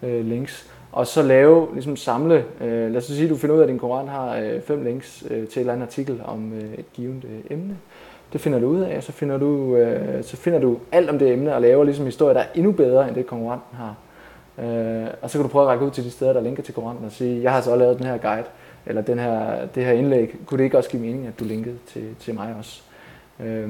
øh, 0.03 0.25
links 0.25 0.71
og 0.93 1.08
så 1.08 1.21
lave, 1.21 1.67
ligesom 1.73 1.95
samle, 1.95 2.45
øh, 2.62 2.91
lad 2.91 2.97
os 2.97 3.06
sige, 3.06 3.23
at 3.23 3.29
du 3.29 3.36
finder 3.36 3.56
ud 3.56 3.60
af, 3.60 3.63
at 3.63 3.69
din 3.69 3.79
konkurrent 3.79 4.10
har 4.10 4.38
øh, 4.38 4.62
fem 4.62 4.84
links 4.84 5.23
øh, 5.29 5.29
til 5.29 5.38
en 5.39 5.60
eller 5.60 5.73
anden 5.73 5.88
artikel 5.88 6.21
om 6.25 6.53
øh, 6.53 6.73
et 6.77 6.93
givet 6.93 7.23
øh, 7.23 7.58
emne. 7.58 7.77
Det 8.34 8.41
finder 8.41 8.60
du 8.60 8.67
ud 8.67 8.82
af, 8.82 8.97
og 8.97 9.03
så 9.03 9.12
finder 9.12 9.38
du, 9.38 9.75
øh, 9.75 10.23
så 10.23 10.38
finder 10.38 10.60
du 10.60 10.77
alt 10.91 11.10
om 11.10 11.19
det 11.19 11.34
emne 11.34 11.56
og 11.56 11.62
laver 11.62 11.84
ligesom 11.84 12.06
historier, 12.06 12.34
der 12.34 12.41
er 12.41 12.47
endnu 12.56 12.71
bedre 12.71 13.08
end 13.08 13.15
det 13.15 13.27
konkurrenten 13.27 13.77
har. 13.77 13.95
Øh, 14.60 15.08
og 15.21 15.29
så 15.29 15.38
kan 15.38 15.43
du 15.43 15.47
prøve 15.47 15.63
at 15.63 15.69
række 15.69 15.86
ud 15.86 15.91
til 15.91 16.03
de 16.03 16.12
steder, 16.12 16.34
der 16.34 16.41
linker 16.41 16.63
til 16.63 16.73
konkurrenten 16.73 17.06
og 17.06 17.12
sige, 17.12 17.41
jeg 17.41 17.51
har 17.51 17.56
altså 17.56 17.71
så 17.71 17.75
lavet 17.75 17.97
den 17.97 18.06
her 18.06 18.17
guide, 18.17 18.47
eller 18.86 19.01
den 19.01 19.19
her, 19.19 19.65
det 19.75 19.86
her 19.86 19.91
indlæg, 19.91 20.36
kunne 20.45 20.58
det 20.58 20.63
ikke 20.63 20.77
også 20.77 20.89
give 20.89 21.01
mening, 21.01 21.27
at 21.27 21.39
du 21.39 21.43
linkede 21.43 21.77
til, 21.88 22.15
til 22.19 22.34
mig 22.34 22.56
også? 22.60 22.82
Øh, 23.39 23.69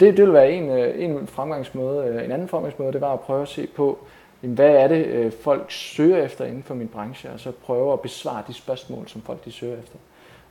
det, 0.00 0.16
det 0.16 0.24
vil 0.24 0.32
være 0.32 0.52
en, 0.52 0.70
øh, 0.70 1.04
en 1.04 1.26
fremgangsmåde. 1.26 2.06
Øh, 2.06 2.24
en 2.24 2.32
anden 2.32 2.48
fremgangsmåde, 2.48 2.92
det 2.92 3.00
var 3.00 3.12
at 3.12 3.20
prøve 3.20 3.42
at 3.42 3.48
se 3.48 3.68
på, 3.76 3.98
jamen, 4.44 4.54
hvad 4.54 4.70
er 4.70 4.88
det, 4.88 5.06
øh, 5.06 5.32
folk 5.32 5.70
søger 5.70 6.24
efter 6.24 6.44
inden 6.44 6.62
for 6.62 6.74
min 6.74 6.88
branche, 6.88 7.30
og 7.30 7.40
så 7.40 7.50
prøve 7.50 7.92
at 7.92 8.00
besvare 8.00 8.42
de 8.48 8.54
spørgsmål, 8.54 9.08
som 9.08 9.22
folk 9.22 9.44
de 9.44 9.52
søger 9.52 9.78
efter. 9.78 9.96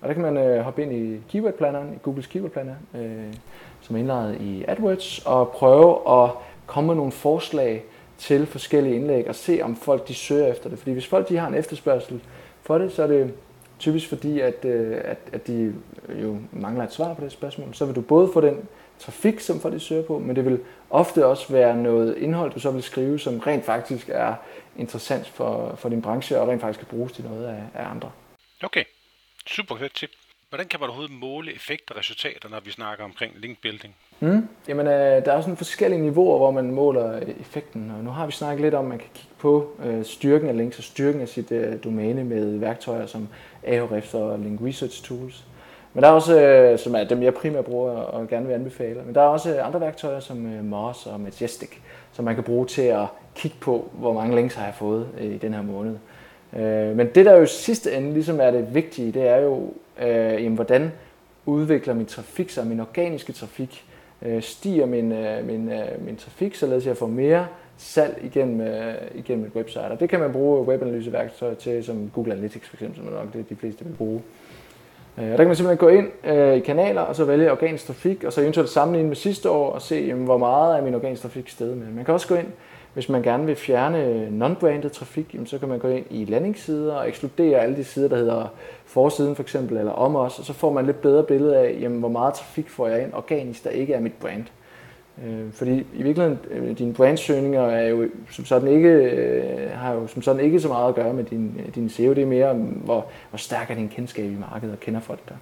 Og 0.01 0.07
der 0.07 0.13
kan 0.13 0.23
man 0.23 0.37
øh, 0.37 0.59
hoppe 0.63 0.81
ind 0.83 0.93
i 0.93 1.19
keyword-planneren, 1.29 1.93
i 1.93 1.97
Googles 2.03 2.27
keyword-planner, 2.27 2.75
øh, 2.95 3.33
som 3.81 3.95
er 3.95 3.99
indlagt 3.99 4.41
i 4.41 4.65
AdWords, 4.67 5.25
og 5.25 5.49
prøve 5.49 6.23
at 6.23 6.31
komme 6.65 6.87
med 6.87 6.95
nogle 6.95 7.11
forslag 7.11 7.83
til 8.17 8.45
forskellige 8.45 8.95
indlæg, 8.95 9.27
og 9.27 9.35
se 9.35 9.59
om 9.61 9.75
folk 9.75 10.07
de 10.07 10.13
søger 10.13 10.47
efter 10.47 10.69
det. 10.69 10.79
Fordi 10.79 10.91
hvis 10.91 11.07
folk 11.07 11.29
de 11.29 11.37
har 11.37 11.47
en 11.47 11.53
efterspørgsel 11.53 12.21
for 12.61 12.77
det, 12.77 12.91
så 12.91 13.03
er 13.03 13.07
det 13.07 13.33
typisk 13.79 14.09
fordi, 14.09 14.39
at, 14.39 14.65
øh, 14.65 14.97
at, 15.03 15.17
at 15.33 15.47
de 15.47 15.73
jo 16.21 16.37
mangler 16.51 16.83
et 16.83 16.93
svar 16.93 17.13
på 17.13 17.23
det 17.23 17.31
spørgsmål. 17.31 17.67
Så 17.73 17.85
vil 17.85 17.95
du 17.95 18.01
både 18.01 18.29
få 18.33 18.41
den 18.41 18.57
trafik, 19.05 19.39
som 19.39 19.59
folk 19.59 19.81
søger 19.81 20.03
på, 20.03 20.19
men 20.19 20.35
det 20.35 20.45
vil 20.45 20.59
ofte 20.89 21.25
også 21.25 21.53
være 21.53 21.77
noget 21.77 22.17
indhold, 22.17 22.51
du 22.51 22.59
så 22.59 22.71
vil 22.71 22.83
skrive, 22.83 23.19
som 23.19 23.39
rent 23.39 23.65
faktisk 23.65 24.09
er 24.09 24.35
interessant 24.77 25.27
for, 25.27 25.75
for 25.75 25.89
din 25.89 26.01
branche, 26.01 26.39
og 26.39 26.47
rent 26.47 26.61
faktisk 26.61 26.79
kan 26.79 26.97
bruges 26.97 27.11
til 27.11 27.23
noget 27.23 27.45
af, 27.45 27.63
af 27.73 27.89
andre. 27.89 28.11
Okay, 28.63 28.83
super 29.47 29.75
godt 29.75 29.95
tip. 29.95 30.09
Hvordan 30.49 30.67
kan 30.67 30.79
man 30.79 30.89
overhovedet 30.89 31.15
måle 31.15 31.55
effekt 31.55 31.91
og 31.91 31.97
resultater, 31.97 32.49
når 32.49 32.59
vi 32.59 32.71
snakker 32.71 33.03
omkring 33.03 33.33
linkbuilding? 33.37 33.95
Mm. 34.19 34.47
Jamen, 34.67 34.87
øh, 34.87 35.25
der 35.25 35.33
er 35.33 35.41
sådan 35.41 35.57
forskellige 35.57 36.01
niveauer, 36.01 36.37
hvor 36.37 36.51
man 36.51 36.71
måler 36.71 37.19
effekten. 37.39 37.91
Og 37.91 38.03
nu 38.03 38.09
har 38.09 38.25
vi 38.25 38.31
snakket 38.31 38.61
lidt 38.61 38.73
om, 38.73 38.85
at 38.85 38.89
man 38.89 38.99
kan 38.99 39.07
kigge 39.13 39.35
på 39.37 39.75
øh, 39.83 40.05
styrken 40.05 40.49
af 40.49 40.57
links 40.57 40.77
og 40.77 40.83
styrken 40.83 41.21
af 41.21 41.27
sit 41.27 41.51
øh, 41.51 41.83
domæne 41.83 42.23
med 42.23 42.57
værktøjer 42.57 43.05
som 43.05 43.27
Ahrefs 43.63 44.13
og 44.13 44.39
Link 44.39 44.59
Research 44.61 45.03
Tools. 45.03 45.43
Men 45.93 46.03
der 46.03 46.09
er 46.09 46.13
også, 46.13 46.41
øh, 46.41 46.79
som 46.79 46.95
er 46.95 47.03
dem 47.03 47.23
jeg 47.23 47.33
primært 47.33 47.65
bruger 47.65 47.91
og 47.91 48.27
gerne 48.27 48.47
vil 48.47 48.53
anbefale, 48.53 49.01
men 49.05 49.15
der 49.15 49.21
er 49.21 49.25
også 49.25 49.55
øh, 49.55 49.67
andre 49.67 49.81
værktøjer 49.81 50.19
som 50.19 50.45
øh, 50.45 50.65
Moz 50.65 51.05
og 51.05 51.19
Majestic, 51.19 51.69
som 52.13 52.25
man 52.25 52.35
kan 52.35 52.43
bruge 52.43 52.65
til 52.65 52.81
at 52.81 53.05
kigge 53.35 53.57
på, 53.61 53.89
hvor 53.93 54.13
mange 54.13 54.35
links 54.35 54.55
har 54.55 54.65
jeg 54.65 54.73
fået 54.73 55.07
øh, 55.19 55.25
i 55.25 55.37
den 55.37 55.53
her 55.53 55.61
måned. 55.61 55.95
Øh, 56.55 56.97
men 56.97 57.07
det 57.15 57.25
der 57.25 57.37
jo 57.37 57.45
sidste 57.45 57.93
ende 57.93 58.13
ligesom 58.13 58.39
er 58.39 58.51
det 58.51 58.73
vigtige, 58.73 59.11
det 59.11 59.27
er 59.27 59.37
jo, 59.37 59.73
øh, 60.01 60.43
jamen, 60.43 60.55
hvordan 60.55 60.91
udvikler 61.45 61.93
min 61.93 62.05
trafik 62.05 62.49
sig, 62.49 62.67
min 62.67 62.79
organiske 62.79 63.33
trafik, 63.33 63.85
øh, 64.21 64.41
stiger 64.41 64.85
min, 64.85 65.11
øh, 65.11 65.47
min, 65.47 65.71
øh, 65.71 66.05
min 66.05 66.15
trafik, 66.15 66.55
således 66.55 66.85
jeg 66.85 66.97
får 66.97 67.07
mere 67.07 67.47
salg 67.77 68.19
igennem, 68.23 68.61
øh, 68.61 68.93
igennem 69.15 69.45
et 69.45 69.51
website. 69.55 69.81
Og 69.81 69.99
det 69.99 70.09
kan 70.09 70.19
man 70.19 70.31
bruge 70.31 70.67
webanalyseværktøjer 70.67 71.53
til, 71.53 71.83
som 71.83 72.11
Google 72.13 72.33
Analytics 72.33 72.69
for 72.69 72.75
eksempel, 72.75 72.97
som 72.97 73.07
er 73.07 73.11
nok 73.11 73.33
det, 73.33 73.49
de 73.49 73.55
fleste 73.55 73.85
vil 73.85 73.93
bruge. 73.93 74.21
Øh, 75.17 75.25
der 75.25 75.37
kan 75.37 75.47
man 75.47 75.55
simpelthen 75.55 75.77
gå 75.77 75.87
ind 75.87 76.07
øh, 76.23 76.57
i 76.57 76.59
kanaler, 76.59 77.01
og 77.01 77.15
så 77.15 77.25
vælge 77.25 77.51
organisk 77.51 77.87
trafik, 77.87 78.23
og 78.23 78.33
så 78.33 78.41
eventuelt 78.41 78.69
sammenligne 78.69 79.07
med 79.07 79.15
sidste 79.15 79.49
år, 79.49 79.71
og 79.71 79.81
se, 79.81 79.95
jamen, 79.95 80.25
hvor 80.25 80.37
meget 80.37 80.75
af 80.77 80.83
min 80.83 80.95
organisk 80.95 81.21
trafik 81.21 81.49
sted 81.49 81.75
med. 81.75 81.87
Man 81.87 82.05
kan 82.05 82.13
også 82.13 82.27
gå 82.27 82.35
ind, 82.35 82.47
hvis 82.93 83.09
man 83.09 83.23
gerne 83.23 83.45
vil 83.45 83.55
fjerne 83.55 84.27
non-branded 84.29 84.89
trafik, 84.89 85.33
jamen, 85.33 85.47
så 85.47 85.57
kan 85.57 85.67
man 85.67 85.79
gå 85.79 85.87
ind 85.87 86.05
i 86.09 86.25
landingssider 86.25 86.93
og 86.93 87.07
ekskludere 87.07 87.59
alle 87.59 87.75
de 87.75 87.83
sider, 87.83 88.07
der 88.07 88.17
hedder 88.17 88.45
forsiden 88.85 89.35
for 89.35 89.43
eksempel, 89.43 89.77
eller 89.77 89.91
om 89.91 90.15
os, 90.15 90.39
og 90.39 90.45
så 90.45 90.53
får 90.53 90.71
man 90.71 90.85
lidt 90.85 91.01
bedre 91.01 91.23
billede 91.23 91.57
af, 91.57 91.77
jamen, 91.81 91.99
hvor 91.99 92.09
meget 92.09 92.33
trafik 92.33 92.69
får 92.69 92.87
jeg 92.87 93.03
ind 93.03 93.13
organisk, 93.13 93.63
der 93.63 93.69
ikke 93.69 93.93
er 93.93 93.99
mit 93.99 94.13
brand. 94.21 94.45
Øh, 95.25 95.51
fordi 95.51 95.71
i 95.93 96.03
virkeligheden, 96.03 96.39
øh, 96.51 96.77
dine 96.77 96.93
brandsøgninger 96.93 97.61
er 97.61 97.87
jo 97.87 98.09
som 98.31 98.45
sådan 98.45 98.67
ikke, 98.67 98.89
øh, 98.89 99.71
har 99.71 99.93
jo 99.93 100.07
som 100.07 100.21
sådan 100.21 100.41
ikke 100.41 100.59
så 100.59 100.67
meget 100.67 100.89
at 100.89 100.95
gøre 100.95 101.13
med 101.13 101.23
din, 101.23 101.61
øh, 101.65 101.75
din 101.75 101.89
SEO. 101.89 102.13
Det 102.13 102.21
er 102.21 102.27
mere, 102.27 102.53
hvor, 102.53 103.05
hvor 103.29 103.37
stærk 103.37 103.71
er 103.71 103.75
din 103.75 103.89
kendskab 103.89 104.31
i 104.31 104.35
markedet 104.39 104.73
og 104.73 104.79
kender 104.79 104.99
folk 104.99 105.29
der. 105.29 105.35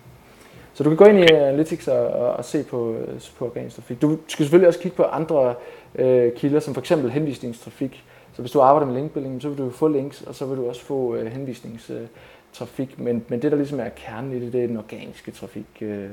Så 0.73 0.83
du 0.83 0.89
kan 0.89 0.97
gå 0.97 1.05
ind 1.05 1.19
i 1.19 1.33
Analytics 1.33 1.87
og, 1.87 2.07
og, 2.07 2.33
og 2.33 2.45
se 2.45 2.63
på, 2.63 2.93
øh, 2.93 3.21
på 3.37 3.45
organisk 3.45 3.75
trafik. 3.75 4.01
Du 4.01 4.17
skal 4.27 4.45
selvfølgelig 4.45 4.67
også 4.67 4.79
kigge 4.79 4.97
på 4.97 5.03
andre 5.03 5.53
øh, 5.95 6.33
kilder, 6.33 6.59
som 6.59 6.73
for 6.73 6.81
eksempel 6.81 7.11
henvisningstrafik. 7.11 8.03
Så 8.33 8.41
hvis 8.41 8.51
du 8.51 8.59
arbejder 8.59 8.87
med 8.87 8.95
linkbuilding, 8.95 9.41
så 9.41 9.49
vil 9.49 9.57
du 9.57 9.69
få 9.69 9.87
links, 9.87 10.21
og 10.21 10.35
så 10.35 10.45
vil 10.45 10.57
du 10.57 10.67
også 10.67 10.81
få 10.81 11.15
øh, 11.15 11.31
henvisningstrafik. 11.31 12.99
Men, 12.99 13.25
men 13.27 13.41
det, 13.41 13.51
der 13.51 13.57
ligesom 13.57 13.79
er 13.79 13.89
kernen 13.89 14.33
i 14.33 14.39
det, 14.39 14.53
det 14.53 14.63
er 14.63 14.67
den 14.67 14.77
organiske 14.77 15.31
trafik, 15.31 15.67
øh, 15.81 16.09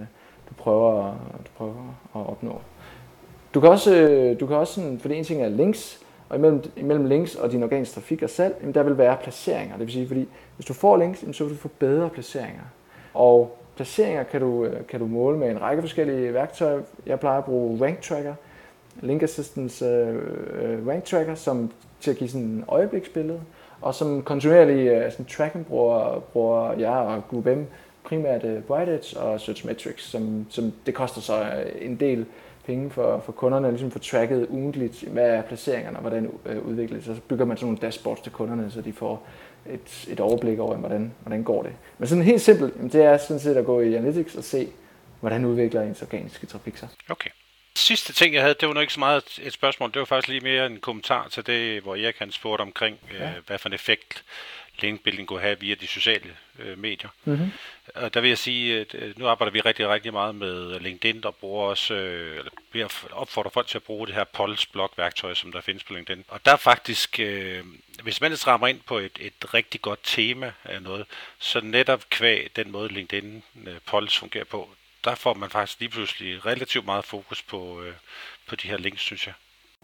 du, 0.49 0.55
prøver, 0.57 1.05
du 1.39 1.51
prøver 1.57 1.95
at 2.15 2.27
opnå. 2.29 2.61
Du 3.55 3.61
kan 3.61 3.71
også, 3.71 3.97
øh, 3.97 4.41
du 4.41 4.47
kan 4.47 4.57
også 4.57 4.75
sådan, 4.75 4.99
for 4.99 5.09
det 5.09 5.17
ene 5.17 5.25
ting 5.25 5.43
er 5.43 5.49
links, 5.49 6.01
og 6.29 6.37
imellem, 6.37 6.63
imellem 6.77 7.07
links 7.07 7.35
og 7.35 7.53
din 7.53 7.63
organiske 7.63 7.95
trafik 7.95 8.23
og 8.23 8.31
salg, 8.31 8.57
jamen 8.61 8.75
der 8.75 8.83
vil 8.83 8.99
være 8.99 9.17
placeringer. 9.23 9.77
Det 9.77 9.87
vil 9.87 9.93
sige, 9.93 10.09
fordi 10.09 10.29
hvis 10.57 10.67
du 10.67 10.75
får 10.75 10.97
links, 10.97 11.25
så 11.33 11.45
vil 11.45 11.53
du 11.53 11.59
få 11.59 11.71
bedre 11.79 12.11
placeringer. 12.11 12.63
Og 13.15 13.59
placeringer 13.77 14.23
kan 14.23 14.41
du, 14.41 14.65
øh, 14.65 14.87
kan 14.87 15.01
du 15.01 15.07
måle 15.07 15.39
med 15.39 15.51
en 15.51 15.61
række 15.61 15.83
forskellige 15.83 16.35
værktøjer. 16.35 16.81
Jeg 17.07 17.21
plejer 17.21 17.39
at 17.39 17.45
bruge 17.45 17.85
Rank 17.85 18.01
Tracker, 18.01 18.35
Link 19.01 19.23
Assistance 19.23 19.85
uh, 19.85 20.89
Rank 20.89 21.05
Tracker, 21.05 21.35
som 21.35 21.71
til 22.01 22.11
at 22.11 22.17
give 22.17 22.31
sådan 22.31 22.47
en 22.47 22.65
øjebliksbillede, 22.69 23.41
og 23.81 23.95
som 23.95 24.23
kontinuerlig 24.23 24.97
uh, 24.97 25.13
sådan 25.13 25.27
tracking 25.27 25.67
bruger, 25.67 26.23
bruger 26.33 26.73
jeg 26.73 26.91
og 26.91 27.23
GroupM 27.31 27.63
primært 28.05 28.45
uh, 28.45 28.63
Bright 28.63 28.91
Edge 28.91 29.21
og 29.21 29.41
Searchmetrics, 29.41 30.11
som, 30.11 30.47
som 30.51 30.73
det 30.87 30.95
koster 30.95 31.21
så 31.21 31.47
en 31.81 31.97
del 31.97 32.27
penge 32.69 32.91
for, 32.91 33.23
for 33.25 33.33
kunderne, 33.33 33.71
ligesom 33.71 33.91
få 33.91 33.99
tracket 33.99 34.47
ugentligt, 34.49 35.03
hvad 35.03 35.31
er 35.31 35.43
placeringerne, 35.43 35.97
og 35.97 36.01
hvordan 36.01 36.31
øh, 36.47 36.67
udvikler 36.67 36.97
det 36.97 37.05
Så 37.05 37.21
bygger 37.29 37.45
man 37.45 37.57
sådan 37.57 37.67
nogle 37.67 37.79
dashboards 37.79 38.21
til 38.21 38.33
kunderne, 38.33 38.71
så 38.71 38.81
de 38.81 38.93
får 38.93 39.29
et, 39.71 40.07
et 40.09 40.21
overblik 40.21 40.59
over, 40.59 40.77
hvordan, 40.77 41.15
hvordan 41.21 41.43
går 41.43 41.63
det. 41.63 41.73
Men 41.99 42.09
sådan 42.09 42.25
helt 42.25 42.41
simpelt, 42.41 42.93
det 42.93 43.03
er 43.03 43.17
sådan 43.17 43.41
set 43.41 43.57
at 43.57 43.65
gå 43.65 43.81
i 43.81 43.95
Analytics 43.95 44.35
og 44.35 44.45
se, 44.45 44.69
hvordan 45.21 45.45
udvikler 45.45 45.83
ens 45.83 46.03
organiske 46.03 46.47
trafik 46.47 46.77
sig. 46.77 46.89
Okay. 47.09 47.31
Sidste 47.77 48.13
ting, 48.13 48.35
jeg 48.35 48.43
havde, 48.43 48.55
det 48.61 48.69
var 48.69 48.75
nok 48.75 48.81
ikke 48.81 48.93
så 48.93 49.01
meget 49.01 49.41
et 49.43 49.53
spørgsmål, 49.53 49.93
det 49.93 49.99
var 49.99 50.05
faktisk 50.05 50.29
lige 50.29 50.41
mere 50.41 50.67
en 50.67 50.81
kommentar 50.81 51.29
til 51.29 51.47
det, 51.47 51.83
hvor 51.83 51.95
Erik 51.95 52.17
han 52.19 52.33
spurgte 52.33 52.63
omkring, 52.63 52.99
ja. 53.13 53.25
øh, 53.25 53.33
hvad 53.47 53.59
for 53.59 53.69
en 53.69 53.75
effekt 53.75 54.25
linkbuilding 54.81 55.29
kunne 55.29 55.41
have 55.41 55.61
via 55.61 55.75
de 55.75 55.87
sociale 55.87 56.31
øh, 56.59 56.79
medier. 56.79 57.09
Mm-hmm. 57.25 57.51
Og 57.95 58.15
der 58.15 58.21
vil 58.21 58.29
jeg 58.29 58.39
sige, 58.39 58.81
at 58.81 58.95
øh, 58.95 59.19
nu 59.19 59.29
arbejder 59.29 59.53
vi 59.53 59.61
rigtig, 59.61 59.89
rigtig 59.89 60.13
meget 60.13 60.35
med 60.35 60.81
LinkedIn, 60.81 61.25
og 61.25 61.35
bruger 61.35 61.69
også, 61.69 61.95
øh, 61.95 62.39
eller 62.39 62.51
vi 62.73 62.83
opfordrer 63.13 63.51
folk 63.51 63.67
til 63.67 63.79
at 63.79 63.83
bruge 63.83 64.07
det 64.07 64.15
her 64.15 64.25
Pulse 64.25 64.69
blog 64.73 64.91
værktøj, 64.97 65.35
som 65.35 65.53
der 65.53 65.61
findes 65.61 65.85
på 65.85 65.95
LinkedIn. 65.95 66.25
Og 66.29 66.41
der 66.45 66.53
er 66.53 66.57
faktisk, 66.57 67.21
øh, 67.21 67.65
hvis 68.03 68.21
man 68.21 68.47
rammer 68.47 68.67
ind 68.67 68.81
på 68.87 68.99
et, 68.99 69.19
et 69.21 69.55
rigtig 69.55 69.83
godt 69.83 70.01
tema 70.03 70.53
af 70.65 70.83
noget, 70.83 71.07
så 71.39 71.61
netop 71.61 72.03
kvæg 72.11 72.51
den 72.57 72.73
måde 72.73 72.89
LinkedIn 72.89 73.43
øh, 73.67 73.75
Pulse 73.87 74.19
fungerer 74.19 74.45
på, 74.45 74.69
der 75.05 75.15
får 75.15 75.35
man 75.35 75.51
faktisk 75.51 75.81
lige 75.81 75.91
pludselig 75.91 76.47
relativt 76.47 76.85
meget 76.85 77.05
fokus 77.05 77.43
på, 77.43 77.83
øh, 77.83 77.93
på 78.49 78.57
de 78.57 78.69
her 78.69 78.77
links, 78.77 79.03
synes 79.03 79.27
jeg. 79.27 79.35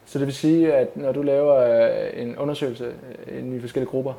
Så 0.06 0.18
det 0.18 0.26
vil 0.26 0.34
sige, 0.34 0.74
at 0.74 0.96
når 0.96 1.12
du 1.12 1.22
laver 1.22 1.66
en 2.10 2.36
undersøgelse 2.36 2.94
i 3.56 3.60
forskellige 3.60 3.90
grupper, 3.90 4.14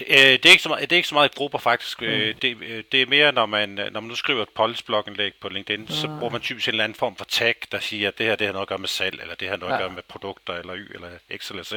øh, 0.00 0.16
det, 0.16 0.46
er 0.46 0.50
ikke 0.50 0.62
så 0.62 0.68
meget, 0.68 0.90
det 0.90 0.92
er 0.92 0.96
ikke 0.96 1.08
så 1.08 1.14
meget 1.14 1.28
i 1.28 1.36
grupper 1.36 1.58
faktisk. 1.58 2.00
Mm. 2.00 2.06
Øh, 2.06 2.34
det, 2.42 2.56
øh, 2.62 2.84
det 2.92 3.02
er 3.02 3.06
mere, 3.06 3.32
når 3.32 3.46
man, 3.46 3.68
når 3.68 4.00
man 4.00 4.08
nu 4.08 4.14
skriver 4.14 4.42
et 4.42 4.48
policy-blogindlæg 4.48 5.32
på 5.40 5.48
LinkedIn, 5.48 5.80
mm. 5.80 5.88
så 5.88 6.06
bruger 6.06 6.30
man 6.30 6.40
typisk 6.40 6.68
en 6.68 6.72
eller 6.72 6.84
anden 6.84 6.98
form 6.98 7.16
for 7.16 7.24
tag, 7.24 7.54
der 7.72 7.80
siger, 7.80 8.08
at 8.08 8.18
det 8.18 8.26
her 8.26 8.36
det 8.36 8.46
har 8.46 8.52
noget 8.52 8.64
at 8.64 8.68
gøre 8.68 8.78
med 8.78 8.88
salg, 8.88 9.20
eller 9.20 9.34
det 9.34 9.48
har 9.48 9.56
noget 9.56 9.72
ja. 9.72 9.76
at 9.76 9.82
gøre 9.82 9.90
med 9.90 10.02
produkter, 10.08 10.54
eller 10.54 10.76
Y, 10.76 10.94
eller 10.94 11.08
X 11.36 11.50
eller 11.50 11.64
Z. 11.64 11.72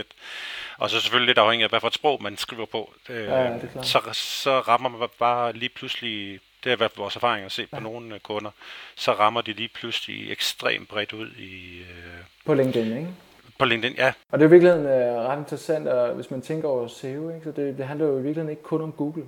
Og 0.77 0.89
så 0.89 0.99
selvfølgelig 1.01 1.27
lidt 1.27 1.38
afhængig 1.38 1.63
af, 1.63 1.69
hvad 1.69 1.80
for 1.80 1.88
et 1.88 1.93
sprog 1.93 2.23
man 2.23 2.38
skriver 2.38 2.65
på. 2.65 2.93
Øh, 3.10 3.25
ja, 3.25 3.58
så, 3.84 3.99
så 4.13 4.60
rammer 4.60 4.89
man 4.89 5.10
bare 5.19 5.53
lige 5.53 5.69
pludselig 5.69 6.39
det 6.63 6.69
har 6.69 6.77
været 6.77 6.91
vores 6.97 7.15
erfaring 7.15 7.45
at 7.45 7.51
se 7.51 7.67
ja. 7.71 7.77
på 7.77 7.84
nogle 7.84 8.19
kunder, 8.19 8.51
så 8.95 9.12
rammer 9.12 9.41
de 9.41 9.53
lige 9.53 9.69
pludselig 9.69 10.32
ekstremt 10.32 10.88
bredt 10.88 11.13
ud 11.13 11.32
i... 11.32 11.80
Øh, 11.80 12.23
på 12.45 12.53
LinkedIn, 12.53 12.97
ikke? 12.97 13.10
På 13.59 13.65
LinkedIn, 13.65 13.95
ja. 13.97 14.13
Og 14.31 14.39
det 14.39 14.45
er 14.45 14.49
i 14.49 14.51
virkeligheden 14.51 14.85
uh, 14.85 15.25
ret 15.25 15.39
interessant, 15.39 15.87
og 15.87 16.13
hvis 16.13 16.31
man 16.31 16.41
tænker 16.41 16.67
over 16.67 16.87
SEO, 16.87 17.29
ikke, 17.29 17.41
så 17.43 17.51
det, 17.51 17.77
det 17.77 17.85
handler 17.85 18.05
jo 18.05 18.11
i 18.11 18.15
virkeligheden 18.15 18.49
ikke 18.49 18.63
kun 18.63 18.81
om 18.81 18.91
Google. 18.91 19.23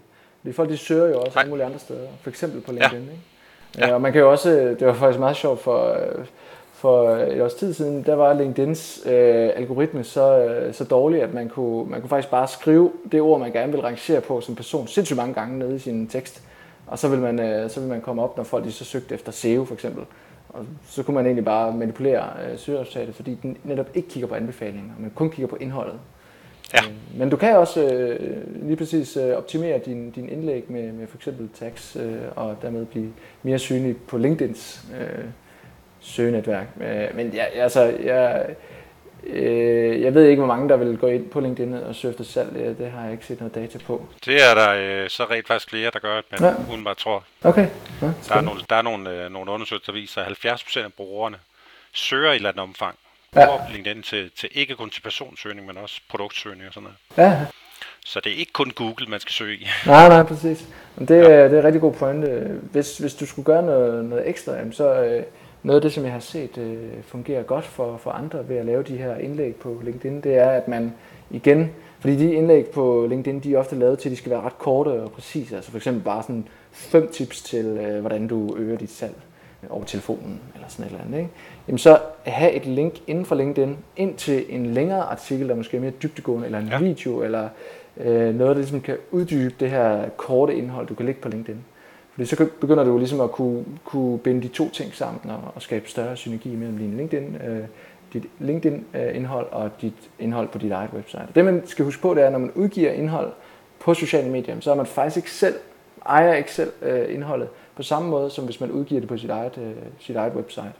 De 0.45 0.53
folk 0.53 0.69
de 0.69 0.77
søger 0.77 1.07
jo 1.07 1.19
også 1.19 1.39
alle 1.39 1.49
mulige 1.49 1.65
andre 1.65 1.79
steder, 1.79 2.07
for 2.21 2.29
eksempel 2.29 2.61
på 2.61 2.71
LinkedIn. 2.71 3.03
Ja. 3.05 3.11
Ikke? 3.11 3.23
Ja. 3.77 3.87
Uh, 3.87 3.93
og 3.93 4.01
man 4.01 4.11
kan 4.11 4.21
jo 4.21 4.31
også, 4.31 4.49
det 4.49 4.87
var 4.87 4.93
faktisk 4.93 5.19
meget 5.19 5.37
sjovt 5.37 5.61
for, 5.61 5.97
for 6.73 7.09
et 7.09 7.41
års 7.41 7.53
tid 7.53 7.73
siden, 7.73 8.03
der 8.03 8.15
var 8.15 8.33
LinkedIn's 8.33 9.09
uh, 9.09 9.59
algoritme 9.59 10.03
så, 10.03 10.55
så 10.71 10.83
dårlig, 10.83 11.23
at 11.23 11.33
man 11.33 11.49
kunne, 11.49 11.89
man 11.89 11.99
kunne 11.99 12.09
faktisk 12.09 12.31
bare 12.31 12.47
skrive 12.47 12.91
det 13.11 13.21
ord, 13.21 13.39
man 13.39 13.51
gerne 13.51 13.71
vil 13.71 13.81
rangere 13.81 14.21
på 14.21 14.41
som 14.41 14.55
person, 14.55 14.87
sindssygt 14.87 15.17
mange 15.17 15.33
gange 15.33 15.59
nede 15.59 15.75
i 15.75 15.79
sin 15.79 16.07
tekst. 16.07 16.43
Og 16.87 16.99
så 16.99 17.07
vil 17.07 17.19
man, 17.19 17.63
uh, 17.63 17.71
så 17.71 17.79
vil 17.79 17.89
man 17.89 18.01
komme 18.01 18.23
op, 18.23 18.37
når 18.37 18.43
folk 18.43 18.65
de 18.65 18.71
så 18.71 18.85
søgte 18.85 19.15
efter 19.15 19.31
SEO 19.31 19.65
for 19.65 19.73
eksempel. 19.73 20.03
Og 20.49 20.65
så 20.87 21.03
kunne 21.03 21.15
man 21.15 21.25
egentlig 21.25 21.45
bare 21.45 21.73
manipulere 21.73 22.29
øh, 22.51 22.57
søgeresultatet, 22.57 23.15
fordi 23.15 23.37
den 23.43 23.57
netop 23.63 23.89
ikke 23.93 24.09
kigger 24.09 24.27
på 24.27 24.35
anbefalinger, 24.35 24.93
men 24.99 25.11
kun 25.15 25.29
kigger 25.29 25.47
på 25.47 25.55
indholdet. 25.55 25.99
Ja. 26.73 26.79
Øh, 26.79 27.19
men 27.19 27.29
du 27.29 27.37
kan 27.37 27.57
også 27.57 27.93
øh, 27.93 28.65
lige 28.67 28.75
præcis 28.75 29.17
øh, 29.17 29.37
optimere 29.37 29.79
din, 29.85 30.11
din 30.11 30.29
indlæg 30.29 30.71
med, 30.71 30.91
med 30.91 31.07
for 31.07 31.17
eksempel 31.17 31.49
tags, 31.59 31.95
øh, 31.95 32.21
og 32.35 32.55
dermed 32.61 32.85
blive 32.85 33.13
mere 33.43 33.59
synlig 33.59 33.97
på 33.97 34.17
LinkedIns 34.17 34.85
øh, 34.99 35.25
søgenetværk. 35.99 36.67
Øh, 36.81 37.15
men 37.15 37.27
ja, 37.27 37.43
altså, 37.43 37.83
jeg, 37.83 38.45
Øh, 39.23 40.01
jeg 40.01 40.13
ved 40.13 40.25
ikke, 40.25 40.39
hvor 40.39 40.53
mange 40.55 40.69
der 40.69 40.77
vil 40.77 40.97
gå 40.97 41.07
ind 41.07 41.29
på 41.29 41.39
LinkedIn 41.39 41.73
og 41.73 41.95
søge 41.95 42.11
efter 42.11 42.23
salg. 42.23 42.77
Det, 42.79 42.91
har 42.91 43.03
jeg 43.03 43.11
ikke 43.11 43.25
set 43.25 43.39
noget 43.39 43.55
data 43.55 43.77
på. 43.85 44.05
Det 44.25 44.49
er 44.49 44.53
der 44.53 45.03
øh, 45.03 45.09
så 45.09 45.23
rent 45.23 45.47
faktisk 45.47 45.69
flere, 45.69 45.91
der 45.93 45.99
gør, 45.99 46.21
men 46.31 46.39
ja. 46.39 46.53
hun 46.53 46.83
bare 46.83 46.95
tror. 46.95 47.23
Okay. 47.43 47.67
Ja, 48.01 48.11
der 48.27 48.35
er 48.35 48.41
nogle, 48.41 48.61
der 48.69 48.75
er 48.75 48.81
nogle, 48.81 49.09
øh, 49.09 49.31
nogle 49.31 49.51
undersøgelser, 49.51 49.91
der 49.91 49.99
viser, 49.99 50.21
at 50.21 50.45
70% 50.45 50.79
af 50.79 50.93
brugerne 50.93 51.37
søger 51.93 52.31
i 52.31 52.31
et 52.31 52.35
eller 52.35 52.49
andet 52.49 52.63
omfang 52.63 52.95
bruger 53.31 53.61
ja. 53.67 53.73
LinkedIn 53.73 54.03
til, 54.03 54.31
til 54.37 54.49
ikke 54.51 54.75
kun 54.75 54.89
til 54.89 55.01
personsøgning, 55.01 55.67
men 55.67 55.77
også 55.77 56.01
produktsøgning 56.09 56.67
og 56.67 56.73
sådan 56.73 56.89
noget. 57.17 57.31
Ja, 57.31 57.45
Så 58.05 58.19
det 58.23 58.31
er 58.31 58.35
ikke 58.35 58.53
kun 58.53 58.71
Google, 58.75 59.05
man 59.07 59.19
skal 59.19 59.31
søge 59.31 59.55
i. 59.55 59.67
nej, 59.85 60.09
nej, 60.09 60.23
præcis. 60.23 60.67
Men 60.95 61.07
det, 61.07 61.15
ja. 61.15 61.43
det 61.43 61.53
er 61.53 61.59
en 61.59 61.63
rigtig 61.63 61.81
god 61.81 61.93
pointe. 61.93 62.59
Hvis, 62.71 62.97
hvis 62.97 63.15
du 63.15 63.25
skulle 63.25 63.45
gøre 63.45 63.63
noget, 63.63 64.05
noget 64.05 64.29
ekstra, 64.29 64.71
så 64.71 65.03
øh, 65.03 65.23
noget 65.63 65.75
af 65.75 65.81
det, 65.81 65.93
som 65.93 66.03
jeg 66.03 66.13
har 66.13 66.19
set 66.19 66.57
øh, 66.57 67.03
fungerer 67.03 67.43
godt 67.43 67.65
for, 67.65 67.97
for 67.97 68.11
andre 68.11 68.49
ved 68.49 68.57
at 68.57 68.65
lave 68.65 68.83
de 68.83 68.97
her 68.97 69.15
indlæg 69.15 69.55
på 69.55 69.81
LinkedIn, 69.83 70.21
det 70.21 70.37
er, 70.37 70.49
at 70.49 70.67
man 70.67 70.93
igen, 71.31 71.71
fordi 71.99 72.15
de 72.15 72.33
indlæg 72.33 72.67
på 72.67 73.07
LinkedIn, 73.09 73.39
de 73.39 73.53
er 73.53 73.57
ofte 73.57 73.75
lavet 73.75 73.99
til, 73.99 74.09
at 74.09 74.11
de 74.11 74.17
skal 74.17 74.31
være 74.31 74.41
ret 74.41 74.57
korte 74.57 74.89
og 74.89 75.11
præcise. 75.11 75.55
Altså 75.55 75.71
for 75.71 75.77
eksempel 75.77 76.03
bare 76.03 76.23
sådan 76.23 76.47
fem 76.71 77.09
tips 77.11 77.41
til, 77.41 77.65
øh, 77.65 77.99
hvordan 77.99 78.27
du 78.27 78.55
øger 78.57 78.77
dit 78.77 78.91
salg 78.91 79.15
over 79.69 79.83
telefonen 79.83 80.39
eller 80.55 80.67
sådan 80.67 80.85
et 80.85 80.91
eller 80.91 81.05
andet. 81.05 81.17
Ikke? 81.17 81.29
Jamen 81.67 81.77
så 81.77 81.99
have 82.23 82.51
et 82.51 82.65
link 82.65 82.93
inden 83.07 83.25
for 83.25 83.35
LinkedIn 83.35 83.77
ind 83.97 84.15
til 84.15 84.45
en 84.49 84.65
længere 84.65 85.01
artikel, 85.01 85.49
der 85.49 85.55
måske 85.55 85.77
er 85.77 85.81
mere 85.81 85.91
dybdegående, 85.91 86.45
eller 86.45 86.59
en 86.59 86.67
ja. 86.67 86.79
video, 86.79 87.21
eller 87.21 87.49
øh, 87.97 88.35
noget, 88.35 88.55
der 88.55 88.61
ligesom 88.61 88.81
kan 88.81 88.97
uddybe 89.11 89.55
det 89.59 89.69
her 89.69 90.09
korte 90.17 90.55
indhold, 90.55 90.87
du 90.87 90.95
kan 90.95 91.05
lægge 91.05 91.21
på 91.21 91.29
LinkedIn. 91.29 91.63
Fordi 92.19 92.29
så 92.29 92.35
kan- 92.35 92.51
begynder 92.61 92.83
du 92.83 92.97
ligesom 92.97 93.21
at 93.21 93.31
kunne, 93.31 93.65
kunne 93.85 94.19
binde 94.19 94.41
de 94.41 94.47
to 94.47 94.69
ting 94.69 94.95
sammen 94.95 95.31
og, 95.31 95.51
og 95.55 95.61
skabe 95.61 95.89
større 95.89 96.17
synergi 96.17 96.49
mellem 96.49 96.77
din 96.77 96.97
LinkedIn, 96.97 97.35
øh, 97.35 97.63
dit 98.13 98.25
LinkedIn-indhold 98.39 99.47
øh, 99.51 99.61
og 99.61 99.81
dit 99.81 99.93
indhold 100.19 100.47
på 100.47 100.57
dit 100.57 100.71
eget 100.71 100.89
website. 100.93 101.27
Det 101.35 101.45
man 101.45 101.67
skal 101.67 101.85
huske 101.85 102.01
på, 102.01 102.13
det 102.13 102.21
er, 102.23 102.25
at 102.25 102.31
når 102.31 102.39
man 102.39 102.51
udgiver 102.51 102.91
indhold 102.91 103.31
på 103.79 103.93
sociale 103.93 104.29
medier, 104.29 104.59
så 104.59 104.71
er 104.71 104.75
man 104.75 104.85
faktisk 104.85 105.17
ikke 105.17 105.31
selv, 105.31 105.55
ejer 106.05 106.33
ikke 106.33 106.53
selv 106.53 106.71
øh, 106.81 107.15
indholdet 107.15 107.49
på 107.75 107.83
samme 107.83 108.09
måde, 108.09 108.29
som 108.29 108.45
hvis 108.45 108.59
man 108.59 108.71
udgiver 108.71 109.01
det 109.01 109.09
på 109.09 109.17
sit 109.17 109.29
eget, 109.29 109.57
øh, 109.57 109.73
sit 109.99 110.15
eget 110.15 110.33
website. 110.33 110.73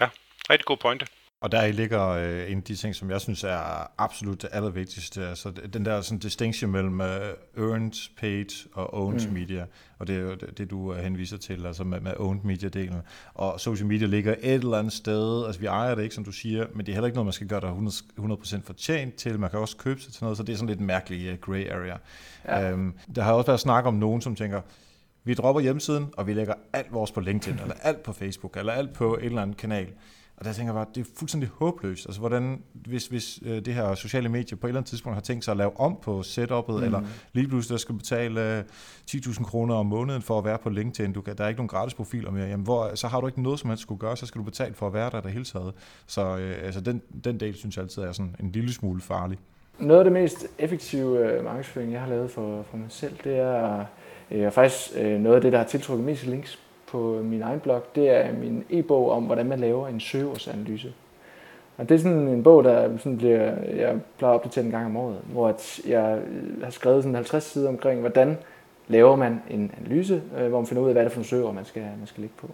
Ja, 0.00 0.08
Rigtig 0.50 0.64
god 0.66 0.76
pointe. 0.76 1.06
Og 1.44 1.52
der 1.52 1.66
ligger 1.66 2.08
øh, 2.08 2.50
en 2.50 2.56
af 2.56 2.62
de 2.62 2.76
ting, 2.76 2.94
som 2.94 3.10
jeg 3.10 3.20
synes 3.20 3.44
er 3.44 3.90
absolut 3.98 4.42
det 4.42 4.50
allervigtigste. 4.52 5.28
Altså 5.28 5.52
den 5.72 5.84
der 5.84 6.00
sådan 6.00 6.18
distinction 6.18 6.70
mellem 6.70 7.00
øh, 7.00 7.06
earned, 7.58 8.10
paid 8.20 8.68
og 8.72 8.94
owned 8.94 9.26
mm. 9.26 9.34
Media. 9.34 9.66
Og 9.98 10.06
det 10.06 10.16
er 10.16 10.20
jo 10.20 10.34
det, 10.34 10.70
du 10.70 10.94
øh, 10.94 11.02
henviser 11.02 11.36
til, 11.36 11.66
altså 11.66 11.84
med, 11.84 12.00
med 12.00 12.12
owned 12.16 12.40
media-delen. 12.40 12.96
Og 13.34 13.60
social 13.60 13.86
media 13.86 14.06
ligger 14.06 14.34
et 14.40 14.54
eller 14.54 14.78
andet 14.78 14.92
sted. 14.92 15.46
Altså 15.46 15.60
vi 15.60 15.66
ejer 15.66 15.94
det 15.94 16.02
ikke, 16.02 16.14
som 16.14 16.24
du 16.24 16.32
siger, 16.32 16.66
men 16.74 16.86
det 16.86 16.92
er 16.92 16.94
heller 16.94 17.06
ikke 17.06 17.16
noget, 17.16 17.26
man 17.26 17.32
skal 17.32 17.46
gøre 17.46 17.60
der 17.60 17.74
100%, 18.58 18.58
100% 18.58 18.60
fortjent 18.64 19.14
til. 19.14 19.40
Man 19.40 19.50
kan 19.50 19.58
også 19.58 19.76
købe 19.76 20.00
sig 20.00 20.12
til 20.12 20.24
noget, 20.24 20.36
så 20.36 20.42
det 20.42 20.52
er 20.52 20.56
sådan 20.56 20.68
lidt 20.68 20.80
en 20.80 20.86
mærkelig 20.86 21.32
uh, 21.32 21.38
gray 21.38 21.70
area. 21.70 21.96
Ja. 22.44 22.70
Øhm, 22.70 22.94
der 23.14 23.22
har 23.22 23.32
også 23.32 23.46
været 23.46 23.60
snak 23.60 23.84
om 23.84 23.94
nogen, 23.94 24.20
som 24.20 24.34
tænker, 24.34 24.60
vi 25.24 25.34
dropper 25.34 25.60
hjemmesiden, 25.62 26.06
og 26.16 26.26
vi 26.26 26.34
lægger 26.34 26.54
alt 26.72 26.92
vores 26.92 27.12
på 27.12 27.20
LinkedIn, 27.20 27.58
eller 27.58 27.74
alt 27.82 28.02
på 28.02 28.12
Facebook, 28.12 28.56
eller 28.56 28.72
alt 28.72 28.92
på 28.92 29.16
en 29.16 29.24
eller 29.24 29.42
anden 29.42 29.56
kanal. 29.56 29.88
Og 30.36 30.44
der 30.44 30.52
tænker 30.52 30.72
jeg 30.72 30.74
bare, 30.74 30.94
det 30.94 31.00
er 31.00 31.10
fuldstændig 31.16 31.50
håbløst. 31.54 32.06
Altså 32.06 32.20
hvordan, 32.20 32.62
hvis, 32.74 33.06
hvis 33.06 33.40
øh, 33.46 33.64
det 33.64 33.74
her 33.74 33.94
sociale 33.94 34.28
medie 34.28 34.56
på 34.56 34.66
et 34.66 34.68
eller 34.68 34.80
andet 34.80 34.88
tidspunkt 34.88 35.16
har 35.16 35.20
tænkt 35.20 35.44
sig 35.44 35.52
at 35.52 35.58
lave 35.58 35.80
om 35.80 35.98
på 36.02 36.20
setup'et, 36.20 36.72
mm. 36.72 36.82
eller 36.82 37.02
lige 37.32 37.48
pludselig 37.48 37.72
der 37.72 37.78
skal 37.78 37.94
betale 37.94 38.58
øh, 38.58 38.64
10.000 39.10 39.44
kroner 39.44 39.74
om 39.74 39.86
måneden 39.86 40.22
for 40.22 40.38
at 40.38 40.44
være 40.44 40.58
på 40.58 40.70
LinkedIn, 40.70 41.12
du 41.12 41.20
kan, 41.20 41.36
der 41.36 41.44
er 41.44 41.48
ikke 41.48 41.58
nogen 41.58 41.68
gratis 41.68 41.94
profiler 41.94 42.30
mere, 42.30 42.46
jamen 42.46 42.64
hvor, 42.64 42.94
så 42.94 43.08
har 43.08 43.20
du 43.20 43.26
ikke 43.26 43.42
noget, 43.42 43.60
som 43.60 43.68
man 43.68 43.76
skulle 43.76 43.98
gøre, 43.98 44.16
så 44.16 44.26
skal 44.26 44.38
du 44.38 44.44
betale 44.44 44.74
for 44.74 44.86
at 44.86 44.92
være 44.92 45.10
der 45.10 45.20
det 45.20 45.32
hele 45.32 45.44
taget. 45.44 45.74
Så 46.06 46.36
øh, 46.38 46.56
altså 46.62 46.80
den, 46.80 47.02
den 47.24 47.40
del 47.40 47.54
synes 47.54 47.76
jeg 47.76 47.82
altid 47.82 48.02
er 48.02 48.12
sådan 48.12 48.36
en 48.40 48.50
lille 48.50 48.72
smule 48.72 49.00
farlig. 49.00 49.38
Noget 49.78 49.98
af 49.98 50.04
det 50.04 50.12
mest 50.12 50.46
effektive 50.58 51.18
øh, 51.18 51.44
markedsføring, 51.44 51.92
jeg 51.92 52.00
har 52.00 52.08
lavet 52.08 52.30
for, 52.30 52.62
for 52.70 52.76
mig 52.76 52.86
selv, 52.88 53.14
det 53.24 53.36
er 53.38 53.84
øh, 54.30 54.52
faktisk 54.52 54.90
øh, 54.96 55.20
noget 55.20 55.36
af 55.36 55.42
det, 55.42 55.52
der 55.52 55.58
har 55.58 55.66
tiltrukket 55.66 56.06
mest 56.06 56.26
links 56.26 56.58
på 56.94 57.20
min 57.22 57.42
egen 57.42 57.60
blog, 57.60 57.82
det 57.94 58.10
er 58.10 58.32
min 58.32 58.64
e-bog 58.70 59.10
om, 59.10 59.22
hvordan 59.22 59.46
man 59.46 59.58
laver 59.58 59.88
en 59.88 60.00
søgeårsanalyse. 60.00 60.92
Og 61.76 61.88
det 61.88 61.94
er 61.94 61.98
sådan 61.98 62.28
en 62.28 62.42
bog, 62.42 62.64
der 62.64 62.98
sådan 62.98 63.16
bliver, 63.16 63.52
jeg 63.76 64.00
plejer 64.18 64.34
at 64.34 64.38
opdatere 64.38 64.64
en 64.64 64.70
gang 64.70 64.86
om 64.86 64.96
året, 64.96 65.18
hvor 65.32 65.48
at 65.48 65.80
jeg 65.86 66.18
har 66.62 66.70
skrevet 66.70 67.02
sådan 67.02 67.14
50 67.14 67.44
sider 67.44 67.68
omkring, 67.68 68.00
hvordan 68.00 68.38
laver 68.88 69.16
man 69.16 69.42
en 69.50 69.72
analyse, 69.80 70.22
øh, 70.38 70.48
hvor 70.48 70.58
man 70.58 70.66
finder 70.66 70.82
ud 70.82 70.88
af, 70.88 70.94
hvad 70.94 71.02
det 71.02 71.10
er 71.10 71.12
for 71.12 71.18
nogle 71.18 71.28
søger, 71.28 71.52
man 71.52 71.64
skal, 71.64 71.82
man 71.82 72.06
skal 72.06 72.20
ligge 72.20 72.36
på. 72.38 72.50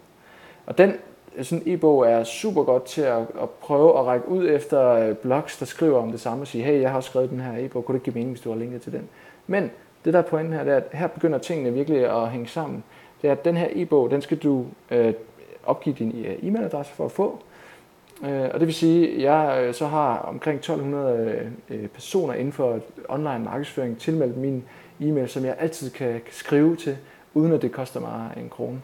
Og 0.67 0.79
den 0.79 0.95
sådan 1.43 1.63
en 1.67 1.75
e-bog 1.75 2.07
er 2.11 2.25
super 2.25 2.63
godt 2.63 2.85
til 2.85 3.03
at, 3.03 3.19
at 3.43 3.51
prøve 3.61 3.99
at 3.99 4.07
række 4.07 4.29
ud 4.29 4.49
efter 4.49 4.91
øh, 4.91 5.15
blogs, 5.15 5.59
der 5.59 5.67
skriver 5.67 5.99
om 5.99 6.11
det 6.11 6.21
samme 6.21 6.43
og 6.43 6.47
sige, 6.47 6.65
hey, 6.65 6.81
jeg 6.81 6.91
har 6.91 6.97
også 6.97 7.11
skrevet 7.11 7.31
den 7.31 7.41
her 7.41 7.65
e-bog, 7.65 7.85
kunne 7.85 7.95
det 7.95 8.01
ikke 8.01 8.05
give 8.05 8.15
mening, 8.15 8.31
hvis 8.31 8.41
du 8.41 8.51
har 8.51 8.59
linket 8.59 8.83
til 8.83 8.93
den? 8.93 9.09
Men 9.47 9.71
det 10.05 10.13
der 10.13 10.19
er 10.19 10.23
pointen 10.23 10.53
her, 10.53 10.65
det 10.65 10.73
er, 10.73 10.77
at 10.77 10.85
her 10.93 11.07
begynder 11.07 11.39
tingene 11.39 11.73
virkelig 11.73 12.23
at 12.23 12.31
hænge 12.31 12.47
sammen. 12.47 12.85
Det 13.23 13.29
er, 13.29 13.33
at 13.33 13.45
den 13.45 13.57
her 13.57 13.69
e-bog, 13.73 14.11
den 14.11 14.23
skal 14.23 14.39
du 14.39 14.65
øh, 14.91 15.15
opgive 15.67 15.95
din 15.99 16.25
øh, 16.27 16.35
e-mailadresse 16.43 16.93
for 16.95 17.05
at 17.05 17.13
få. 17.13 17.39
Øh, 18.25 18.49
og 18.55 18.61
det 18.61 18.67
vil 18.67 18.75
sige, 18.75 19.09
at 19.11 19.23
jeg 19.23 19.63
øh, 19.63 19.75
så 19.75 19.87
har 19.87 20.19
omkring 20.19 20.59
1200 20.59 21.53
øh, 21.71 21.89
personer 21.89 22.35
inden 22.35 22.53
for 22.53 22.81
online 23.09 23.39
markedsføring 23.45 23.99
tilmeldt 23.99 24.37
min 24.37 24.65
e-mail, 25.01 25.29
som 25.29 25.45
jeg 25.45 25.57
altid 25.59 25.91
kan, 25.91 26.13
kan 26.13 26.21
skrive 26.31 26.77
til, 26.77 26.97
uden 27.35 27.53
at 27.53 27.63
det 27.63 27.73
koster 27.73 28.01
mig 28.01 28.31
en 28.37 28.49
krone. 28.49 28.81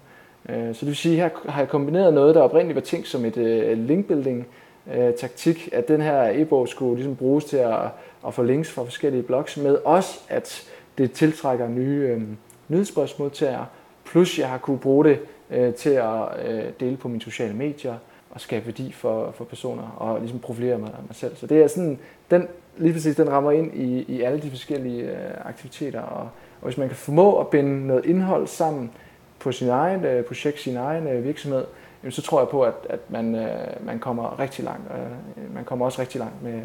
Øh, 0.49 0.74
Så 0.74 0.80
det 0.80 0.87
vil 0.87 0.97
sige, 0.97 1.24
at 1.24 1.32
her 1.45 1.51
har 1.51 1.61
jeg 1.61 1.68
kombineret 1.68 2.14
noget, 2.14 2.34
der 2.34 2.41
oprindeligt 2.41 2.74
var 2.74 2.80
tænkt 2.82 3.09
som 3.09 3.24
et 3.24 3.37
øh, 3.37 3.78
linkbuilding 3.78 4.47
øh, 4.95 5.14
taktik, 5.14 5.68
at 5.72 5.89
den 5.89 6.01
her 6.01 6.30
e-bog 6.34 6.68
skulle 6.68 6.95
ligesom 6.95 7.16
bruges 7.16 7.45
til 7.45 7.57
at, 7.57 7.78
at 8.26 8.34
få 8.34 8.43
links 8.43 8.70
fra 8.72 8.84
forskellige 8.84 9.22
blogs, 9.22 9.57
med 9.57 9.78
også 9.84 10.20
at 10.28 10.62
det 10.99 11.12
tiltrækker 11.12 11.68
nye 11.68 12.09
øh, 12.11 12.22
nyhedsbrevsmodtagere, 12.68 13.66
plus 14.07 14.38
jeg 14.38 14.48
har 14.48 14.59
kunne 14.59 14.78
bruge 14.78 15.04
det 15.04 15.20
øh, 15.50 15.74
til 15.74 15.90
at 15.90 16.46
øh, 16.46 16.64
dele 16.80 16.96
på 16.96 17.09
mine 17.09 17.22
sociale 17.22 17.54
medier 17.54 17.94
og 18.30 18.40
skabe 18.40 18.66
værdi 18.66 18.92
for, 18.92 19.30
for 19.30 19.44
personer 19.44 19.96
og 19.96 20.18
ligesom 20.20 20.38
profilere 20.38 20.78
mig, 20.78 20.90
mig 21.07 21.16
selv. 21.16 21.36
Så 21.36 21.46
det 21.46 21.62
er 21.62 21.66
sådan, 21.66 21.98
den, 22.30 22.48
lige 22.76 22.92
præcis, 22.92 23.16
den 23.16 23.30
rammer 23.30 23.50
ind 23.50 23.74
i, 23.74 24.02
i 24.02 24.22
alle 24.22 24.42
de 24.42 24.50
forskellige 24.50 25.02
øh, 25.02 25.30
aktiviteter, 25.44 26.00
og, 26.00 26.28
og 26.61 26.64
hvis 26.64 26.78
man 26.78 26.88
kan 26.88 26.96
formå 26.96 27.40
at 27.40 27.48
binde 27.48 27.86
noget 27.86 28.04
indhold 28.04 28.46
sammen 28.46 28.90
på 29.38 29.52
sin 29.52 29.68
egen 29.68 30.04
øh, 30.04 30.24
projekt, 30.24 30.61
sin 30.61 30.76
egen 30.76 31.07
øh, 31.07 31.24
virksomhed, 31.24 31.64
jamen, 32.02 32.12
så 32.12 32.22
tror 32.22 32.40
jeg 32.40 32.48
på, 32.48 32.62
at, 32.62 32.74
at 32.88 33.11
man, 33.11 33.34
øh, 33.34 33.86
man 33.86 33.98
kommer 33.98 34.38
rigtig 34.40 34.64
langt. 34.64 34.90
Øh, 34.90 35.54
man 35.54 35.64
kommer 35.64 35.84
også 35.86 36.00
rigtig 36.00 36.18
langt 36.18 36.42
med, 36.42 36.62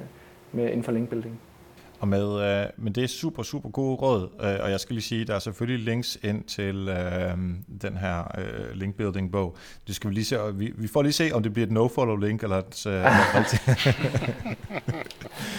med 0.51 0.67
inden 0.67 0.83
for 0.83 0.91
linkbuilding. 0.91 1.39
Og 2.01 2.07
med, 2.07 2.41
øh, 2.41 2.65
men 2.77 2.93
det 2.93 3.03
er 3.03 3.07
super, 3.07 3.43
super 3.43 3.69
gode 3.69 3.95
råd, 3.95 4.29
øh, 4.41 4.55
og 4.63 4.71
jeg 4.71 4.79
skal 4.79 4.93
lige 4.93 5.03
sige, 5.03 5.25
der 5.25 5.35
er 5.35 5.39
selvfølgelig 5.39 5.85
links 5.85 6.17
ind 6.23 6.43
til 6.43 6.89
øh, 6.89 7.37
den 7.81 7.97
her 7.97 8.37
øh, 8.37 8.75
linkbuilding-bog. 8.75 9.57
Det 9.87 9.95
skal 9.95 10.09
vi 10.09 10.15
lige 10.15 10.25
se, 10.25 10.41
og 10.41 10.59
vi, 10.59 10.73
vi 10.75 10.87
får 10.87 11.01
lige 11.01 11.13
se, 11.13 11.29
om 11.33 11.43
det 11.43 11.53
bliver 11.53 11.67
et 11.67 11.71
no-follow-link, 11.71 12.43
eller 12.43 12.57
et, 12.57 12.85
øh, 12.87 13.05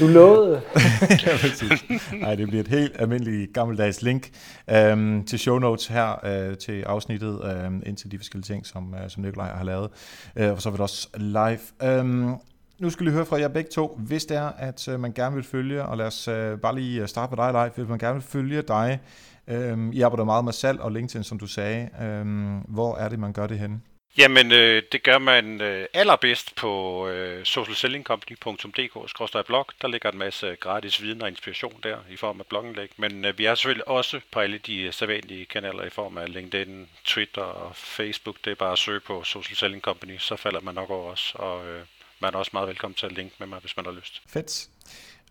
Du 0.00 0.06
lovede. 0.06 0.60
ja, 1.26 1.36
præcis. 1.40 1.84
Nej, 2.20 2.34
det 2.34 2.48
bliver 2.48 2.62
et 2.62 2.68
helt 2.68 2.92
almindeligt 2.98 3.52
gammeldags 3.52 4.02
link 4.02 4.30
øhm, 4.70 5.24
til 5.24 5.38
show 5.38 5.58
notes 5.58 5.86
her 5.86 6.26
øh, 6.26 6.56
til 6.56 6.82
afsnittet, 6.82 7.40
øh, 7.44 7.72
ind 7.86 7.96
til 7.96 8.10
de 8.10 8.18
forskellige 8.18 8.54
ting, 8.54 8.66
som, 8.66 8.94
øh, 8.94 9.10
som 9.10 9.22
Nikolaj 9.22 9.56
har 9.56 9.64
lavet. 9.64 9.90
Øh, 10.36 10.52
og 10.52 10.62
så 10.62 10.70
vil 10.70 10.76
det 10.76 10.82
også 10.82 11.08
live. 11.16 11.58
Øhm, 11.82 12.34
nu 12.82 12.90
skal 12.90 13.06
vi 13.06 13.10
høre 13.10 13.26
fra 13.26 13.40
jer 13.40 13.48
begge 13.48 13.70
to. 13.70 14.00
Hvis 14.08 14.24
det 14.24 14.36
er, 14.36 14.52
at 14.58 14.88
øh, 14.88 15.00
man 15.00 15.12
gerne 15.12 15.34
vil 15.34 15.44
følge, 15.44 15.84
og 15.84 15.96
lad 15.96 16.06
os 16.06 16.28
øh, 16.28 16.58
bare 16.58 16.74
lige 16.74 17.02
øh, 17.02 17.08
starte 17.08 17.36
med 17.36 17.44
dig, 17.44 17.52
Leif. 17.52 17.72
Hvis 17.72 17.88
man 17.88 17.98
gerne 17.98 18.14
vil 18.14 18.22
følge 18.22 18.62
dig, 18.62 19.00
øh, 19.48 19.78
I 19.92 20.00
arbejder 20.00 20.24
meget 20.24 20.44
med 20.44 20.52
salg 20.52 20.80
og 20.80 20.92
LinkedIn, 20.92 21.24
som 21.24 21.38
du 21.38 21.46
sagde. 21.46 21.88
Øh, 22.02 22.26
hvor 22.68 22.96
er 22.96 23.08
det, 23.08 23.18
man 23.18 23.32
gør 23.32 23.46
det 23.46 23.58
henne? 23.58 23.80
Jamen, 24.18 24.52
øh, 24.52 24.82
det 24.92 25.02
gør 25.02 25.18
man 25.18 25.60
øh, 25.60 25.86
allerbedst 25.94 26.54
på 26.54 27.08
øh, 27.08 27.44
socialsellingcompany.dk-blog. 27.44 29.66
Der 29.82 29.88
ligger 29.88 30.10
en 30.10 30.18
masse 30.18 30.56
gratis 30.60 31.02
viden 31.02 31.22
og 31.22 31.28
inspiration 31.28 31.80
der 31.82 31.96
i 32.10 32.16
form 32.16 32.40
af 32.40 32.46
blogindlæg. 32.46 32.90
Men 32.96 33.24
øh, 33.24 33.38
vi 33.38 33.44
er 33.44 33.54
selvfølgelig 33.54 33.88
også 33.88 34.20
på 34.30 34.40
alle 34.40 34.58
de 34.58 34.92
sædvanlige 34.92 35.44
kanaler 35.44 35.84
i 35.84 35.90
form 35.90 36.18
af 36.18 36.32
LinkedIn, 36.32 36.88
Twitter 37.04 37.42
og 37.42 37.76
Facebook. 37.76 38.36
Det 38.44 38.50
er 38.50 38.54
bare 38.54 38.72
at 38.72 38.78
søge 38.78 39.00
på 39.00 39.24
Social 39.24 39.56
Selling 39.56 39.82
Company, 39.82 40.18
så 40.18 40.36
falder 40.36 40.60
man 40.60 40.74
nok 40.74 40.90
over 40.90 41.12
os. 41.12 41.32
Og 41.34 41.66
øh, 41.66 41.82
man 42.22 42.34
er 42.34 42.38
også 42.38 42.50
meget 42.52 42.68
velkommen 42.68 42.94
til 42.94 43.06
at 43.06 43.12
linke 43.12 43.34
med 43.38 43.46
mig, 43.46 43.58
hvis 43.60 43.76
man 43.76 43.86
har 43.86 43.92
lyst. 43.92 44.22
Fedt. 44.28 44.68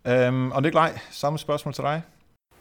Øhm, 0.06 0.50
og 0.52 0.62
Nikolaj, 0.62 0.98
samme 1.10 1.38
spørgsmål 1.38 1.74
til 1.74 1.84
dig. 1.84 2.02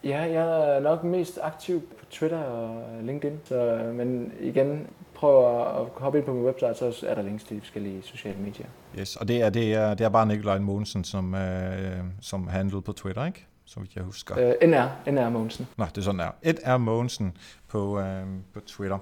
Ja, 0.03 0.21
jeg 0.21 0.75
er 0.75 0.79
nok 0.79 1.03
mest 1.03 1.39
aktiv 1.41 1.81
på 1.99 2.05
Twitter 2.11 2.37
og 2.37 3.03
LinkedIn. 3.03 3.39
Så, 3.43 3.91
men 3.93 4.33
igen, 4.39 4.87
prøv 5.13 5.45
at 5.59 5.87
hoppe 5.95 6.17
ind 6.17 6.25
på 6.25 6.33
min 6.33 6.43
website, 6.43 6.75
så 6.75 7.05
er 7.07 7.15
der 7.15 7.21
links 7.21 7.43
til 7.43 7.55
de 7.55 7.61
forskellige 7.61 8.01
sociale 8.03 8.37
medier. 8.37 8.65
Yes, 8.99 9.15
og 9.15 9.27
det 9.27 9.41
er, 9.41 9.49
det 9.49 9.73
er, 9.73 9.93
det 9.93 10.05
er 10.05 10.09
bare 10.09 10.25
Nikolaj 10.25 10.59
Mogensen, 10.59 11.03
som, 11.03 11.35
øh, 11.35 12.03
som 12.21 12.47
handlede 12.47 12.81
på 12.81 12.91
Twitter, 12.91 13.25
ikke? 13.25 13.45
Så 13.73 13.79
vidt 13.79 13.95
jeg 13.95 14.03
husker. 14.03 14.55
Øh. 14.61 14.69
NR, 14.69 15.11
NR 15.11 15.29
Mogensen. 15.29 15.67
Nå, 15.77 15.85
det 15.85 15.97
er 15.97 16.01
sådan 16.01 16.19
der. 16.19 16.29
Et 16.43 16.59
er 16.63 16.77
Mogensen 16.77 17.37
på, 17.67 17.99
øh, 17.99 18.23
på 18.53 18.59
Twitter. 18.59 18.97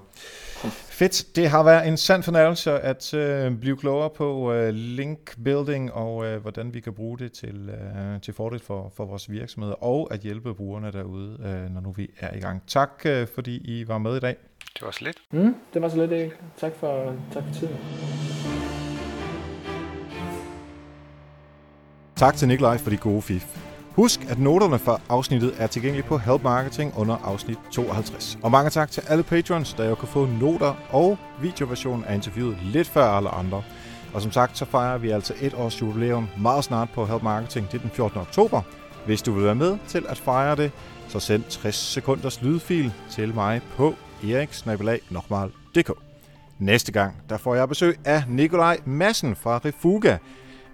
Fedt. 0.70 1.36
Det 1.36 1.50
har 1.50 1.62
været 1.62 1.88
en 1.88 1.96
sand 1.96 2.22
fornøjelse 2.22 2.80
at 2.80 3.14
øh, 3.14 3.58
blive 3.58 3.76
klogere 3.76 4.10
på 4.10 4.52
øh, 4.52 4.74
link 4.74 5.44
building 5.44 5.92
og 5.92 6.26
øh, 6.26 6.42
hvordan 6.42 6.74
vi 6.74 6.80
kan 6.80 6.92
bruge 6.92 7.18
det 7.18 7.32
til, 7.32 7.70
øh, 7.70 8.20
til 8.20 8.34
fordel 8.34 8.60
for, 8.60 8.92
for 8.96 9.04
vores 9.04 9.30
virksomheder 9.30 9.84
og 9.84 10.08
at 10.10 10.20
hjælpe 10.20 10.54
brugerne 10.54 10.92
derude, 10.92 11.38
øh, 11.44 11.74
når 11.74 11.80
nu 11.80 11.92
vi 11.92 12.10
er 12.20 12.36
i 12.36 12.40
gang. 12.40 12.62
Tak 12.66 12.90
øh, 13.04 13.26
fordi 13.34 13.56
I 13.56 13.88
var 13.88 13.98
med 13.98 14.16
i 14.16 14.20
dag. 14.20 14.36
Det 14.74 14.82
var 14.82 14.90
så 14.90 15.04
lidt. 15.04 15.18
Mm, 15.30 15.54
det 15.74 15.82
var 15.82 15.88
så 15.88 15.96
lidt, 15.96 16.12
ikke? 16.12 16.36
Tak 16.56 16.72
for, 16.76 17.14
tak 17.32 17.42
for 17.44 17.52
tiden. 17.54 17.76
Tak 22.16 22.34
til 22.34 22.48
Nikolaj 22.48 22.78
for 22.78 22.90
de 22.90 22.96
gode 22.96 23.22
fif. 23.22 23.69
Husk, 23.96 24.20
at 24.28 24.38
noterne 24.38 24.78
for 24.78 25.00
afsnittet 25.08 25.54
er 25.58 25.66
tilgængelige 25.66 26.08
på 26.08 26.18
Help 26.18 26.42
Marketing 26.42 26.92
under 26.96 27.16
afsnit 27.16 27.58
52. 27.70 28.38
Og 28.42 28.50
mange 28.50 28.70
tak 28.70 28.90
til 28.90 29.02
alle 29.08 29.22
patrons, 29.22 29.74
der 29.74 29.88
jo 29.88 29.94
kan 29.94 30.08
få 30.08 30.26
noter 30.26 30.74
og 30.90 31.18
videoversionen 31.40 32.04
af 32.04 32.14
interviewet 32.14 32.58
lidt 32.62 32.88
før 32.88 33.04
alle 33.04 33.28
andre. 33.28 33.62
Og 34.14 34.22
som 34.22 34.32
sagt, 34.32 34.58
så 34.58 34.64
fejrer 34.64 34.98
vi 34.98 35.10
altså 35.10 35.34
et 35.40 35.54
års 35.54 35.82
jubilæum 35.82 36.28
meget 36.38 36.64
snart 36.64 36.88
på 36.94 37.06
Help 37.06 37.22
Marketing. 37.22 37.66
Det 37.66 37.74
er 37.74 37.82
den 37.82 37.90
14. 37.90 38.20
oktober. 38.20 38.62
Hvis 39.06 39.22
du 39.22 39.32
vil 39.32 39.44
være 39.44 39.54
med 39.54 39.78
til 39.88 40.04
at 40.08 40.18
fejre 40.18 40.56
det, 40.56 40.72
så 41.08 41.20
send 41.20 41.44
60 41.48 41.74
sekunders 41.74 42.42
lydfil 42.42 42.92
til 43.10 43.34
mig 43.34 43.60
på 43.76 43.94
eriksnabelag.dk. 44.24 45.92
Næste 46.58 46.92
gang, 46.92 47.16
der 47.28 47.36
får 47.36 47.54
jeg 47.54 47.68
besøg 47.68 47.98
af 48.04 48.22
Nikolaj 48.28 48.78
Massen 48.84 49.36
fra 49.36 49.60
Refuga. 49.64 50.16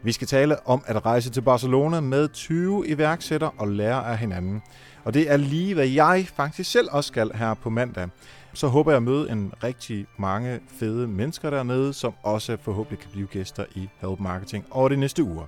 Vi 0.02 0.12
skal 0.12 0.26
tale 0.26 0.68
om 0.68 0.82
at 0.86 1.06
rejse 1.06 1.30
til 1.30 1.40
Barcelona 1.40 2.00
med 2.00 2.28
20 2.28 2.88
iværksættere 2.88 3.50
og 3.58 3.68
lære 3.68 4.06
af 4.06 4.18
hinanden. 4.18 4.62
Og 5.04 5.14
det 5.14 5.30
er 5.30 5.36
lige, 5.36 5.74
hvad 5.74 5.86
jeg 5.86 6.26
faktisk 6.34 6.70
selv 6.70 6.88
også 6.92 7.08
skal 7.08 7.30
her 7.34 7.54
på 7.54 7.70
mandag. 7.70 8.08
Så 8.54 8.66
håber 8.68 8.90
jeg 8.90 8.96
at 8.96 9.02
møde 9.02 9.30
en 9.30 9.52
rigtig 9.64 10.06
mange 10.16 10.60
fede 10.78 11.08
mennesker 11.08 11.50
dernede, 11.50 11.92
som 11.92 12.12
også 12.22 12.56
forhåbentlig 12.62 12.98
kan 12.98 13.10
blive 13.12 13.26
gæster 13.26 13.64
i 13.74 13.88
Help 14.00 14.20
Marketing 14.20 14.64
over 14.70 14.88
de 14.88 14.96
næste 14.96 15.22
uger. 15.22 15.46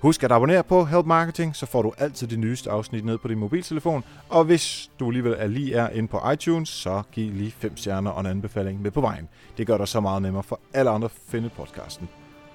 Husk 0.00 0.22
at 0.22 0.32
abonnere 0.32 0.64
på 0.64 0.84
Help 0.84 1.06
Marketing, 1.06 1.56
så 1.56 1.66
får 1.66 1.82
du 1.82 1.92
altid 1.98 2.26
de 2.26 2.36
nyeste 2.36 2.70
afsnit 2.70 3.04
ned 3.04 3.18
på 3.18 3.28
din 3.28 3.38
mobiltelefon. 3.38 4.04
Og 4.28 4.44
hvis 4.44 4.90
du 5.00 5.06
alligevel 5.06 5.34
er 5.38 5.46
lige 5.46 5.74
er 5.74 5.88
inde 5.88 6.08
på 6.08 6.30
iTunes, 6.30 6.68
så 6.68 7.02
giv 7.12 7.32
lige 7.32 7.50
5 7.50 7.76
stjerner 7.76 8.10
og 8.10 8.20
en 8.20 8.26
anbefaling 8.26 8.82
med 8.82 8.90
på 8.90 9.00
vejen. 9.00 9.28
Det 9.58 9.66
gør 9.66 9.78
dig 9.78 9.88
så 9.88 10.00
meget 10.00 10.22
nemmere 10.22 10.42
for 10.42 10.60
alle 10.74 10.90
andre 10.90 11.04
at 11.04 11.12
finde 11.28 11.50
podcasten. 11.56 12.08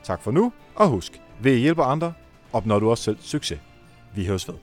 Tak 0.04 0.22
for 0.22 0.32
nu, 0.32 0.52
og 0.76 0.88
husk, 0.88 1.22
ved 1.40 1.52
at 1.52 1.60
hjælpe 1.60 1.84
andre, 1.84 2.14
opnår 2.54 2.80
du 2.80 2.90
også 2.90 3.04
selv 3.04 3.18
succes. 3.22 3.60
Vi 4.16 4.26
høres 4.26 4.48
ved. 4.48 4.56